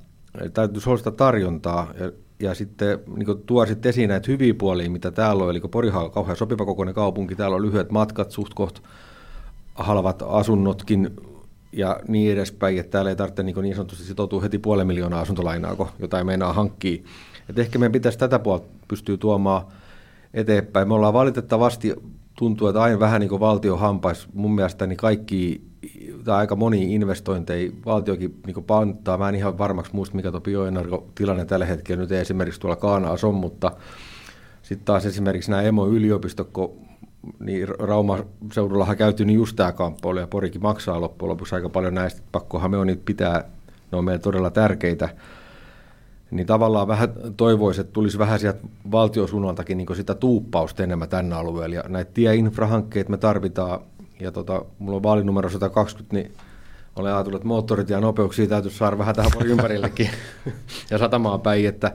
täytyisi 0.55 0.89
olla 0.89 0.99
sitä 0.99 1.11
tarjontaa 1.11 1.93
ja, 2.01 2.13
ja 2.41 2.55
sitten 2.55 2.99
niin 3.17 3.43
tuo 3.47 3.67
sitten 3.67 3.91
esiin 3.91 4.09
näitä 4.09 4.33
hyviä 4.33 4.55
puolia, 4.55 4.91
mitä 4.91 5.11
täällä 5.11 5.45
on. 5.45 5.51
Eli 5.51 5.61
Porihan 5.61 6.05
on 6.05 6.11
kauhean 6.11 6.37
sopiva 6.37 6.65
kokoinen 6.65 6.95
kaupunki, 6.95 7.35
täällä 7.35 7.57
on 7.57 7.63
lyhyet 7.63 7.91
matkat, 7.91 8.31
suht 8.31 8.55
koht 8.55 8.79
halvat 9.75 10.23
asunnotkin, 10.29 11.11
ja 11.73 12.01
niin 12.09 12.33
edespäin, 12.33 12.79
että 12.79 12.91
täällä 12.91 13.11
ei 13.11 13.17
tarvitse 13.17 13.43
niin, 13.43 13.57
niin 13.63 13.75
sanotusti 13.75 14.05
sitoutua 14.05 14.41
heti 14.41 14.59
puolen 14.59 14.87
miljoonaa 14.87 15.21
asuntolainaa, 15.21 15.77
kun 15.77 15.89
jotain 15.99 16.27
meinaa 16.27 16.53
hankkia. 16.53 17.03
Et 17.49 17.59
ehkä 17.59 17.79
meidän 17.79 17.93
pitäisi 17.93 18.19
tätä 18.19 18.39
puolta 18.39 18.67
pystyä 18.89 19.17
tuomaan 19.17 19.63
eteenpäin. 20.35 20.89
Me 20.89 20.95
ollaan 20.95 21.15
valitettavasti, 21.15 21.95
tuntuu, 22.39 22.69
että 22.69 22.83
aina 22.83 23.01
vähän 23.01 23.21
niin 23.21 23.29
kuin 23.29 23.41
valtio 23.41 23.77
hampais 23.77 24.29
mun 24.35 24.55
mielestä 24.55 24.87
niin 24.87 24.97
kaikki, 24.97 25.63
tai 26.25 26.39
aika 26.39 26.57
moni 26.57 26.95
investointeja 26.95 27.73
valtiokin 27.87 28.41
niin 28.47 28.65
panttaa. 28.65 29.19
Mä 29.19 29.29
en 29.29 29.35
ihan 29.35 29.59
varmaksi 29.59 29.95
muista, 29.95 30.17
mikä 30.17 30.31
tuo 30.31 30.41
bioenergo-tilanne 30.41 31.45
tällä 31.45 31.67
hetkellä 31.67 32.03
nyt 32.03 32.13
ei 32.13 32.21
esimerkiksi 32.21 32.61
tuolla 32.61 32.77
Kaanaas 32.77 33.25
on, 33.25 33.35
mutta 33.35 33.73
sitten 34.63 34.85
taas 34.85 35.07
esimerkiksi 35.07 35.51
nämä 35.51 35.63
emo-yliopistot, 35.63 36.49
kun 36.53 36.88
niin 37.41 37.69
Rauma 37.69 38.19
seudullahan 38.53 38.97
käyty 38.97 39.25
niin 39.25 39.37
just 39.37 39.57
tämä 39.57 39.73
kamppoilu 39.73 40.19
ja 40.19 40.27
Porikin 40.27 40.63
maksaa 40.63 41.01
loppujen 41.01 41.31
lopuksi 41.31 41.55
aika 41.55 41.69
paljon 41.69 41.95
näistä, 41.95 42.23
pakkohan 42.33 42.71
me 42.71 42.77
on 42.77 42.87
niitä 42.87 43.03
pitää, 43.05 43.45
ne 43.93 43.99
on 43.99 44.05
meille 44.05 44.23
todella 44.23 44.51
tärkeitä. 44.51 45.09
Niin 46.31 46.47
tavallaan 46.47 46.89
vähän 46.89 47.09
toivoisi, 47.37 47.81
että 47.81 47.93
tulisi 47.93 48.19
vähän 48.19 48.39
sieltä 48.39 48.61
valtiosuunnaltakin 48.91 49.79
niin 49.79 49.97
sitä 49.97 50.15
tuuppausta 50.15 50.83
enemmän 50.83 51.09
tänne 51.09 51.37
alueelle. 51.37 51.77
Ja 51.77 51.85
näitä 51.89 52.11
tieinfrahankkeita 52.15 53.11
me 53.11 53.17
tarvitaan, 53.17 53.81
ja 54.21 54.33
tota, 54.33 54.65
mulla 54.79 54.97
on 54.97 55.03
vaalinumero 55.03 55.51
120, 55.51 56.17
niin 56.17 56.33
olen 56.97 57.15
ajatellut, 57.15 57.39
että 57.39 57.49
moottorit 57.49 57.91
ja 57.91 58.01
nopeuksia 58.01 58.47
täytyisi 58.47 58.79
saada 58.79 58.99
vähän 58.99 59.15
tähän 59.15 59.33
ympärillekin 59.45 60.11
ja 60.91 60.99
satamaan 60.99 61.41
päin, 61.41 61.69
että 61.69 61.93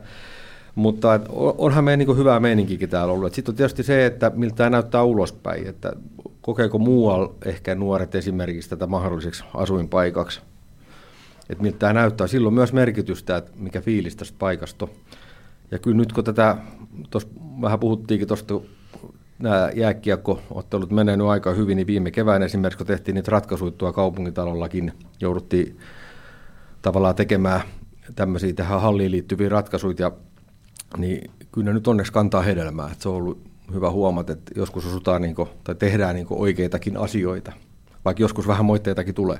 mutta 0.76 1.20
onhan 1.58 1.84
meidän 1.84 2.00
niin 2.00 2.18
hyvää 2.18 2.40
meininkikin 2.40 2.90
täällä 2.90 3.14
ollut. 3.14 3.34
Sitten 3.34 3.52
on 3.52 3.56
tietysti 3.56 3.84
se, 3.84 4.06
että 4.06 4.32
miltä 4.36 4.56
tämä 4.56 4.70
näyttää 4.70 5.04
ulospäin, 5.04 5.68
että 5.68 5.94
kokeeko 6.42 6.80
muualla 6.80 7.36
ehkä 7.46 7.76
nuoret 7.76 8.16
esimerkiksi 8.16 8.70
tätä 8.70 8.88
mahdolliseksi 8.88 9.44
asuinpaikaksi. 9.54 10.42
Että 11.50 11.64
miltä 11.64 11.78
tämä 11.78 11.94
näyttää. 11.94 12.28
Silloin 12.28 12.56
myös 12.56 12.74
merkitystä, 12.74 13.38
että 13.38 13.52
mikä 13.56 13.82
fiilis 13.82 14.16
tästä 14.16 14.36
paikasta 14.40 14.88
Ja 15.72 15.80
kyllä 15.80 15.98
nyt 15.98 16.14
kun 16.14 16.24
tätä, 16.24 16.58
tuossa 17.10 17.30
vähän 17.62 17.80
puhuttiinkin 17.80 18.28
tuosta, 18.28 18.60
nämä 19.40 19.70
jääkiekko-ottelut 19.76 20.92
menee 20.92 21.18
aika 21.30 21.52
hyvin, 21.52 21.76
niin 21.76 21.88
viime 21.88 22.12
kevään 22.12 22.44
esimerkiksi, 22.44 22.78
kun 22.78 22.88
tehtiin 22.88 23.16
niitä 23.16 23.32
ratkaisuja 23.32 23.72
tuolla 23.72 23.94
kaupungitalollakin, 23.94 24.94
jouduttiin 25.22 25.78
tavallaan 26.82 27.16
tekemään 27.16 27.62
tämmöisiä 28.16 28.54
tähän 28.54 28.82
halliin 28.82 29.12
liittyviä 29.12 29.50
ratkaisuja, 29.50 29.96
ja 30.00 30.12
niin 30.98 31.32
kyllä 31.52 31.74
nyt 31.74 31.88
onneksi 31.88 32.14
kantaa 32.14 32.42
hedelmää. 32.42 32.90
Että 32.92 33.04
se 33.04 33.10
on 33.10 33.16
ollut 33.16 33.42
hyvä 33.74 33.92
huomata, 33.92 34.34
että 34.34 34.52
joskus 34.56 34.86
osutaan 34.86 35.22
niin 35.22 35.36
kuin, 35.36 35.50
tai 35.64 35.76
tehdään 35.76 36.16
niin 36.16 36.28
oikeitakin 36.30 36.98
asioita, 36.98 37.54
vaikka 38.06 38.24
joskus 38.24 38.48
vähän 38.48 38.66
moitteitakin 38.66 39.16
tulee. 39.16 39.40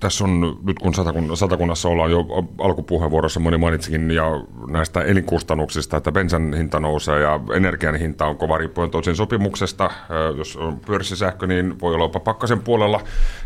Tässä 0.00 0.24
on, 0.24 0.58
nyt 0.66 0.78
kun 0.78 0.94
satakun, 0.94 1.36
satakunnassa 1.36 1.88
ollaan 1.88 2.10
jo 2.10 2.26
alkupuheenvuorossa, 2.58 3.40
moni 3.40 3.58
mainitsikin 3.58 4.10
ja 4.10 4.24
näistä 4.68 5.02
elinkustannuksista, 5.02 5.96
että 5.96 6.12
bensan 6.12 6.54
hinta 6.54 6.80
nousee 6.80 7.20
ja 7.20 7.40
energian 7.54 7.94
hinta 7.94 8.26
on 8.26 8.36
kova 8.36 8.58
riippuen 8.58 8.90
tosin 8.90 9.16
sopimuksesta. 9.16 9.90
Jos 10.36 10.56
on 10.56 10.80
pörssisähkö, 10.86 11.46
niin 11.46 11.80
voi 11.80 11.94
olla 11.94 12.04
jopa 12.04 12.20
pakkasen 12.20 12.60
puolella 12.60 13.00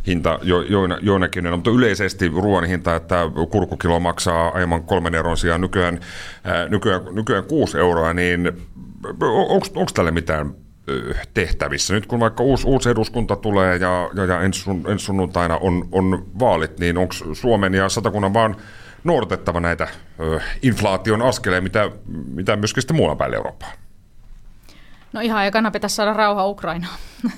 hinta 0.07 0.38
jo, 0.42 0.62
jo, 0.62 0.80
joinakin, 1.02 1.50
mutta 1.50 1.70
yleisesti 1.70 2.28
ruoan 2.28 2.64
hinta, 2.64 2.96
että 2.96 3.30
kurkukilo 3.50 4.00
maksaa 4.00 4.48
aiemman 4.48 4.84
kolmen 4.84 5.14
euron 5.14 5.36
sijaan 5.36 5.61
nykyään, 5.61 6.00
nykyään, 6.68 7.02
nykyään 7.12 7.44
kuusi 7.44 7.78
euroa, 7.78 8.12
niin 8.12 8.52
onko 9.74 9.90
tälle 9.94 10.11
mitään 10.11 10.63
tehtävissä. 11.35 11.95
Nyt 11.95 12.07
kun 12.07 12.20
vaikka 12.20 12.43
uusi, 12.43 12.66
uusi 12.66 12.91
eduskunta 12.91 13.37
tulee 13.37 13.76
ja, 13.76 14.11
ja, 14.14 14.24
ja 14.24 14.41
ensi, 14.41 14.61
sun, 14.61 14.85
sunnuntaina 14.97 15.57
on, 15.57 15.89
on 15.93 16.26
vaalit, 16.39 16.78
niin 16.78 16.99
onko 16.99 17.14
Suomen 17.32 17.74
ja 17.74 17.89
Satakunnan 17.89 18.35
vaan 18.35 18.57
noudatettava 19.05 19.61
näitä 19.61 19.89
ö, 20.20 20.41
inflaation 20.62 21.22
askeleja, 21.22 21.62
mitä, 21.62 21.91
mitä 22.35 22.57
myöskin 22.57 22.82
sitten 22.82 22.97
muualla 22.97 23.16
päin 23.16 23.35
Eurooppaa? 23.35 23.84
No 25.14 25.20
ihan 25.20 25.46
ekana 25.46 25.70
pitäisi 25.70 25.96
saada 25.96 26.12
rauha 26.12 26.46
Ukrainaan. 26.46 26.98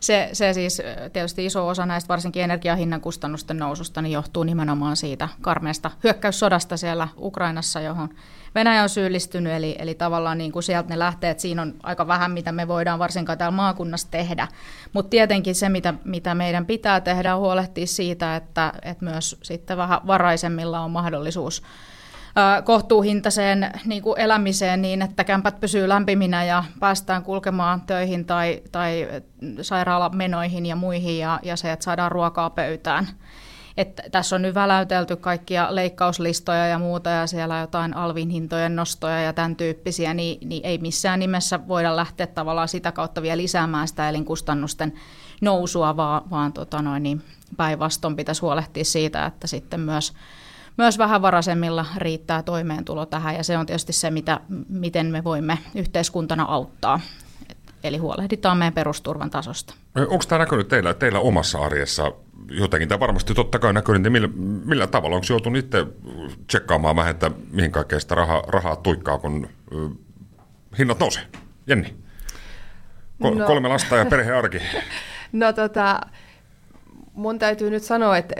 se, 0.00 0.28
se 0.32 0.52
siis 0.52 0.82
tietysti 1.12 1.46
iso 1.46 1.68
osa 1.68 1.86
näistä 1.86 2.08
varsinkin 2.08 2.42
energiahinnan 2.42 3.00
kustannusten 3.00 3.56
noususta 3.56 4.02
niin 4.02 4.12
johtuu 4.12 4.42
nimenomaan 4.42 4.96
siitä 4.96 5.28
karmeesta 5.40 5.90
hyökkäyssodasta 6.04 6.76
siellä 6.76 7.08
Ukrainassa, 7.16 7.80
johon 7.80 8.08
Venäjä 8.54 8.82
on 8.82 8.88
syyllistynyt, 8.88 9.52
eli, 9.52 9.76
eli 9.78 9.94
tavallaan 9.94 10.38
niin 10.38 10.52
kuin 10.52 10.62
sieltä 10.62 10.88
ne 10.88 10.98
lähtee, 10.98 11.30
että 11.30 11.40
siinä 11.40 11.62
on 11.62 11.74
aika 11.82 12.06
vähän, 12.06 12.30
mitä 12.30 12.52
me 12.52 12.68
voidaan 12.68 12.98
varsinkaan 12.98 13.38
täällä 13.38 13.56
maakunnassa 13.56 14.10
tehdä. 14.10 14.48
Mutta 14.92 15.10
tietenkin 15.10 15.54
se, 15.54 15.68
mitä, 15.68 15.94
mitä 16.04 16.34
meidän 16.34 16.66
pitää 16.66 17.00
tehdä, 17.00 17.34
on 17.34 17.40
huolehtia 17.40 17.86
siitä, 17.86 18.36
että, 18.36 18.72
että 18.82 19.04
myös 19.04 19.36
sitten 19.42 19.76
vähän 19.76 20.00
varaisemmilla 20.06 20.80
on 20.80 20.90
mahdollisuus 20.90 21.62
kohtuuhintaiseen 22.64 23.70
niin 23.84 24.02
kuin 24.02 24.20
elämiseen 24.20 24.82
niin, 24.82 25.02
että 25.02 25.24
kämpät 25.24 25.60
pysyy 25.60 25.88
lämpiminä 25.88 26.44
ja 26.44 26.64
päästään 26.80 27.22
kulkemaan 27.22 27.80
töihin 27.80 28.24
tai, 28.24 28.62
tai 28.72 29.08
sairaalamenoihin 29.62 30.66
ja 30.66 30.76
muihin 30.76 31.18
ja, 31.18 31.40
ja 31.42 31.56
se, 31.56 31.72
että 31.72 31.84
saadaan 31.84 32.12
ruokaa 32.12 32.50
pöytään. 32.50 33.08
että 33.76 34.02
tässä 34.12 34.36
on 34.36 34.42
nyt 34.42 34.54
väläytelty 34.54 35.16
kaikkia 35.16 35.74
leikkauslistoja 35.74 36.66
ja 36.66 36.78
muuta 36.78 37.10
ja 37.10 37.26
siellä 37.26 37.58
jotain 37.58 37.96
alvin 37.96 38.30
hintojen 38.30 38.76
nostoja 38.76 39.20
ja 39.20 39.32
tämän 39.32 39.56
tyyppisiä, 39.56 40.14
niin, 40.14 40.48
niin 40.48 40.66
ei 40.66 40.78
missään 40.78 41.18
nimessä 41.18 41.68
voida 41.68 41.96
lähteä 41.96 42.26
tavallaan 42.26 42.68
sitä 42.68 42.92
kautta 42.92 43.22
vielä 43.22 43.42
lisäämään 43.42 43.88
sitä 43.88 44.08
elinkustannusten 44.08 44.92
nousua, 45.40 45.96
vaan, 45.96 46.30
vaan 46.30 46.52
tota 46.52 46.82
noin, 46.82 47.02
niin 47.02 47.22
päinvastoin 47.56 48.16
pitäisi 48.16 48.40
huolehtia 48.40 48.84
siitä, 48.84 49.26
että 49.26 49.46
sitten 49.46 49.80
myös 49.80 50.12
myös 50.78 50.98
vähävaraisemmilla 50.98 51.86
riittää 51.96 52.42
toimeentulo 52.42 53.06
tähän 53.06 53.34
ja 53.34 53.44
se 53.44 53.58
on 53.58 53.66
tietysti 53.66 53.92
se, 53.92 54.10
mitä, 54.10 54.40
miten 54.68 55.06
me 55.06 55.24
voimme 55.24 55.58
yhteiskuntana 55.74 56.44
auttaa. 56.44 57.00
Eli 57.84 57.98
huolehditaan 57.98 58.58
meidän 58.58 58.72
perusturvan 58.72 59.30
tasosta. 59.30 59.74
Onko 59.94 60.24
tämä 60.28 60.38
näkynyt 60.38 60.68
teillä, 60.68 60.94
teillä 60.94 61.20
omassa 61.20 61.58
arjessa 61.58 62.12
jotenkin? 62.50 62.88
Tämä 62.88 63.00
varmasti 63.00 63.34
totta 63.34 63.58
kai 63.58 63.72
näkynyt, 63.72 64.02
niin 64.02 64.12
millä, 64.12 64.28
millä 64.64 64.86
tavalla? 64.86 65.16
Onko 65.16 65.26
joutunut 65.30 65.58
itse 65.58 65.86
tsekkaamaan 66.46 66.96
vähän, 66.96 67.10
että 67.10 67.30
mihin 67.50 67.72
kaikkea 67.72 68.00
sitä 68.00 68.14
rahaa, 68.14 68.42
rahaa 68.48 68.76
tuikkaa, 68.76 69.18
kun 69.18 69.48
hinnat 70.78 70.98
nousee? 70.98 71.22
Jenni? 71.66 71.94
Ko- 73.22 73.38
no. 73.38 73.46
Kolme 73.46 73.68
lasta 73.68 73.96
ja 73.96 74.06
perhearki. 74.06 74.58
no 75.32 75.52
tota, 75.52 76.00
mun 77.12 77.38
täytyy 77.38 77.70
nyt 77.70 77.82
sanoa, 77.82 78.16
että 78.16 78.34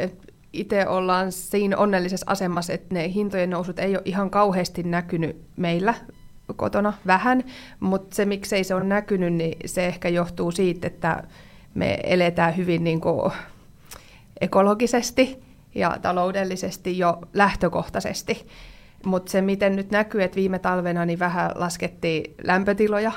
itse 0.52 0.88
ollaan 0.88 1.32
siinä 1.32 1.76
onnellisessa 1.76 2.26
asemassa, 2.28 2.72
että 2.72 2.94
ne 2.94 3.12
hintojen 3.12 3.50
nousut 3.50 3.78
ei 3.78 3.96
ole 3.96 4.02
ihan 4.04 4.30
kauheasti 4.30 4.82
näkynyt 4.82 5.36
meillä 5.56 5.94
kotona 6.56 6.92
vähän, 7.06 7.44
mutta 7.80 8.16
se 8.16 8.24
miksei 8.24 8.64
se 8.64 8.74
on 8.74 8.88
näkynyt, 8.88 9.32
niin 9.32 9.58
se 9.66 9.86
ehkä 9.86 10.08
johtuu 10.08 10.50
siitä, 10.50 10.86
että 10.86 11.22
me 11.74 11.98
eletään 12.04 12.56
hyvin 12.56 12.84
niin 12.84 13.00
kuin 13.00 13.32
ekologisesti 14.40 15.42
ja 15.74 15.96
taloudellisesti 16.02 16.98
jo 16.98 17.18
lähtökohtaisesti. 17.34 18.46
Mutta 19.04 19.32
se, 19.32 19.40
miten 19.40 19.76
nyt 19.76 19.90
näkyy, 19.90 20.22
että 20.22 20.36
viime 20.36 20.58
talvena 20.58 21.04
niin 21.04 21.18
vähän 21.18 21.50
laskettiin 21.54 22.34
lämpötiloja 22.44 23.12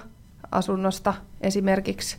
asunnosta 0.51 1.13
esimerkiksi, 1.41 2.17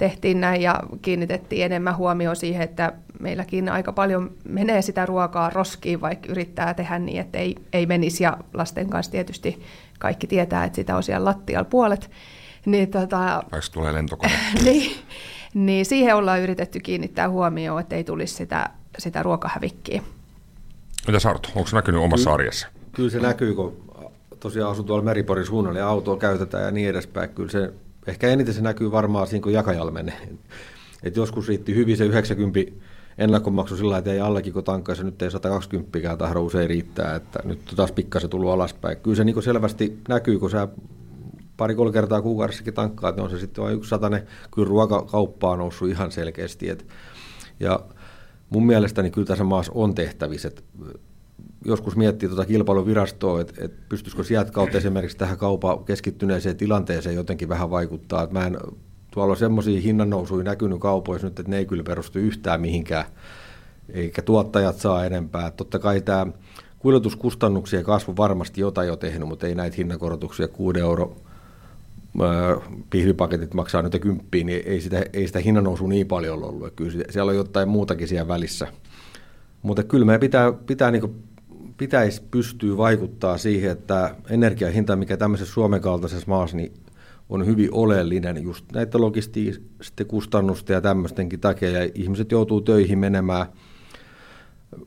tehtiin 0.00 0.40
näin 0.40 0.62
ja 0.62 0.80
kiinnitettiin 1.02 1.64
enemmän 1.64 1.96
huomioon 1.96 2.36
siihen, 2.36 2.62
että 2.62 2.92
meilläkin 3.20 3.68
aika 3.68 3.92
paljon 3.92 4.30
menee 4.48 4.82
sitä 4.82 5.06
ruokaa 5.06 5.50
roskiin, 5.50 6.00
vaikka 6.00 6.28
yrittää 6.28 6.74
tehdä 6.74 6.98
niin, 6.98 7.20
että 7.20 7.38
ei, 7.38 7.56
ei 7.72 7.86
menisi. 7.86 8.24
Ja 8.24 8.36
lasten 8.54 8.90
kanssa 8.90 9.12
tietysti 9.12 9.62
kaikki 9.98 10.26
tietää, 10.26 10.64
että 10.64 10.76
sitä 10.76 10.96
on 10.96 11.02
siellä 11.02 11.24
lattialla 11.24 11.64
puolet. 11.64 12.10
Niin, 12.66 12.90
tota, 12.90 13.18
Vaikka 13.52 13.70
tulee 13.72 13.92
lentokone. 13.92 14.32
niin, 14.64 14.96
niin 15.54 15.86
siihen 15.86 16.16
ollaan 16.16 16.40
yritetty 16.40 16.80
kiinnittää 16.80 17.28
huomioon, 17.28 17.80
että 17.80 17.96
ei 17.96 18.04
tulisi 18.04 18.34
sitä, 18.34 18.70
sitä 18.98 19.22
ruokahävikkiä. 19.22 20.02
Mitä 21.06 21.28
Arto, 21.28 21.48
onko 21.54 21.68
se 21.68 21.76
näkynyt 21.76 22.00
omassa 22.00 22.32
arjessa? 22.32 22.66
Kyllä 22.92 23.10
se 23.10 23.20
näkyy, 23.20 23.54
kun 23.54 23.76
tosiaan 24.40 24.70
asun 24.70 24.84
tuolla 24.84 25.04
Meriporin 25.04 25.46
suunnalla 25.46 25.78
ja 25.78 25.88
autoa 25.88 26.16
käytetään 26.16 26.64
ja 26.64 26.70
niin 26.70 26.88
edespäin. 26.88 27.30
Kyllä 27.30 27.50
se, 27.50 27.72
ehkä 28.06 28.28
eniten 28.28 28.54
se 28.54 28.62
näkyy 28.62 28.90
varmaan 28.90 29.26
siinä, 29.26 29.42
kun 29.42 29.52
jakajalla 29.52 29.90
menee. 29.90 30.28
Et 31.02 31.16
joskus 31.16 31.48
riitti 31.48 31.74
hyvin 31.74 31.96
se 31.96 32.04
90 32.04 32.72
ennakkomaksu 33.18 33.76
sillä 33.76 33.98
että 33.98 34.12
ei 34.12 34.20
allekin 34.20 34.64
tankkaisi, 34.64 35.04
nyt 35.04 35.22
ei 35.22 35.30
120 35.30 36.16
tahdo 36.16 36.42
usein 36.42 36.68
riittää, 36.68 37.14
että 37.14 37.40
nyt 37.44 37.60
taas 37.76 37.92
pikkasen 37.92 38.30
tullut 38.30 38.50
alaspäin. 38.50 38.96
Kyllä 38.96 39.16
se 39.16 39.24
niin 39.24 39.42
selvästi 39.42 39.98
näkyy, 40.08 40.38
kun 40.38 40.50
sä 40.50 40.68
pari-kolme 41.56 41.92
kertaa 41.92 42.22
kuukaudessakin 42.22 42.74
tankkaat, 42.74 43.16
niin 43.16 43.24
on 43.24 43.30
se 43.30 43.38
sitten 43.38 43.64
vain 43.64 43.76
yksi 43.76 43.90
satainen. 43.90 44.26
Kyllä 44.54 44.68
ruokakauppa 44.68 45.50
on 45.50 45.58
noussut 45.58 45.88
ihan 45.88 46.12
selkeästi. 46.12 46.68
Et, 46.68 46.86
ja 47.60 47.80
mun 48.50 48.66
mielestäni 48.66 49.10
kyllä 49.10 49.26
tässä 49.26 49.44
maassa 49.44 49.72
on 49.74 49.94
tehtävissä. 49.94 50.48
Et 50.48 50.64
joskus 51.64 51.96
miettii 51.96 52.28
tuota 52.28 52.46
kilpailuvirastoa, 52.46 53.40
että, 53.40 53.64
että 53.64 53.82
pystyisikö 53.88 54.24
sieltä 54.24 54.52
kautta 54.52 54.78
esimerkiksi 54.78 55.16
tähän 55.16 55.38
kaupan 55.38 55.84
keskittyneeseen 55.84 56.56
tilanteeseen 56.56 57.16
jotenkin 57.16 57.48
vähän 57.48 57.70
vaikuttaa. 57.70 58.22
Että 58.22 58.38
mä 58.38 58.46
en 58.46 58.58
tuolla 59.10 59.30
on 59.30 59.36
semmoisia 59.36 59.80
hinnannousuja 59.80 60.44
näkynyt 60.44 60.80
kaupoissa 60.80 61.26
nyt, 61.26 61.38
että 61.38 61.50
ne 61.50 61.58
ei 61.58 61.66
kyllä 61.66 61.82
perustu 61.82 62.18
yhtään 62.18 62.60
mihinkään, 62.60 63.04
eikä 63.88 64.22
tuottajat 64.22 64.76
saa 64.76 65.04
enempää. 65.04 65.50
Totta 65.50 65.78
kai 65.78 66.00
tämä 66.00 66.26
kuljetuskustannuksien 66.78 67.84
kasvu 67.84 68.16
varmasti 68.16 68.60
jotain 68.60 68.88
jo 68.88 68.96
tehnyt, 68.96 69.28
mutta 69.28 69.46
ei 69.46 69.54
näitä 69.54 69.76
hinnankorotuksia 69.76 70.48
6 70.48 70.80
euro 70.80 71.16
pihvipaketit 72.90 73.54
maksaa 73.54 73.82
nyt 73.82 73.98
kymppiin, 74.00 74.46
niin 74.46 74.62
ei 74.66 74.80
sitä, 74.80 75.02
ei 75.12 75.26
sitä 75.26 75.38
hinnannousu 75.38 75.86
niin 75.86 76.06
paljon 76.06 76.44
ollut. 76.44 76.74
Kyllä 76.76 77.04
siellä 77.10 77.30
on 77.30 77.36
jotain 77.36 77.68
muutakin 77.68 78.08
siellä 78.08 78.28
välissä. 78.28 78.66
Mutta 79.62 79.82
kyllä 79.82 80.06
meidän 80.06 80.20
pitää, 80.20 80.52
pitää 80.52 80.90
niin 80.90 81.24
pitäisi 81.80 82.22
pystyä 82.30 82.76
vaikuttaa 82.76 83.38
siihen, 83.38 83.70
että 83.70 84.14
energiahinta, 84.30 84.96
mikä 84.96 85.16
tämmöisessä 85.16 85.54
Suomen 85.54 85.80
kaltaisessa 85.80 86.28
maassa, 86.28 86.56
niin 86.56 86.72
on 87.28 87.46
hyvin 87.46 87.68
oleellinen 87.72 88.42
just 88.42 88.64
näitä 88.72 89.00
logististen 89.00 90.06
kustannusten 90.08 90.74
ja 90.74 90.80
tämmöistenkin 90.80 91.40
takia. 91.40 91.70
Ja 91.70 91.90
ihmiset 91.94 92.32
joutuu 92.32 92.60
töihin 92.60 92.98
menemään 92.98 93.46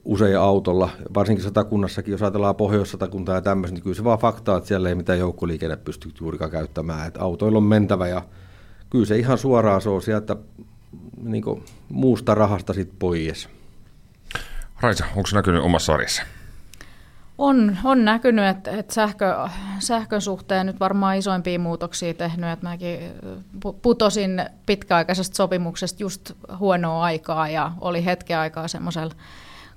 usein 0.05 0.39
autolla, 0.39 0.89
varsinkin 1.13 1.43
satakunnassakin, 1.43 2.11
jos 2.11 2.21
ajatellaan 2.21 2.55
pohjois-satakuntaa 2.55 3.35
ja 3.35 3.41
tämmöistä, 3.41 3.73
niin 3.73 3.83
kyllä 3.83 3.95
se 3.95 4.03
vaan 4.03 4.19
faktaa, 4.19 4.57
että 4.57 4.67
siellä 4.67 4.89
ei 4.89 4.95
mitään 4.95 5.19
joukkoliikenne 5.19 5.75
pysty 5.75 6.09
juurikaan 6.21 6.51
käyttämään. 6.51 7.07
Että 7.07 7.21
autoilla 7.21 7.57
on 7.57 7.63
mentävä 7.63 8.07
ja 8.07 8.21
kyllä 8.89 9.05
se 9.05 9.17
ihan 9.17 9.37
suoraan 9.37 9.81
se 9.81 9.89
on 9.89 10.01
sieltä 10.01 10.35
niin 11.23 11.43
muusta 11.89 12.35
rahasta 12.35 12.73
sitten 12.73 12.99
pois. 12.99 13.49
Raisa, 14.81 15.05
onko 15.15 15.29
näkynyt 15.33 15.63
omassa 15.63 15.93
arjessa? 15.93 16.23
On, 17.43 17.77
on 17.83 18.05
näkynyt, 18.05 18.45
että, 18.45 18.71
että 18.71 18.93
sähkö, 18.93 19.35
sähkön 19.79 20.21
suhteen 20.21 20.65
nyt 20.65 20.79
varmaan 20.79 21.17
isoimpia 21.17 21.59
muutoksia 21.59 22.13
tehnyt, 22.13 22.49
että 22.49 22.65
mäkin 22.65 22.99
putosin 23.81 24.45
pitkäaikaisesta 24.65 25.35
sopimuksesta 25.35 26.03
just 26.03 26.31
huonoa 26.59 27.03
aikaa 27.03 27.49
ja 27.49 27.71
oli 27.81 28.05
hetken 28.05 28.37
aikaa 28.37 28.67
semmoisella 28.67 29.13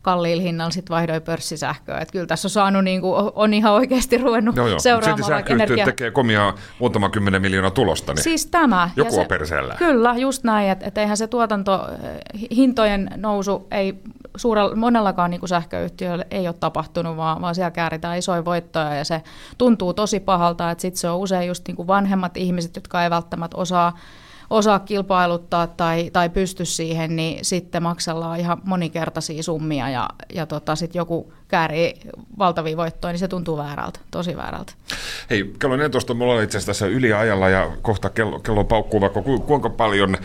kalliilla 0.07 0.43
hinnalla 0.43 0.71
sitten 0.71 0.95
vaihdoin 0.95 1.23
pörssisähköä. 1.23 1.99
Että 1.99 2.13
kyllä 2.13 2.27
tässä 2.27 2.47
on 2.47 2.51
saanut, 2.51 2.85
niin 2.85 3.01
kuin, 3.01 3.15
on 3.35 3.55
ihan 3.55 3.73
oikeasti 3.73 4.19
ruvennut 4.19 4.57
joo, 4.57 4.69
joo. 4.69 4.79
seuraamaan 4.79 5.33
vaikka 5.33 5.53
energia... 5.53 5.85
tekee 5.85 6.11
komia 6.11 6.55
muutama 6.79 7.11
kymmenen 7.11 7.43
miljoonaa 7.43 7.71
tulosta, 7.71 8.13
niin 8.13 8.23
siis 8.23 8.47
tämä. 8.47 8.91
joku 8.97 9.21
on 9.21 9.27
perseellä. 9.27 9.75
Kyllä, 9.75 10.15
just 10.17 10.45
näin, 10.45 10.71
että, 10.71 10.87
että 10.87 11.01
eihän 11.01 11.17
se 11.17 11.27
tuotanto, 11.27 11.87
hintojen 12.57 13.11
nousu 13.17 13.67
ei 13.71 13.95
suurella, 14.37 14.77
monellakaan 14.77 15.31
niin 15.31 15.41
kuin 15.41 15.49
sähköyhtiöllä 15.49 16.25
ei 16.31 16.49
ole 16.49 16.57
tapahtunut, 16.61 17.17
vaan, 17.17 17.41
vaan 17.41 17.55
siellä 17.55 17.71
kääritään 17.71 18.19
isoja 18.19 18.45
voittoja 18.45 18.95
ja 18.95 19.05
se 19.05 19.23
tuntuu 19.59 19.95
tosi 19.95 20.21
pahalta, 20.21 20.71
että 20.71 20.83
sitten 20.83 21.01
se 21.01 21.11
on 21.11 21.19
usein 21.19 21.49
just 21.49 21.69
niin 21.69 21.77
kuin 21.77 21.89
vanhemmat 21.89 22.37
ihmiset, 22.37 22.77
jotka 22.77 23.05
ei 23.05 23.11
välttämättä 23.11 23.57
osaa 23.57 23.99
osaa 24.51 24.79
kilpailuttaa 24.79 25.67
tai, 25.67 26.11
tai 26.13 26.29
pysty 26.29 26.65
siihen, 26.65 27.17
niin 27.17 27.45
sitten 27.45 27.83
maksellaan 27.83 28.41
ihan 28.41 28.61
monikertaisia 28.65 29.43
summia 29.43 29.91
ja, 29.91 30.09
ja 30.35 30.47
tota, 30.47 30.77
sitten 30.77 31.01
joku 31.01 31.33
käärii 31.49 31.95
valtavia 32.39 32.77
voittoja, 32.77 33.13
niin 33.13 33.19
se 33.19 33.29
tuntuu 33.29 33.57
väärältä, 33.57 34.01
tosi 34.11 34.37
väärältä. 34.37 34.73
Hei, 35.31 35.53
kello 35.59 35.77
14 35.77 36.15
mulla 36.15 36.35
on 36.35 36.43
itse 36.43 36.59
asiassa 36.59 36.71
tässä 36.71 36.87
yliajalla 36.87 37.49
ja 37.49 37.71
kohta 37.83 38.11
kello, 38.11 38.39
kello 38.39 38.65
paukkuu 38.65 39.01
vaikka 39.01 39.23
ku, 39.23 39.41
kuinka 39.41 39.71
paljon 39.71 40.17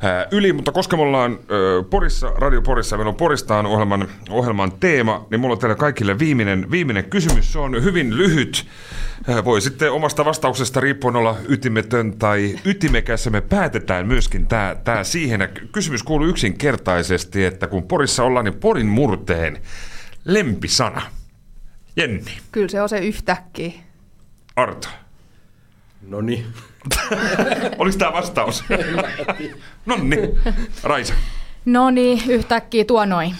ää, 0.00 0.26
yli, 0.30 0.52
mutta 0.52 0.72
koska 0.72 0.96
me 0.96 1.02
ollaan 1.02 1.32
ää, 1.32 1.38
Porissa, 1.90 2.30
Radio 2.30 2.62
Porissa, 2.62 2.96
meillä 2.96 3.10
on 3.10 3.16
Poristaan 3.16 3.66
ohjelman, 3.66 4.08
ohjelman 4.30 4.72
teema, 4.72 5.26
niin 5.30 5.40
mulla 5.40 5.52
on 5.52 5.58
teille 5.58 5.76
kaikille 5.76 6.18
viimeinen, 6.18 6.70
viimeinen 6.70 7.04
kysymys. 7.04 7.52
Se 7.52 7.58
on 7.58 7.84
hyvin 7.84 8.16
lyhyt. 8.16 8.66
Voi 9.44 9.60
sitten 9.60 9.92
omasta 9.92 10.24
vastauksesta 10.24 10.80
riippuen 10.80 11.16
olla 11.16 11.36
ytimetön 11.48 12.18
tai 12.18 12.56
ytimekäs. 12.64 13.30
Me 13.30 13.40
päätetään 13.40 14.06
myöskin 14.06 14.46
tämä, 14.46 14.76
tämä 14.84 15.04
siihen. 15.04 15.48
Kysymys 15.72 16.02
kuuluu 16.02 16.28
yksinkertaisesti, 16.28 17.44
että 17.44 17.66
kun 17.66 17.82
Porissa 17.82 18.24
ollaan, 18.24 18.44
niin 18.44 18.60
Porin 18.60 18.86
murteen 18.86 19.60
lempisana. 20.24 21.02
Jenni. 21.96 22.38
Kyllä 22.52 22.68
se 22.68 22.82
on 22.82 22.88
se 22.88 22.98
yhtäkkiä. 22.98 23.72
Arto. 24.56 24.88
No 26.08 26.20
niin. 26.20 26.46
Oliko 27.78 27.98
tämä 27.98 28.12
vastaus? 28.12 28.64
no 29.86 29.96
niin. 29.96 30.38
Raisa. 30.82 31.14
No 31.64 31.90
niin, 31.90 32.22
yhtäkkiä 32.28 32.84
tuo 32.84 33.04
noin. 33.04 33.34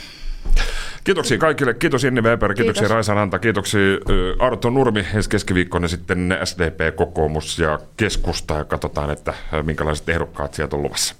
Kiitoksia 1.04 1.38
kaikille. 1.38 1.74
Kiitos 1.74 2.04
Jenni 2.04 2.22
Weber, 2.22 2.54
kiitoksia 2.54 2.80
Kiitos. 2.80 2.94
Raisa 2.94 3.14
Nanta, 3.14 3.38
kiitoksia 3.38 3.80
Arto 4.38 4.70
Nurmi 4.70 5.06
ensi 5.14 5.30
keskiviikkona 5.30 5.88
sitten 5.88 6.38
SDP, 6.44 6.96
kokoomus 6.96 7.58
ja 7.58 7.78
keskusta 7.96 8.54
ja 8.54 8.64
katsotaan, 8.64 9.10
että 9.10 9.34
minkälaiset 9.62 10.08
ehdokkaat 10.08 10.54
sieltä 10.54 10.76
on 10.76 10.82
luvassa. 10.82 11.19